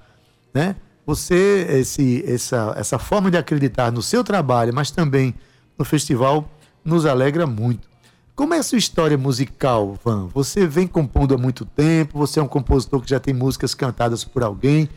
né? 0.53 0.75
Você 1.03 1.65
esse 1.67 2.23
essa 2.27 2.75
essa 2.77 2.99
forma 2.99 3.31
de 3.31 3.37
acreditar 3.37 3.91
no 3.91 4.03
seu 4.03 4.23
trabalho, 4.23 4.71
mas 4.71 4.91
também 4.91 5.33
no 5.79 5.83
festival 5.83 6.47
nos 6.83 7.07
alegra 7.07 7.47
muito. 7.47 7.89
Como 8.35 8.53
é 8.53 8.59
a 8.59 8.63
sua 8.63 8.77
história 8.77 9.17
musical, 9.17 9.97
Van? 10.03 10.27
Você 10.27 10.67
vem 10.67 10.85
compondo 10.85 11.33
há 11.33 11.37
muito 11.39 11.65
tempo, 11.65 12.19
você 12.19 12.39
é 12.39 12.43
um 12.43 12.47
compositor 12.47 13.01
que 13.01 13.09
já 13.09 13.19
tem 13.19 13.33
músicas 13.33 13.73
cantadas 13.73 14.23
por 14.23 14.43
alguém. 14.43 14.87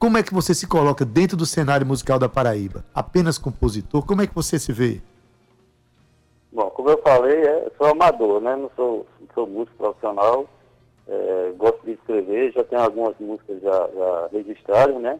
Como 0.00 0.18
é 0.18 0.22
que 0.22 0.34
você 0.34 0.52
se 0.52 0.66
coloca 0.66 1.04
dentro 1.04 1.36
do 1.36 1.46
cenário 1.46 1.86
musical 1.86 2.18
da 2.18 2.28
Paraíba? 2.28 2.84
Apenas 2.92 3.38
compositor? 3.38 4.02
Como 4.02 4.22
é 4.22 4.26
que 4.26 4.34
você 4.34 4.58
se 4.58 4.72
vê? 4.72 5.00
Bom, 6.52 6.68
como 6.70 6.90
eu 6.90 6.98
falei, 6.98 7.40
é, 7.42 7.70
sou 7.76 7.86
amador, 7.86 8.40
né? 8.40 8.56
Não 8.56 8.70
sou, 8.74 9.06
sou 9.34 9.46
músico 9.46 9.76
profissional. 9.76 10.46
É, 11.08 11.52
gosto 11.56 11.80
de 11.84 11.92
escrever, 11.92 12.52
já 12.52 12.62
tenho 12.64 12.82
algumas 12.82 13.16
músicas 13.18 13.60
já, 13.62 13.88
já 13.88 14.28
registradas, 14.32 14.96
né? 15.00 15.18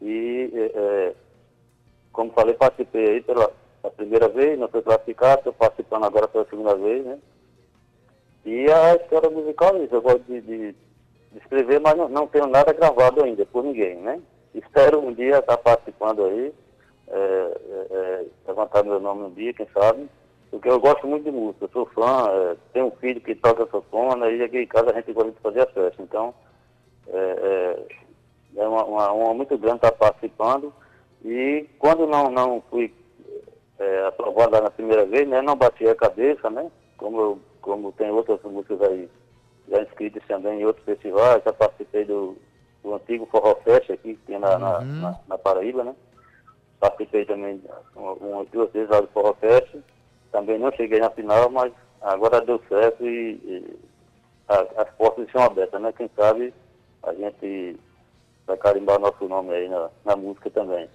E, 0.00 0.50
é, 0.54 0.78
é, 0.78 1.14
como 2.12 2.32
falei, 2.32 2.54
participei 2.54 3.08
aí 3.08 3.20
pela, 3.22 3.50
primeira 3.96 4.28
vez, 4.28 4.58
não 4.58 4.68
fui 4.68 4.82
classificado, 4.82 5.38
estou 5.38 5.52
participando 5.52 6.04
agora 6.04 6.28
pela 6.28 6.44
segunda 6.46 6.74
vez, 6.74 7.04
né? 7.04 7.18
E 8.44 8.70
a 8.70 8.96
história 8.96 9.30
musical 9.30 9.76
é 9.76 9.84
isso, 9.84 9.94
eu 9.94 10.02
gosto 10.02 10.22
de, 10.26 10.40
de- 10.40 10.72
de 10.72 11.38
escrever, 11.38 11.80
mas 11.80 11.96
não, 11.96 12.08
não 12.08 12.26
tenho 12.26 12.46
nada 12.46 12.72
gravado 12.72 13.22
ainda 13.24 13.46
por 13.46 13.62
ninguém, 13.64 13.96
né? 13.96 14.20
Espero 14.54 15.00
um 15.00 15.12
dia 15.12 15.38
estar 15.38 15.56
participando 15.56 16.24
aí, 16.24 16.52
é, 17.08 17.16
é, 17.16 17.86
é, 17.90 18.24
levantar 18.46 18.84
meu 18.84 19.00
nome 19.00 19.22
um 19.24 19.30
dia, 19.30 19.54
quem 19.54 19.66
sabe, 19.72 20.08
porque 20.52 20.68
eu 20.68 20.78
gosto 20.78 21.06
muito 21.06 21.24
de 21.24 21.30
música, 21.30 21.66
sou 21.72 21.86
fã, 21.86 22.28
é, 22.30 22.56
tenho 22.74 22.86
um 22.88 22.90
filho 22.92 23.20
que 23.22 23.34
toca 23.34 23.66
sanfona 23.66 24.30
e 24.30 24.42
aqui 24.42 24.58
em 24.58 24.66
casa 24.66 24.90
a 24.90 24.94
gente 24.94 25.10
gosta 25.12 25.32
de 25.32 25.40
fazer 25.40 25.62
a 25.62 25.66
festa, 25.66 26.02
então 26.02 26.34
é, 27.08 27.16
é, 28.56 28.60
é 28.60 28.68
uma, 28.68 28.84
uma 28.84 29.12
honra 29.14 29.34
muito 29.34 29.56
grande 29.56 29.76
estar 29.76 29.92
participando. 29.92 30.72
E 31.24 31.66
quando 31.78 32.06
não, 32.06 32.30
não 32.30 32.62
fui 32.68 32.92
é, 33.78 34.06
aprovado 34.06 34.60
na 34.60 34.70
primeira 34.70 35.06
vez, 35.06 35.26
né, 35.26 35.40
não 35.40 35.56
bati 35.56 35.88
a 35.88 35.94
cabeça, 35.94 36.50
né, 36.50 36.70
como, 36.98 37.18
eu- 37.20 37.38
como 37.62 37.90
tem 37.92 38.10
outras 38.10 38.40
músicas 38.42 38.82
aí 38.82 39.08
já 39.68 39.80
inscritas 39.82 40.22
também 40.28 40.60
em 40.60 40.64
outros 40.66 40.84
festivais, 40.84 41.42
já 41.44 41.52
participei 41.54 42.04
do, 42.04 42.36
do 42.82 42.94
antigo 42.94 43.24
Forró 43.26 43.54
Fest 43.64 43.88
aqui, 43.90 44.14
que 44.16 44.26
tem 44.26 44.38
na, 44.38 44.58
na, 44.58 44.80
na, 45.00 45.18
na 45.28 45.38
Paraíba, 45.38 45.82
né, 45.82 45.94
participei 46.78 47.24
também 47.24 47.62
uma, 47.96 48.12
uma, 48.14 48.44
duas 48.52 48.70
vezes 48.72 48.90
lá 48.90 49.00
do 49.00 49.06
Forró 49.08 49.32
Fest, 49.34 49.74
também 50.32 50.58
não 50.58 50.72
cheguei 50.72 50.98
na 50.98 51.10
final, 51.10 51.50
mas 51.50 51.72
agora 52.00 52.40
deu 52.40 52.60
certo 52.68 53.04
e, 53.06 53.32
e 53.44 53.76
a- 54.48 54.82
as 54.82 54.90
portas 54.96 55.26
estão 55.26 55.42
abertas, 55.42 55.80
né, 55.80 55.92
quem 55.96 56.10
sabe 56.16 56.52
a 57.04 57.12
gente 57.14 57.76
vai 58.46 58.56
carimbar 58.56 58.98
nosso 58.98 59.28
nome 59.28 59.52
aí 59.52 59.68
na, 59.68 59.88
na 60.04 60.16
música 60.16 60.50
também. 60.50 60.88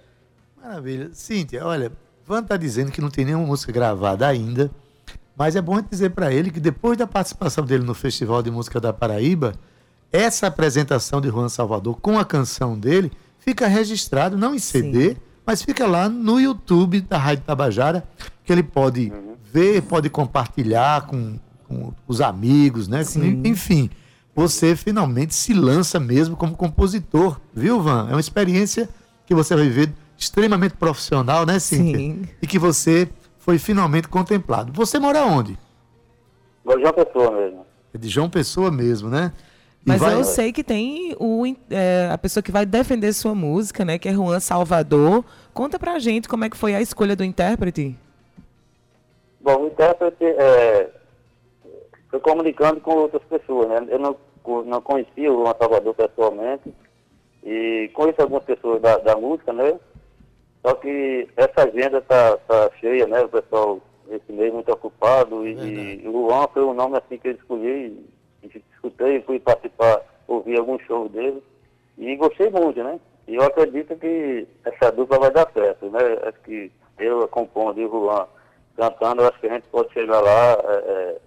Maravilha. 0.60 1.10
Cíntia, 1.12 1.64
olha, 1.64 1.92
Van 2.26 2.42
tá 2.42 2.56
dizendo 2.56 2.90
que 2.90 3.00
não 3.00 3.10
tem 3.10 3.24
nenhuma 3.24 3.46
música 3.46 3.72
gravada 3.72 4.26
ainda, 4.26 4.70
mas 5.36 5.54
é 5.54 5.60
bom 5.62 5.80
dizer 5.80 6.10
para 6.10 6.32
ele 6.32 6.50
que 6.50 6.60
depois 6.60 6.98
da 6.98 7.06
participação 7.06 7.64
dele 7.64 7.84
no 7.84 7.94
Festival 7.94 8.42
de 8.42 8.50
Música 8.50 8.80
da 8.80 8.92
Paraíba, 8.92 9.52
essa 10.12 10.46
apresentação 10.48 11.20
de 11.20 11.28
Juan 11.28 11.48
Salvador 11.48 12.00
com 12.00 12.18
a 12.18 12.24
canção 12.24 12.78
dele 12.78 13.12
fica 13.38 13.66
registrado, 13.66 14.36
não 14.36 14.54
em 14.54 14.58
CD, 14.58 15.16
mas 15.48 15.62
fica 15.62 15.86
lá 15.86 16.10
no 16.10 16.38
YouTube 16.38 17.00
da 17.00 17.16
Rádio 17.16 17.42
Tabajara, 17.42 18.04
que 18.44 18.52
ele 18.52 18.62
pode 18.62 19.10
ver, 19.50 19.80
pode 19.80 20.10
compartilhar 20.10 21.06
com, 21.06 21.38
com 21.66 21.90
os 22.06 22.20
amigos, 22.20 22.86
né? 22.86 23.02
Sim. 23.02 23.40
Enfim, 23.46 23.88
você 24.34 24.76
finalmente 24.76 25.34
se 25.34 25.54
lança 25.54 25.98
mesmo 25.98 26.36
como 26.36 26.54
compositor, 26.54 27.40
viu, 27.54 27.80
Van? 27.80 28.08
É 28.10 28.12
uma 28.12 28.20
experiência 28.20 28.90
que 29.24 29.34
você 29.34 29.54
vai 29.54 29.64
viver 29.64 29.90
extremamente 30.18 30.74
profissional, 30.74 31.46
né, 31.46 31.58
Cíntia? 31.58 31.96
Sim. 31.96 32.28
E 32.42 32.46
que 32.46 32.58
você 32.58 33.08
foi 33.38 33.56
finalmente 33.56 34.06
contemplado. 34.06 34.70
Você 34.74 34.98
mora 34.98 35.24
onde? 35.24 35.58
Já 36.82 36.92
pessoa 36.92 37.30
mesmo. 37.30 37.64
É 37.94 37.96
de 37.96 38.08
João 38.10 38.28
Pessoa 38.28 38.70
mesmo, 38.70 39.08
né? 39.08 39.32
Mas 39.88 40.00
vai- 40.00 40.14
eu 40.14 40.24
sei 40.24 40.52
que 40.52 40.62
tem 40.62 41.14
o, 41.18 41.44
é, 41.70 42.08
a 42.12 42.18
pessoa 42.18 42.42
que 42.42 42.52
vai 42.52 42.64
defender 42.66 43.12
sua 43.12 43.34
música, 43.34 43.84
né? 43.84 43.98
Que 43.98 44.08
é 44.08 44.12
Juan 44.12 44.40
Salvador. 44.40 45.24
Conta 45.52 45.78
pra 45.78 45.98
gente 45.98 46.28
como 46.28 46.44
é 46.44 46.50
que 46.50 46.56
foi 46.56 46.74
a 46.74 46.80
escolha 46.80 47.16
do 47.16 47.24
intérprete. 47.24 47.96
Bom, 49.40 49.62
o 49.62 49.66
intérprete 49.68 50.24
é, 50.24 50.90
foi 52.10 52.20
comunicando 52.20 52.80
com 52.80 52.92
outras 52.94 53.22
pessoas, 53.24 53.68
né? 53.68 53.86
Eu 53.88 53.98
não, 53.98 54.16
não 54.64 54.80
conhecia 54.80 55.32
o 55.32 55.42
Juan 55.44 55.54
Salvador 55.58 55.94
pessoalmente 55.94 56.72
e 57.44 57.90
conheço 57.94 58.20
algumas 58.20 58.44
pessoas 58.44 58.80
da, 58.82 58.98
da 58.98 59.16
música, 59.16 59.52
né? 59.52 59.78
Só 60.64 60.74
que 60.74 61.28
essa 61.36 61.62
agenda 61.68 62.00
tá, 62.02 62.36
tá 62.38 62.70
cheia, 62.80 63.06
né? 63.06 63.20
O 63.22 63.28
pessoal 63.28 63.80
esse 64.10 64.32
mês 64.32 64.52
muito 64.52 64.72
ocupado 64.72 65.46
e, 65.46 65.52
e 66.02 66.08
o 66.08 66.28
Juan 66.28 66.48
foi 66.52 66.64
um 66.64 66.72
nome 66.74 66.96
assim 66.96 67.18
que 67.18 67.28
eu 67.28 67.32
escolhi, 67.32 68.04
escutei, 68.78 69.22
fui 69.22 69.40
participar, 69.40 70.00
ouvir 70.26 70.58
alguns 70.58 70.82
shows 70.82 71.10
dele 71.10 71.42
e 71.96 72.16
gostei 72.16 72.50
muito, 72.50 72.82
né? 72.82 72.98
E 73.26 73.34
eu 73.34 73.42
acredito 73.42 73.94
que 73.96 74.46
essa 74.64 74.90
dupla 74.92 75.18
vai 75.18 75.30
dar 75.30 75.50
certo, 75.52 75.90
né? 75.90 76.00
Acho 76.22 76.40
que 76.40 76.72
eu 76.98 77.28
compondo 77.28 77.80
e 77.80 77.84
o 77.84 77.90
Juan 77.90 78.26
cantando, 78.76 79.24
acho 79.24 79.40
que 79.40 79.46
a 79.48 79.54
gente 79.54 79.68
pode 79.68 79.92
chegar 79.92 80.20
lá 80.20 80.52
é, 80.52 80.76
é, 80.76 81.20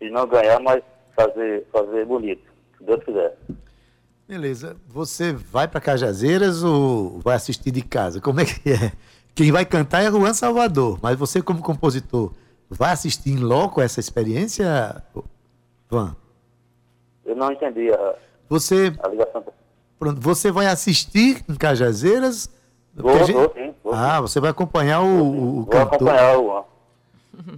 e 0.00 0.10
não 0.10 0.26
ganhar, 0.26 0.58
mas 0.60 0.82
fazer, 1.14 1.66
fazer 1.70 2.06
bonito, 2.06 2.42
se 2.78 2.84
Deus 2.84 3.04
quiser. 3.04 3.36
Beleza. 4.26 4.76
Você 4.88 5.32
vai 5.32 5.68
para 5.68 5.80
Cajazeiras 5.80 6.62
ou 6.62 7.20
vai 7.20 7.36
assistir 7.36 7.70
de 7.70 7.82
casa? 7.82 8.20
Como 8.20 8.40
é 8.40 8.46
que 8.46 8.70
é? 8.70 8.92
Quem 9.34 9.52
vai 9.52 9.64
cantar 9.64 10.02
é 10.02 10.10
Juan 10.10 10.32
Salvador, 10.32 10.98
mas 11.02 11.18
você 11.18 11.42
como 11.42 11.62
compositor 11.62 12.32
vai 12.68 12.92
assistir 12.92 13.30
em 13.30 13.38
loco 13.38 13.80
essa 13.80 14.00
experiência, 14.00 15.02
Van? 15.90 16.16
Eu 17.24 17.36
não 17.36 17.52
entendi 17.52 17.92
a, 17.92 18.14
Você, 18.48 18.92
a 19.02 19.08
ligação. 19.08 19.44
pronto, 19.98 20.20
você 20.20 20.50
vai 20.50 20.66
assistir 20.66 21.44
em 21.48 21.54
Cajazeiras? 21.54 22.48
Vou, 22.94 23.18
gente- 23.24 23.32
vou 23.32 23.52
sim, 23.54 23.74
vou, 23.82 23.94
Ah, 23.94 24.20
você 24.20 24.38
vai 24.40 24.50
acompanhar 24.50 25.00
o, 25.00 25.06
o- 25.06 25.30
o 25.30 25.54
vou 25.62 25.66
cantor, 25.66 25.94
acompanhar 26.10 26.38
o. 26.38 26.64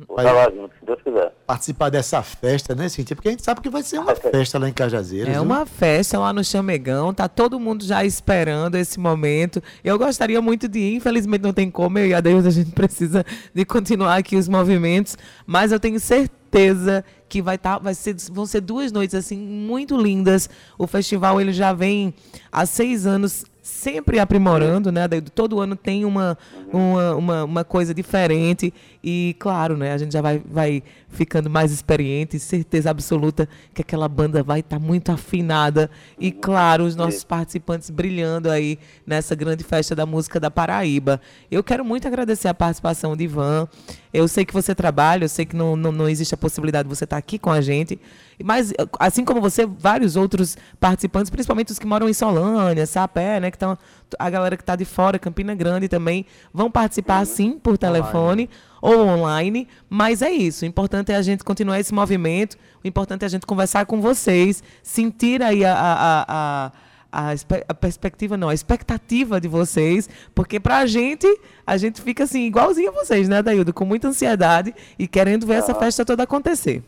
Vou 0.07 0.17
Vai- 0.17 0.25
estar 0.27 0.33
lá 0.37 0.51
junto, 0.51 0.75
se 0.79 0.87
Deus 0.87 1.03
quiser. 1.03 1.33
participar 1.47 1.91
dessa 1.91 2.23
festa, 2.23 2.75
né, 2.75 2.89
Cintia? 2.89 3.15
Porque 3.15 3.29
a 3.29 3.31
gente 3.33 3.45
sabe 3.45 3.61
que 3.61 3.69
vai 3.71 3.83
ser 3.83 3.99
uma 3.99 4.15
festa 4.15 4.59
lá 4.59 4.69
em 4.69 4.73
Cajazeiras. 4.73 5.29
É 5.29 5.33
viu? 5.35 5.43
uma 5.43 5.67
festa 5.67 6.19
lá 6.19 6.33
no 6.33 6.43
Chamegão, 6.45 7.13
tá 7.13 7.29
todo 7.29 7.59
mundo 7.61 7.85
já 7.85 8.05
esperando 8.05 8.77
esse 8.77 8.99
momento. 8.99 9.63
Eu 9.83 9.99
gostaria 9.99 10.41
muito 10.41 10.69
de 10.69 10.79
ir, 10.79 10.95
infelizmente 10.97 11.43
não 11.43 11.53
tem 11.53 11.71
como, 11.71 11.99
eu 11.99 12.07
e 12.07 12.15
a 12.15 12.21
Deus 12.21 12.47
a 12.47 12.51
gente 12.51 12.71
precisa 12.73 13.25
de 13.55 13.65
continuar 13.65 14.17
aqui 14.17 14.37
os 14.37 14.49
movimentos, 14.49 15.17
mas 15.47 15.73
eu 15.73 15.81
tenho 15.81 15.99
certeza 16.01 17.05
que 17.29 17.43
vai 17.43 17.59
tá, 17.59 17.79
vai 17.79 17.95
ser, 17.95 18.15
vão 18.31 18.47
ser 18.47 18.61
duas 18.61 18.93
noites 18.93 19.15
assim 19.15 19.37
muito 19.37 19.97
lindas. 20.01 20.49
O 20.79 20.87
festival 20.87 21.41
ele 21.41 21.53
já 21.53 21.73
vem 21.73 22.15
há 22.53 22.65
seis 22.65 23.07
anos 23.07 23.45
sempre 23.65 24.19
aprimorando, 24.19 24.93
né? 24.93 25.09
Todo 25.35 25.59
ano 25.59 25.75
tem 25.75 26.05
uma, 26.05 26.37
uma, 26.71 27.15
uma, 27.15 27.45
uma 27.45 27.65
coisa 27.65 27.95
diferente 27.95 28.75
e, 29.03 29.35
claro, 29.39 29.75
né? 29.75 29.95
A 29.95 29.97
gente 29.97 30.13
já 30.13 30.21
vai, 30.21 30.43
vai 30.45 30.83
ficando 31.15 31.49
mais 31.49 31.73
experiente, 31.73 32.39
certeza 32.39 32.91
absoluta 32.91 33.49
que 33.73 33.81
aquela 33.81 34.09
banda 34.09 34.43
vai 34.43 34.61
estar 34.61 34.79
muito 34.79 35.11
afinada 35.11 35.91
e, 36.19 36.31
claro, 36.31 36.85
os 36.85 36.97
nossos 36.97 37.25
participantes 37.25 37.89
brilhando 37.89 38.51
aí 38.51 38.79
nessa 39.07 39.35
grande 39.35 39.65
festa 39.65 39.95
da 39.95 40.05
música 40.05 40.39
da 40.41 40.51
Paraíba. 40.51 41.21
Eu 41.51 41.63
quero 41.63 41.85
muito 41.85 42.07
agradecer 42.07 42.49
a 42.49 42.55
participação 42.55 43.17
de 43.17 43.25
Ivan. 43.25 43.69
Eu 44.13 44.29
sei 44.29 44.45
que 44.45 44.53
você 44.53 44.75
trabalha, 44.75 45.25
eu 45.25 45.29
sei 45.29 45.45
que 45.47 45.57
não, 45.57 45.77
não, 45.77 45.91
não 45.91 46.09
existe 46.09 46.35
a 46.35 46.39
possibilidade 46.39 46.89
de 46.89 46.95
você 46.95 47.05
estar 47.05 47.17
aqui 47.17 47.39
com 47.39 47.51
a 47.51 47.61
gente, 47.61 47.99
mas 48.43 48.73
assim 48.99 49.25
como 49.25 49.41
você, 49.41 49.67
vários 49.67 50.17
outros 50.17 50.57
participantes, 50.81 51.31
principalmente 51.31 51.73
os 51.73 51.79
que 51.79 51.87
moram 51.87 52.09
em 52.09 52.15
Solânia, 52.15 52.87
Sapé, 52.87 53.41
né, 53.41 53.51
que 53.51 53.57
estão 53.57 53.79
a 54.19 54.31
galera 54.31 54.57
que 54.57 54.63
está 54.63 54.77
de 54.77 54.85
fora, 54.85 55.19
Campina 55.19 55.55
Grande 55.55 55.89
também, 55.89 56.27
vão 56.53 56.71
participar 56.71 57.25
sim 57.27 57.59
por 57.59 57.79
telefone 57.79 58.49
ou 58.81 59.07
online, 59.07 59.69
mas 59.89 60.23
é 60.23 60.31
isso. 60.31 60.65
O 60.65 60.69
importante 60.69 61.13
é 61.13 61.17
a 61.17 61.23
gente 61.23 61.45
continuar 61.45 61.81
esse 61.81 61.93
movimento, 61.95 62.57
o 62.83 62.87
importante 62.87 63.23
é 63.23 63.27
a 63.27 63.29
gente 63.31 63.47
conversar 63.47 63.87
com 63.87 64.01
vocês, 64.01 64.63
sentir 64.83 65.43
aí 65.43 65.65
a, 65.65 65.75
a, 65.75 65.93
a, 65.93 66.25
a 66.67 66.73
a, 67.15 67.31
a 67.69 67.75
perspectiva 67.75 68.37
não, 68.37 68.49
a 68.49 68.55
expectativa 68.55 69.41
de 69.41 69.47
vocês, 69.47 70.09
porque 70.35 70.59
pra 70.59 70.85
gente, 70.85 71.27
a 71.65 71.77
gente 71.77 72.03
fica 72.03 72.25
assim, 72.25 72.41
igualzinho 72.41 72.89
a 72.89 72.93
vocês, 72.93 73.29
né, 73.29 73.41
Daildo? 73.41 73.73
Com 73.73 73.85
muita 73.85 74.09
ansiedade 74.09 74.75
e 74.99 75.07
querendo 75.07 75.47
ver 75.47 75.55
essa 75.55 75.75
festa 75.75 76.05
toda 76.05 76.25
acontecer. 76.25 76.83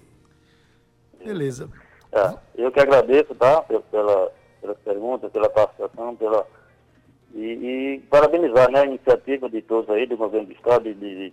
Beleza. 1.24 1.68
É, 2.12 2.34
eu 2.56 2.72
que 2.72 2.80
agradeço, 2.80 3.34
tá? 3.34 3.62
Pela, 3.62 3.82
pela, 3.82 4.32
pelas 4.60 4.78
perguntas, 4.78 5.30
pela 5.30 5.48
participação, 5.48 6.16
pela. 6.16 6.46
E, 7.36 7.40
e 7.96 8.00
parabenizar 8.10 8.70
né, 8.70 8.80
a 8.80 8.86
iniciativa 8.86 9.48
de 9.48 9.60
todos 9.62 9.90
aí, 9.90 10.06
do 10.06 10.16
governo 10.16 10.46
do 10.46 10.52
estado, 10.54 10.84
de, 10.84 10.94
de- 10.94 11.32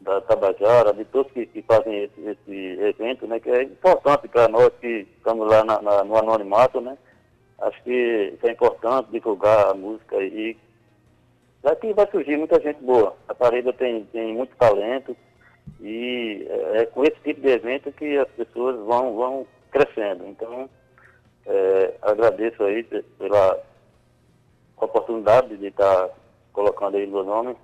da 0.00 0.20
Tabajara, 0.22 0.92
de 0.94 1.04
todos 1.04 1.30
que, 1.32 1.44
que 1.46 1.60
fazem 1.62 2.04
esse, 2.04 2.20
esse 2.20 2.80
evento, 2.80 3.26
né? 3.26 3.38
Que 3.38 3.50
é 3.50 3.62
importante 3.64 4.26
para 4.28 4.48
nós 4.48 4.70
que 4.80 5.06
estamos 5.18 5.46
lá 5.50 5.64
na- 5.64 5.82
na- 5.82 6.04
no 6.04 6.16
anonimato, 6.16 6.80
né? 6.80 6.96
Acho 7.60 7.82
que 7.82 8.38
é 8.42 8.50
importante 8.50 9.10
divulgar 9.10 9.70
a 9.70 9.74
música 9.74 10.16
e 10.22 10.56
daqui 11.62 11.92
vai 11.92 12.08
surgir 12.10 12.36
muita 12.38 12.60
gente 12.60 12.80
boa. 12.82 13.14
A 13.28 13.34
Paraíba 13.34 13.72
tem, 13.72 14.04
tem 14.06 14.32
muito 14.34 14.56
talento 14.56 15.14
E 15.80 16.46
é, 16.48 16.78
é 16.82 16.86
com 16.86 17.02
esse 17.02 17.16
tipo 17.22 17.40
de 17.42 17.48
evento 17.50 17.92
que 17.92 18.16
as 18.16 18.28
pessoas 18.30 18.76
vão, 18.86 19.14
vão 19.14 19.46
crescendo. 19.70 20.26
Então, 20.26 20.68
é, 21.46 21.94
agradeço 22.02 22.62
aí 22.64 22.82
pe- 22.84 23.04
pela 24.78 24.90
oportunidade 24.90 25.56
de 25.56 25.66
estar 25.66 26.08
colocando 26.52 26.96
aí 26.96 27.06
meu 27.06 27.24
nome 27.24 27.56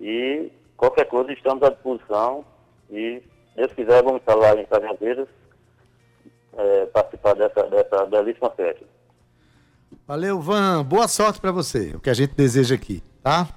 e 0.00 0.50
qualquer 0.76 1.06
coisa 1.06 1.32
estamos 1.32 1.62
à 1.62 1.70
disposição 1.70 2.44
e 2.90 3.22
se 3.22 3.56
Deus 3.56 3.72
quiser 3.72 4.02
vamos 4.02 4.20
estar 4.20 4.34
lá 4.34 4.54
em 4.54 4.66
Cajazeiras 4.66 5.28
é, 6.56 6.86
participar 6.86 7.34
dessa, 7.34 7.62
dessa 7.64 8.06
belíssima 8.06 8.50
festa. 8.50 8.84
Valeu, 10.06 10.40
Van. 10.40 10.84
Boa 10.84 11.08
sorte 11.08 11.40
pra 11.40 11.52
você. 11.52 11.92
O 11.94 12.00
que 12.00 12.10
a 12.10 12.14
gente 12.14 12.34
deseja 12.34 12.74
aqui, 12.74 13.02
tá? 13.22 13.48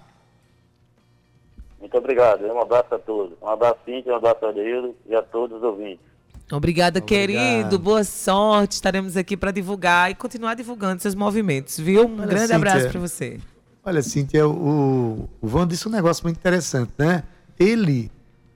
Muito 1.80 1.98
obrigado. 1.98 2.46
Um 2.46 2.60
abraço 2.60 2.94
a 2.94 3.00
todos. 3.00 3.38
Um 3.42 3.48
abraço, 3.48 3.80
Cíntia, 3.86 4.14
um 4.14 4.16
abraço 4.16 4.46
a 4.46 4.52
Deildo 4.52 4.96
e 5.06 5.16
a 5.16 5.22
todos 5.22 5.58
os 5.58 5.64
ouvintes. 5.64 6.09
Obrigada, 6.52 7.00
Obrigado. 7.00 7.06
querido. 7.06 7.80
Boa 7.80 8.04
sorte. 8.04 8.74
Estaremos 8.74 9.16
aqui 9.16 9.38
para 9.38 9.52
divulgar 9.52 10.12
e 10.12 10.16
continuar 10.16 10.56
divulgando 10.56 11.02
seus 11.02 11.16
movimentos, 11.16 11.78
viu? 11.80 12.08
Um 12.08 12.20
Olha, 12.20 12.28
grande 12.28 12.54
abraço 12.54 12.78
Cíntia. 12.78 12.92
para 12.92 13.00
você. 13.02 13.40
Olha, 13.84 14.02
Cíntia, 14.02 14.48
o, 14.48 15.30
o 15.42 15.48
Van 15.48 15.68
disse 15.68 15.88
um 15.88 15.92
negócio 15.92 16.24
muito 16.24 16.38
interessante, 16.38 16.92
né? 16.98 17.24
Ele 17.58 18.12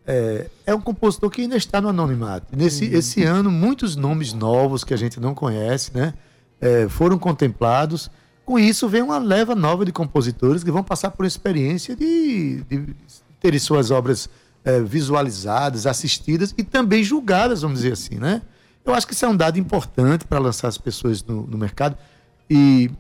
é, 0.06 0.48
é 0.66 0.76
um 0.76 0.82
compositor 0.82 1.30
que 1.30 1.41
ainda 1.41 1.56
está 1.56 1.80
no 1.80 1.89
anonimato. 1.89 2.56
Nesse 2.56 2.86
esse 2.86 3.24
ano, 3.24 3.52
muitos 3.52 3.96
nomes 3.96 4.34
novos 4.34 4.84
que 4.84 4.94
a 4.94 4.98
gente 4.98 5.20
não 5.20 5.34
conhece, 5.34 5.91
né? 5.94 6.14
é, 6.64 6.88
foram 6.88 7.20
contemplados. 7.20 8.10
Com 8.46 8.58
isso, 8.58 8.88
vem 8.88 9.02
uma 9.02 9.18
leva 9.18 9.54
nova 9.54 9.84
de 9.86 9.91
compositores 9.91 10.64
que 10.64 10.72
vão 10.72 10.84
passar 10.84 11.12
por 11.12 11.26
experiência 11.26 11.96
de, 11.96 12.64
de 12.64 12.96
terem 13.39 13.60
suas 13.60 13.91
obras 13.91 14.30
é, 14.64 14.82
visualizadas, 14.82 15.86
assistidas 15.86 16.53
e 16.57 16.64
também 16.64 17.03
julgadas, 17.03 17.61
vamos 17.61 17.80
dizer 17.80 17.93
assim, 17.93 18.16
né? 18.16 18.41
Eu 18.86 18.93
acho 18.93 19.07
que 19.07 19.14
isso 19.14 19.26
é 19.26 19.30
um 19.30 19.36
dado 19.36 19.57
importante 19.57 20.26
para 20.26 20.39
lançar 20.39 20.68
as 20.68 20.78
pessoas 20.78 21.24
no, 21.24 21.47
no 21.47 21.57
mercado. 21.57 21.97
E 22.49 22.91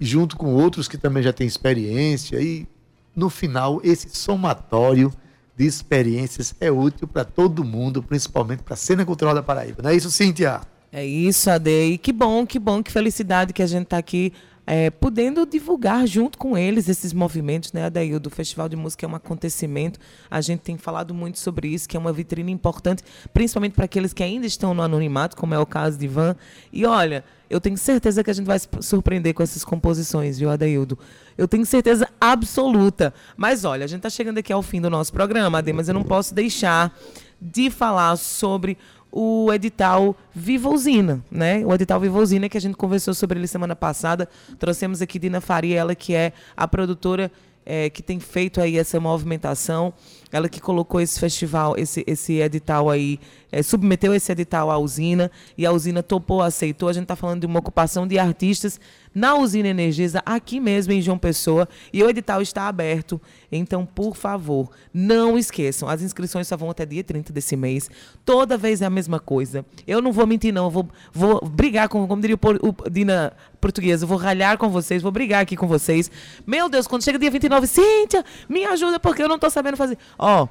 e 0.00 0.04
junto 0.04 0.36
com 0.36 0.54
outros 0.54 0.86
que 0.86 0.96
também 0.96 1.22
já 1.22 1.32
têm 1.32 1.46
experiência 1.46 2.40
e 2.40 2.66
no 3.14 3.28
final 3.28 3.80
esse 3.82 4.08
somatório 4.10 5.12
de 5.56 5.66
experiências 5.66 6.54
é 6.60 6.70
útil 6.70 7.08
para 7.08 7.24
todo 7.24 7.64
mundo, 7.64 8.00
principalmente 8.00 8.62
para 8.62 8.74
a 8.74 8.76
cena 8.76 9.04
cultural 9.04 9.34
da 9.34 9.42
Paraíba. 9.42 9.82
Não 9.82 9.90
é 9.90 9.96
isso, 9.96 10.08
Cíntia? 10.08 10.60
É 10.92 11.04
isso, 11.04 11.50
Ade. 11.50 11.70
E 11.70 11.98
que 11.98 12.12
bom, 12.12 12.46
que 12.46 12.60
bom, 12.60 12.80
que 12.80 12.92
felicidade 12.92 13.52
que 13.52 13.62
a 13.62 13.66
gente 13.66 13.84
está 13.84 13.98
aqui 13.98 14.32
é, 14.70 14.90
podendo 14.90 15.46
divulgar 15.46 16.06
junto 16.06 16.36
com 16.36 16.56
eles 16.56 16.90
esses 16.90 17.14
movimentos, 17.14 17.72
né, 17.72 17.86
Adaildo? 17.86 18.28
O 18.28 18.30
Festival 18.30 18.68
de 18.68 18.76
Música 18.76 19.06
é 19.06 19.08
um 19.08 19.14
acontecimento. 19.14 19.98
A 20.30 20.42
gente 20.42 20.60
tem 20.60 20.76
falado 20.76 21.14
muito 21.14 21.38
sobre 21.38 21.68
isso, 21.68 21.88
que 21.88 21.96
é 21.96 22.00
uma 22.00 22.12
vitrine 22.12 22.52
importante, 22.52 23.02
principalmente 23.32 23.72
para 23.72 23.86
aqueles 23.86 24.12
que 24.12 24.22
ainda 24.22 24.46
estão 24.46 24.74
no 24.74 24.82
anonimato, 24.82 25.38
como 25.38 25.54
é 25.54 25.58
o 25.58 25.64
caso 25.64 25.96
de 25.96 26.04
Ivan. 26.04 26.36
E 26.70 26.84
olha, 26.84 27.24
eu 27.48 27.62
tenho 27.62 27.78
certeza 27.78 28.22
que 28.22 28.30
a 28.30 28.34
gente 28.34 28.44
vai 28.44 28.58
se 28.58 28.68
surpreender 28.82 29.32
com 29.32 29.42
essas 29.42 29.64
composições, 29.64 30.38
viu, 30.38 30.50
Adaildo? 30.50 30.98
Eu 31.38 31.48
tenho 31.48 31.64
certeza 31.64 32.06
absoluta. 32.20 33.14
Mas 33.38 33.64
olha, 33.64 33.86
a 33.86 33.88
gente 33.88 34.00
está 34.00 34.10
chegando 34.10 34.36
aqui 34.36 34.52
ao 34.52 34.62
fim 34.62 34.82
do 34.82 34.90
nosso 34.90 35.14
programa, 35.14 35.60
Ade, 35.60 35.72
mas 35.72 35.88
eu 35.88 35.94
não 35.94 36.04
posso 36.04 36.34
deixar 36.34 36.94
de 37.40 37.70
falar 37.70 38.16
sobre 38.16 38.76
o 39.10 39.52
edital 39.52 40.16
Viva 40.34 40.68
Usina, 40.68 41.22
né? 41.30 41.64
O 41.64 41.74
edital 41.74 42.00
Viva 42.00 42.18
Usina 42.18 42.48
que 42.48 42.58
a 42.58 42.60
gente 42.60 42.76
conversou 42.76 43.14
sobre 43.14 43.38
ele 43.38 43.46
semana 43.46 43.74
passada. 43.74 44.28
Trouxemos 44.58 45.00
aqui 45.00 45.18
Dina 45.18 45.40
Faria, 45.40 45.78
ela 45.78 45.94
que 45.94 46.14
é 46.14 46.32
a 46.56 46.68
produtora 46.68 47.30
eh, 47.64 47.90
que 47.90 48.02
tem 48.02 48.18
feito 48.20 48.60
aí 48.60 48.78
essa 48.78 48.98
movimentação. 48.98 49.92
Ela 50.30 50.48
que 50.48 50.60
colocou 50.60 51.00
esse 51.00 51.18
festival, 51.18 51.74
esse, 51.76 52.04
esse 52.06 52.34
edital 52.40 52.90
aí, 52.90 53.18
eh, 53.50 53.62
submeteu 53.62 54.14
esse 54.14 54.30
edital 54.30 54.70
à 54.70 54.78
usina 54.78 55.30
e 55.56 55.64
a 55.64 55.72
usina 55.72 56.02
topou, 56.02 56.42
aceitou. 56.42 56.88
A 56.88 56.92
gente 56.92 57.04
está 57.04 57.16
falando 57.16 57.40
de 57.40 57.46
uma 57.46 57.58
ocupação 57.58 58.06
de 58.06 58.18
artistas 58.18 58.80
na 59.14 59.34
usina 59.34 59.68
Energisa, 59.68 60.22
aqui 60.24 60.60
mesmo 60.60 60.92
em 60.92 61.02
João 61.02 61.18
Pessoa, 61.18 61.68
e 61.92 62.02
o 62.02 62.08
edital 62.08 62.40
está 62.40 62.68
aberto. 62.68 63.20
Então, 63.50 63.84
por 63.84 64.16
favor, 64.16 64.70
não 64.92 65.38
esqueçam, 65.38 65.88
as 65.88 66.02
inscrições 66.02 66.46
só 66.46 66.56
vão 66.56 66.70
até 66.70 66.86
dia 66.86 67.02
30 67.02 67.32
desse 67.32 67.56
mês. 67.56 67.90
Toda 68.24 68.56
vez 68.56 68.80
é 68.82 68.86
a 68.86 68.90
mesma 68.90 69.18
coisa. 69.18 69.64
Eu 69.86 70.00
não 70.00 70.12
vou 70.12 70.26
mentir, 70.26 70.52
não. 70.52 70.66
Eu 70.66 70.70
vou, 70.70 70.88
vou 71.12 71.40
brigar 71.48 71.88
com, 71.88 72.06
como 72.06 72.20
diria 72.20 72.36
o, 72.36 72.68
o 72.68 72.90
Dina 72.90 73.32
portuguesa, 73.60 74.06
vou 74.06 74.16
ralhar 74.16 74.56
com 74.56 74.68
vocês, 74.68 75.02
vou 75.02 75.10
brigar 75.10 75.42
aqui 75.42 75.56
com 75.56 75.66
vocês. 75.66 76.10
Meu 76.46 76.68
Deus, 76.68 76.86
quando 76.86 77.02
chega 77.02 77.18
dia 77.18 77.30
29, 77.30 77.66
Cíntia, 77.66 78.24
me 78.48 78.64
ajuda 78.64 79.00
porque 79.00 79.22
eu 79.22 79.28
não 79.28 79.34
estou 79.34 79.50
sabendo 79.50 79.76
fazer. 79.76 79.98
Ó, 80.18 80.48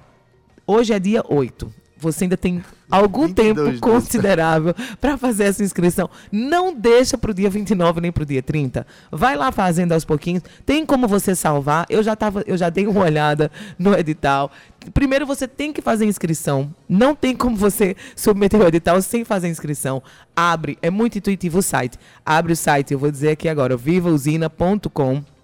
hoje 0.66 0.94
é 0.94 1.00
dia 1.00 1.24
8. 1.28 1.72
Você 2.00 2.26
ainda 2.26 2.38
tem 2.38 2.64
algum 2.90 3.26
22 3.26 3.56
tempo 3.56 3.80
considerável 3.82 4.74
para 5.02 5.18
fazer 5.18 5.46
essa 5.46 5.64
inscrição. 5.64 6.10
Não 6.32 6.74
deixa 6.74 7.18
para 7.18 7.32
o 7.32 7.34
dia 7.34 7.50
29 7.50 8.02
nem 8.02 8.12
para 8.12 8.24
o 8.24 8.26
dia 8.26 8.42
30. 8.42 8.86
Vai 9.12 9.36
lá 9.36 9.52
fazendo 9.52 9.94
aos 9.94 10.06
pouquinhos. 10.06 10.44
Tem 10.66 10.86
como 10.86 11.08
você 11.08 11.36
salvar. 11.36 11.86
Eu 11.90 12.04
já 12.04 12.16
tava, 12.16 12.44
eu 12.46 12.56
já 12.56 12.70
dei 12.70 12.86
uma 12.86 13.02
olhada 13.02 13.52
no 13.80 13.96
edital. 13.96 14.52
Primeiro 14.94 15.26
você 15.26 15.48
tem 15.48 15.74
que 15.74 15.82
fazer 15.82 16.06
inscrição. 16.06 16.74
Não 16.88 17.16
tem 17.16 17.36
como 17.36 17.56
você 17.56 17.96
submeter 18.16 18.62
o 18.62 18.68
edital 18.68 19.02
sem 19.02 19.26
fazer 19.26 19.48
inscrição. 19.48 20.02
Abre, 20.36 20.78
é 20.82 20.92
muito 20.92 21.18
intuitivo 21.18 21.60
o 21.60 21.64
site. 21.64 21.98
Abre 22.24 22.54
o 22.54 22.56
site, 22.56 22.94
eu 22.94 23.00
vou 23.00 23.10
dizer 23.10 23.30
aqui 23.30 23.50
agora, 23.50 23.76
vivausina.com. 23.76 25.37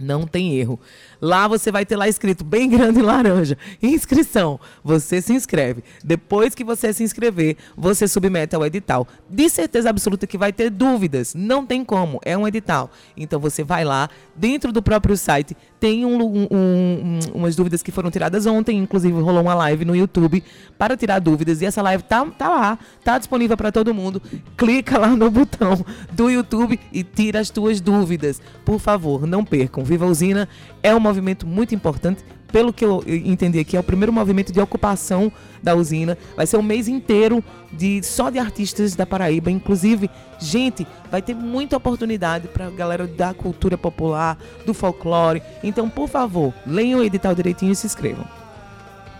Não 0.00 0.26
tem 0.26 0.58
erro. 0.58 0.78
Lá 1.20 1.46
você 1.48 1.70
vai 1.70 1.84
ter 1.84 1.96
lá 1.96 2.08
escrito 2.08 2.44
bem 2.44 2.68
grande 2.70 3.00
laranja. 3.00 3.56
Inscrição. 3.82 4.58
Você 4.82 5.20
se 5.20 5.32
inscreve. 5.32 5.82
Depois 6.02 6.54
que 6.54 6.64
você 6.64 6.92
se 6.92 7.02
inscrever, 7.02 7.56
você 7.76 8.06
submete 8.08 8.54
ao 8.54 8.64
edital. 8.64 9.06
De 9.28 9.48
certeza 9.48 9.90
absoluta 9.90 10.26
que 10.26 10.38
vai 10.38 10.52
ter 10.52 10.70
dúvidas. 10.70 11.34
Não 11.34 11.66
tem 11.66 11.84
como. 11.84 12.20
É 12.24 12.36
um 12.36 12.46
edital. 12.46 12.90
Então 13.16 13.38
você 13.38 13.62
vai 13.62 13.84
lá, 13.84 14.08
dentro 14.34 14.72
do 14.72 14.82
próprio 14.82 15.16
site, 15.16 15.56
tem 15.80 16.04
um, 16.04 16.22
um- 16.22 16.48
um- 16.52 17.18
umas 17.34 17.56
dúvidas 17.56 17.82
que 17.82 17.90
foram 17.90 18.10
tiradas 18.10 18.44
ontem. 18.46 18.76
Inclusive, 18.78 19.18
rolou 19.20 19.42
uma 19.42 19.54
live 19.54 19.84
no 19.86 19.96
YouTube 19.96 20.44
para 20.78 20.94
tirar 20.96 21.18
dúvidas. 21.18 21.62
E 21.62 21.64
essa 21.66 21.80
live 21.80 22.02
tá, 22.04 22.24
tá 22.26 22.48
lá, 22.48 22.78
tá 23.02 23.18
disponível 23.18 23.56
para 23.56 23.72
todo 23.72 23.94
mundo. 23.94 24.20
Clica 24.56 24.98
lá 24.98 25.08
no 25.08 25.30
botão 25.30 25.84
do 26.12 26.28
YouTube 26.30 26.78
e 26.92 27.02
tira 27.02 27.40
as 27.40 27.48
tuas 27.48 27.80
dúvidas. 27.80 28.40
Por 28.64 28.78
favor, 28.78 29.26
não 29.26 29.42
percam. 29.44 29.82
Viva 29.82 30.04
a 30.04 30.08
Usina 30.08 30.48
é 30.82 30.94
um 30.94 31.00
movimento 31.00 31.46
muito 31.46 31.74
importante. 31.74 32.22
Pelo 32.52 32.72
que 32.72 32.84
eu 32.84 33.02
entendi 33.06 33.58
aqui, 33.60 33.76
é 33.76 33.80
o 33.80 33.82
primeiro 33.82 34.12
movimento 34.12 34.52
de 34.52 34.60
ocupação 34.60 35.30
da 35.62 35.74
usina. 35.74 36.18
Vai 36.36 36.46
ser 36.46 36.56
um 36.56 36.62
mês 36.62 36.88
inteiro 36.88 37.44
de 37.72 38.02
só 38.02 38.28
de 38.30 38.38
artistas 38.38 38.94
da 38.96 39.06
Paraíba. 39.06 39.50
Inclusive, 39.50 40.10
gente, 40.38 40.86
vai 41.10 41.22
ter 41.22 41.34
muita 41.34 41.76
oportunidade 41.76 42.48
para 42.48 42.66
a 42.66 42.70
galera 42.70 43.06
da 43.06 43.32
cultura 43.32 43.78
popular, 43.78 44.36
do 44.66 44.74
folclore. 44.74 45.42
Então, 45.62 45.88
por 45.88 46.08
favor, 46.08 46.52
leiam 46.66 47.00
o 47.00 47.04
edital 47.04 47.34
direitinho 47.34 47.72
e 47.72 47.76
se 47.76 47.86
inscrevam. 47.86 48.24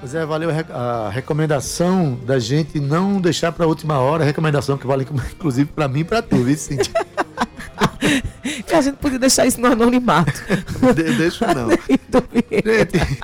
Pois 0.00 0.14
é, 0.14 0.24
valeu 0.24 0.48
a 0.48 0.52
rec- 0.52 0.70
a 0.70 1.10
recomendação 1.10 2.18
da 2.24 2.38
gente 2.38 2.80
não 2.80 3.20
deixar 3.20 3.52
para 3.52 3.66
a 3.66 3.68
última 3.68 3.98
hora, 3.98 4.24
recomendação 4.24 4.78
que 4.78 4.86
vale 4.86 5.06
inclusive 5.36 5.70
para 5.70 5.86
mim 5.88 6.00
e 6.00 6.04
para 6.04 6.22
tu, 6.22 6.36
viu, 6.36 6.56
Cíntia? 6.56 6.90
Que 8.66 8.74
a 8.74 8.80
gente 8.80 8.96
podia 8.96 9.18
deixar 9.18 9.46
isso 9.46 9.60
no 9.60 9.66
anonimato. 9.68 10.32
De- 10.94 11.16
Deixa 11.16 11.52
não. 11.54 11.68
Gente, 11.70 13.18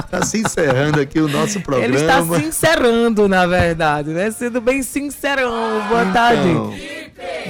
está 0.00 0.24
se 0.24 0.38
encerrando 0.38 1.00
aqui 1.00 1.20
o 1.20 1.28
nosso 1.28 1.60
programa. 1.60 1.84
Ele 1.86 1.96
está 1.96 2.22
se 2.24 2.46
encerrando, 2.46 3.28
na 3.28 3.46
verdade, 3.46 4.10
né? 4.10 4.30
Sendo 4.30 4.60
bem 4.60 4.82
sincerão. 4.82 5.82
Boa 5.88 6.06
tarde. 6.12 6.48
Então, 6.48 6.74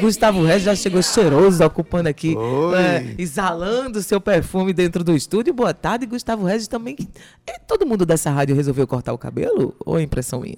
Gustavo 0.00 0.42
Regis 0.44 0.62
já 0.64 0.74
chegou 0.74 1.02
cheiroso, 1.02 1.62
ocupando 1.64 2.08
aqui, 2.08 2.34
né, 2.72 3.14
exalando 3.18 4.02
seu 4.02 4.20
perfume 4.20 4.72
dentro 4.72 5.04
do 5.04 5.14
estúdio. 5.14 5.52
Boa 5.54 5.72
tarde, 5.74 6.06
Gustavo 6.06 6.44
Regis 6.46 6.66
também. 6.68 6.96
que- 6.96 7.08
É, 7.46 7.58
todo 7.58 7.86
mundo 7.86 8.04
dessa 8.06 8.30
rádio 8.30 8.56
resolveu 8.56 8.86
cortar 8.86 9.12
o 9.12 9.18
cabelo? 9.18 9.74
Ou 9.84 9.98
é 9.98 10.02
impressão 10.02 10.40
minha? 10.40 10.56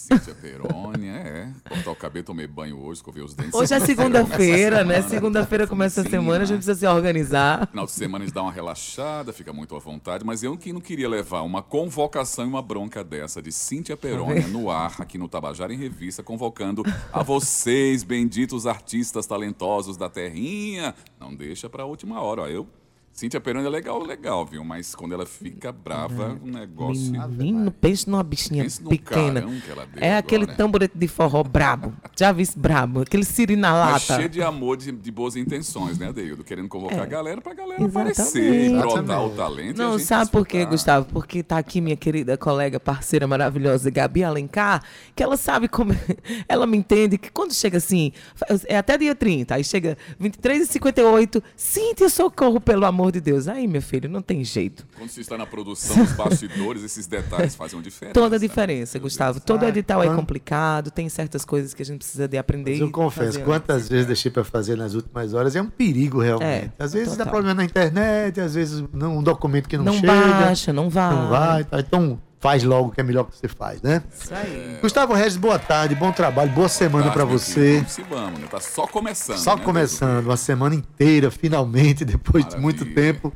Cíntia 0.00 0.34
Peroni. 0.34 1.08
É, 1.08 1.52
cortar 1.68 1.90
o 1.90 1.94
cabelo, 1.94 2.24
tomei 2.24 2.46
banho 2.46 2.78
hoje, 2.80 3.00
escovei 3.00 3.22
os 3.22 3.34
dentes. 3.34 3.52
Hoje 3.52 3.74
é 3.74 3.80
segunda-feira, 3.80 4.82
né? 4.82 5.02
Segunda-feira 5.02 5.66
começa 5.66 6.00
a 6.00 6.04
semana, 6.04 6.38
a 6.38 6.46
gente 6.46 6.52
né? 6.52 6.56
precisa 6.56 6.74
se 6.74 6.86
organizar. 6.86 7.66
Final 7.68 7.84
de 7.84 7.92
semana 7.92 8.24
a 8.24 8.26
gente 8.26 8.34
dá 8.34 8.42
uma 8.42 8.50
relaxada, 8.50 9.30
fica 9.30 9.52
muito 9.52 9.76
à 9.76 9.78
vontade, 9.78 10.24
mas 10.24 10.42
eu 10.42 10.56
que 10.56 10.72
não 10.72 10.80
queria 10.80 11.06
levar 11.06 11.42
uma 11.42 11.62
convocação 11.62 12.46
e 12.46 12.48
uma 12.48 12.62
bronca 12.62 13.04
dessa 13.04 13.42
de 13.42 13.52
Cíntia 13.52 13.94
Perônia 13.94 14.48
no 14.48 14.70
ar, 14.70 14.96
aqui 15.00 15.18
no 15.18 15.28
Tabajara 15.28 15.72
em 15.74 15.76
Revista, 15.76 16.22
convocando 16.22 16.82
a 17.12 17.22
vocês, 17.22 18.02
benditos 18.02 18.66
artistas 18.66 19.26
talentosos 19.26 19.98
da 19.98 20.08
terrinha. 20.08 20.94
Não 21.20 21.34
deixa 21.34 21.68
pra 21.68 21.84
última 21.84 22.22
hora, 22.22 22.42
ó. 22.42 22.46
Eu 22.46 22.66
Cíntia 23.12 23.38
Peroni 23.40 23.66
é 23.66 23.68
legal, 23.68 24.02
legal, 24.02 24.46
viu? 24.46 24.64
Mas 24.64 24.94
quando 24.94 25.12
ela 25.12 25.26
fica 25.26 25.70
brava, 25.70 26.38
o 26.42 26.46
negócio. 26.46 27.12
Menino, 27.28 27.70
pense 27.70 28.08
numa 28.08 28.22
bichinha 28.22 28.62
Pense 28.62 28.82
pequena. 28.82 29.42
carão 29.42 29.60
que 29.60 29.70
ela 29.70 29.84
deu 29.86 30.02
É 30.02 30.16
aquele 30.16 30.44
agora. 30.44 30.56
tamborete 30.56 30.96
de 30.96 31.06
forró 31.06 31.42
brabo. 31.42 31.92
Já 32.18 32.32
vi 32.32 32.48
brabo? 32.56 33.02
Aquele 33.02 33.24
siri 33.24 33.56
na 33.56 33.72
Mas 33.72 34.08
lata. 34.08 34.16
cheio 34.22 34.28
de 34.28 34.40
amor, 34.40 34.78
de, 34.78 34.90
de 34.92 35.10
boas 35.10 35.36
intenções, 35.36 35.98
né, 35.98 36.10
Deildo? 36.12 36.42
Querendo 36.42 36.68
convocar 36.68 37.00
a 37.00 37.04
galera 37.04 37.42
pra 37.42 37.52
galera 37.52 37.82
É. 37.82 37.84
Exatamente. 37.84 38.20
aparecer, 38.20 38.78
brotar 38.78 39.24
o 39.26 39.30
talento. 39.30 39.78
e 39.78 39.82
a 39.82 39.84
Não, 39.86 39.98
gente 39.98 40.06
sabe 40.06 40.30
por 40.30 40.46
quê. 40.46 40.64
Gustavo? 40.64 41.06
Porque 41.12 41.42
tá 41.42 41.58
aqui 41.58 41.80
minha 41.82 41.96
querida 41.96 42.38
colega, 42.38 42.80
parceira 42.80 43.26
maravilhosa, 43.26 43.90
Gabi 43.90 44.24
Alencar, 44.24 44.82
que 45.14 45.22
ela 45.22 45.36
sabe 45.36 45.68
como. 45.68 45.92
Ela 46.48 46.66
me 46.66 46.76
entende 46.78 47.18
que 47.18 47.30
quando 47.30 47.52
chega 47.52 47.76
assim, 47.78 48.12
é 48.66 48.78
até 48.78 48.96
dia 48.96 49.14
30, 49.14 49.56
aí 49.56 49.64
chega 49.64 49.98
23 50.18 50.62
e 50.62 50.66
58, 50.72 51.42
Cíntia, 51.56 52.08
socorro, 52.08 52.60
pelo 52.60 52.86
amor 52.86 52.99
de 53.08 53.20
Deus. 53.20 53.46
Aí, 53.46 53.68
meu 53.68 53.80
filho, 53.80 54.08
não 54.10 54.20
tem 54.20 54.42
jeito. 54.42 54.84
Quando 54.96 55.08
você 55.10 55.20
está 55.20 55.38
na 55.38 55.46
produção, 55.46 56.02
os 56.02 56.10
bastidores, 56.12 56.82
esses 56.82 57.06
detalhes 57.06 57.54
fazem 57.54 57.78
uma 57.78 57.82
diferença. 57.84 58.14
Toda 58.14 58.34
a 58.34 58.38
diferença, 58.40 58.98
Meu 58.98 59.02
Gustavo. 59.04 59.34
Deus. 59.34 59.44
Todo 59.44 59.64
Ah, 59.64 59.68
edital 59.68 60.02
é 60.02 60.06
quando- 60.06 60.16
complicado, 60.16 60.90
tem 60.90 61.08
certas 61.08 61.44
coisas 61.44 61.72
que 61.72 61.82
a 61.82 61.84
gente 61.86 61.98
precisa 61.98 62.26
de 62.26 62.36
aprender. 62.36 62.72
Mas 62.72 62.80
eu 62.80 62.90
confesso, 62.90 63.32
fazer 63.34 63.44
quantas 63.44 63.88
vezes 63.88 64.06
deixei 64.06 64.30
para 64.32 64.42
fazer 64.42 64.76
nas 64.76 64.94
últimas 64.94 65.32
horas, 65.32 65.54
é 65.54 65.62
um 65.62 65.70
perigo 65.70 66.20
realmente. 66.20 66.50
É, 66.66 66.70
às 66.78 66.92
vezes 66.92 67.10
dá 67.16 67.24
total. 67.24 67.32
problema 67.34 67.54
na 67.54 67.64
internet, 67.64 68.40
às 68.40 68.54
vezes 68.54 68.82
não, 68.92 69.18
um 69.18 69.22
documento 69.22 69.68
que 69.68 69.76
não, 69.76 69.84
Não 69.84 69.92
chega. 69.94 70.12
baixa, 70.12 70.72
não 70.72 70.90
vai. 70.90 71.14
Não 71.14 71.28
vai, 71.28 71.64
tá? 71.64 71.78
então 71.78 72.20
faz 72.40 72.64
logo 72.64 72.90
que 72.90 73.00
é 73.00 73.04
melhor 73.04 73.24
que 73.24 73.36
você 73.36 73.46
faz, 73.46 73.82
né? 73.82 74.02
Isso 74.10 74.34
aí. 74.34 74.78
Gustavo 74.80 75.12
Regis, 75.12 75.36
boa 75.36 75.58
tarde, 75.58 75.94
bom 75.94 76.10
trabalho, 76.10 76.50
boa 76.50 76.68
semana 76.68 77.10
para 77.12 77.24
você. 77.24 77.74
Vamos 77.76 77.92
se 77.92 78.02
vamos, 78.02 78.40
né? 78.40 78.46
Tá 78.50 78.58
só 78.58 78.86
começando. 78.86 79.36
Só 79.36 79.56
né, 79.56 79.62
começando, 79.62 80.24
uma 80.24 80.36
semana 80.38 80.74
inteira, 80.74 81.30
finalmente, 81.30 82.02
depois 82.06 82.44
de 82.44 82.56
Maravilha. 82.56 82.62
muito 82.62 82.94
tempo. 82.94 83.32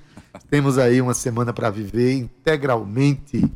Temos 0.50 0.78
aí 0.78 1.00
uma 1.00 1.14
semana 1.14 1.52
para 1.52 1.70
viver 1.70 2.14
integralmente. 2.14 3.50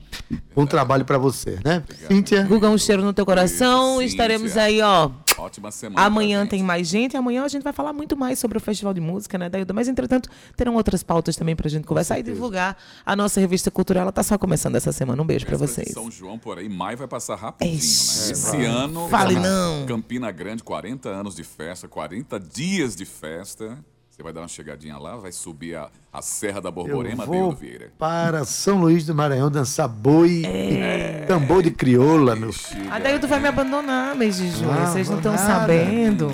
Bom 0.54 0.66
trabalho 0.66 1.04
para 1.04 1.18
você, 1.18 1.58
né? 1.64 1.82
Cíntia, 2.06 2.44
Guga, 2.44 2.68
um 2.68 2.78
cheiro 2.78 3.02
no 3.02 3.12
teu 3.12 3.24
coração. 3.26 4.00
Isso, 4.02 4.12
Estaremos 4.12 4.56
aí, 4.56 4.80
ó. 4.80 5.10
Ótima 5.38 5.70
semana. 5.70 6.04
Amanhã 6.04 6.46
tem 6.46 6.62
mais 6.62 6.88
gente. 6.88 7.16
Amanhã 7.16 7.44
a 7.44 7.48
gente 7.48 7.62
vai 7.62 7.72
falar 7.72 7.92
muito 7.92 8.16
mais 8.16 8.38
sobre 8.38 8.58
o 8.58 8.60
Festival 8.60 8.92
de 8.92 9.00
Música, 9.00 9.38
né, 9.38 9.48
Dailda? 9.48 9.72
Mas, 9.72 9.86
entretanto, 9.86 10.28
terão 10.56 10.74
outras 10.74 11.02
pautas 11.02 11.36
também 11.36 11.54
pra 11.54 11.68
gente 11.68 11.86
conversar 11.86 12.18
e 12.18 12.22
divulgar 12.22 12.76
a 13.06 13.14
nossa 13.14 13.40
revista 13.40 13.70
cultural. 13.70 14.02
Ela 14.02 14.12
tá 14.12 14.22
só 14.22 14.36
começando 14.36 14.74
essa 14.74 14.90
semana. 14.90 15.22
Um 15.22 15.26
beijo 15.26 15.46
de 15.46 15.54
vocês. 15.54 15.92
São 15.92 16.10
João 16.10 16.38
por 16.38 16.58
aí, 16.58 16.68
maio 16.68 16.98
vai 16.98 17.08
passar 17.08 17.36
rapidinho, 17.36 17.76
Ixi, 17.76 18.26
né? 18.26 18.32
Esse 18.32 18.64
ano, 18.64 19.08
Fale 19.08 19.36
não. 19.36 19.86
Campina 19.86 20.30
Grande, 20.32 20.62
40 20.62 21.08
anos 21.08 21.36
de 21.36 21.44
festa, 21.44 21.86
40 21.86 22.38
dias 22.40 22.96
de 22.96 23.04
festa. 23.04 23.78
Você 24.18 24.24
vai 24.24 24.32
dar 24.32 24.40
uma 24.40 24.48
chegadinha 24.48 24.98
lá, 24.98 25.14
vai 25.14 25.30
subir 25.30 25.76
a, 25.76 25.88
a 26.12 26.20
Serra 26.20 26.60
da 26.60 26.70
eu 26.70 26.72
Borborema, 26.72 27.24
vou 27.24 27.34
Deildo 27.36 27.56
Vieira. 27.56 27.92
para 27.96 28.44
São 28.44 28.80
Luís 28.80 29.06
do 29.06 29.14
Maranhão 29.14 29.48
dançar 29.48 29.86
boi 29.86 30.42
É. 30.44 31.20
e 31.22 31.26
tambor 31.28 31.62
de 31.62 31.70
crioula, 31.70 32.34
meu 32.34 32.48
Bexiga. 32.48 32.92
A 32.92 32.98
Daildo 32.98 33.28
vai 33.28 33.38
me 33.38 33.46
abandonar 33.46 34.16
mês 34.16 34.38
de 34.38 34.50
junho. 34.50 34.72
Não, 34.72 34.86
Vocês 34.88 35.08
não 35.08 35.20
vou 35.20 35.32
estão 35.32 35.46
sabendo. 35.46 36.32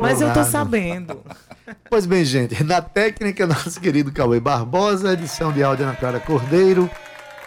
Mas 0.00 0.20
eu 0.20 0.26
tô 0.32 0.40
Nada. 0.40 0.44
sabendo. 0.50 1.20
Pois 1.88 2.04
bem, 2.04 2.24
gente, 2.24 2.64
na 2.64 2.82
técnica, 2.82 3.46
nosso 3.46 3.80
querido 3.80 4.10
Cauê 4.10 4.40
Barbosa, 4.40 5.12
edição 5.12 5.52
de 5.52 5.62
áudio 5.62 5.84
Ana 5.86 5.94
Clara 5.94 6.18
Cordeiro, 6.18 6.90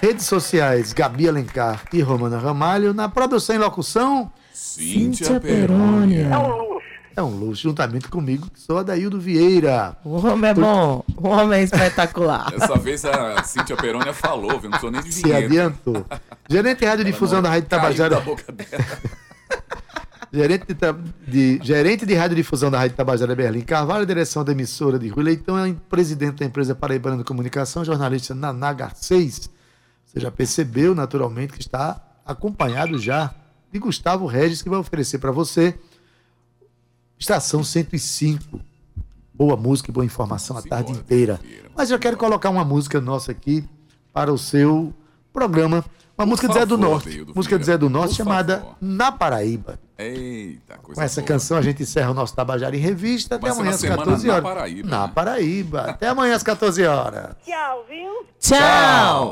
redes 0.02 0.26
sociais 0.26 0.94
Gabi 0.94 1.28
Alencar 1.28 1.84
e 1.92 2.00
Romana 2.00 2.38
Ramalho, 2.38 2.94
na 2.94 3.10
produção 3.10 3.54
e 3.54 3.60
locução 3.60 4.32
Cíntia 4.54 5.42
Perônia. 5.42 6.28
é 6.32 6.38
um 6.38 6.48
luxo, 6.56 6.88
juntamente 7.54 8.08
comigo, 8.08 8.50
que 8.50 8.60
sou 8.60 8.78
Adaildo 8.80 9.20
Vieira. 9.20 9.96
O 10.04 10.16
homem 10.26 10.52
é 10.52 10.54
bom. 10.54 11.04
O 11.18 11.28
homem 11.28 11.60
é 11.60 11.64
espetacular. 11.64 12.50
Dessa 12.58 12.76
vez 12.78 13.06
a 13.06 13.44
Cíntia 13.44 13.76
Perônia 13.76 14.14
falou, 14.14 14.60
viu? 14.60 14.70
Não 14.70 14.80
precisou 14.80 14.92
nem 14.92 15.02
de 15.02 15.12
Se 15.14 15.24
vinheta. 15.24 15.46
adiantou. 15.46 16.06
Gerente 16.50 16.80
de 16.80 16.86
Rádio 16.86 17.06
Difusão 17.06 17.42
da 17.42 17.50
Rádio 17.50 17.70
Tabajara. 17.70 18.16
da 18.16 18.22
boca 18.22 18.52
dela. 18.52 18.84
Gerente 20.34 20.66
de, 20.74 20.74
de- 21.28 21.60
gerente 21.64 22.06
de 22.08 22.16
radiodifusão 22.16 22.72
da 22.72 22.80
Rádio 22.80 22.98
Tabajara 22.98 23.36
Berlim 23.36 23.62
Carvalho, 23.62 24.04
direção 24.04 24.44
da 24.44 24.52
emissora 24.52 24.98
de 24.98 25.08
Rui 25.08 25.24
Leitão, 25.24 25.56
é 25.64 25.76
presidente 25.88 26.38
da 26.40 26.46
empresa 26.46 26.74
Paraibana 26.74 27.18
de 27.18 27.24
Comunicação, 27.24 27.86
jornalista 27.86 28.34
na 28.34 28.52
Naga 28.52 28.90
6. 28.96 29.48
Você 30.08 30.20
já 30.20 30.32
percebeu, 30.32 30.96
naturalmente, 30.96 31.54
que 31.54 31.60
está 31.62 32.02
acompanhado 32.26 32.98
já 32.98 33.30
de 33.72 33.78
Gustavo 33.78 34.26
Regis, 34.26 34.64
que 34.64 34.70
vai 34.70 34.80
oferecer 34.80 35.20
para 35.20 35.30
você 35.32 35.76
Estação 37.20 37.64
105. 37.64 38.60
Boa 39.34 39.58
música 39.58 39.90
e 39.90 39.94
boa 39.94 40.06
informação 40.06 40.58
a 40.58 40.62
tarde 40.62 40.92
inteira. 40.92 41.40
Mas 41.76 41.90
eu 41.90 41.98
quero 41.98 42.18
colocar 42.18 42.50
uma 42.50 42.64
música 42.64 43.02
nossa 43.02 43.32
aqui 43.32 43.64
para 44.12 44.32
o 44.32 44.38
seu 44.38 44.94
programa. 45.32 45.84
Uma 46.16 46.28
música 46.28 46.48
de 46.48 46.54
Zé 46.54 46.66
do 46.66 46.78
Norte. 46.78 47.26
Música 47.34 47.58
de 47.58 47.66
Zé 47.66 47.76
do 47.78 47.90
Norte 47.90 48.14
chamada. 48.14 48.64
Na 48.80 49.12
Paraíba. 49.12 49.80
Eita, 49.98 50.78
coisa 50.78 51.00
Com 51.00 51.06
essa 51.06 51.22
boa. 51.22 51.28
canção 51.28 51.58
a 51.58 51.62
gente 51.62 51.82
encerra 51.82 52.12
o 52.12 52.14
nosso 52.14 52.36
Tabajara 52.36 52.76
em 52.76 52.80
Revista. 52.80 53.36
Até 53.36 53.50
amanhã 53.50 53.70
na 53.70 53.76
às 53.76 53.80
semana 53.82 53.98
14 54.04 54.28
na 54.28 54.34
horas. 54.34 54.44
Paraíba, 54.44 54.90
Na 54.90 55.08
né? 55.08 55.12
Paraíba. 55.16 55.82
Até 55.82 56.08
amanhã 56.10 56.36
às 56.36 56.44
14 56.44 56.84
horas. 56.86 57.36
Tchau, 57.44 57.86
viu? 57.90 58.26
Tchau. 58.40 59.32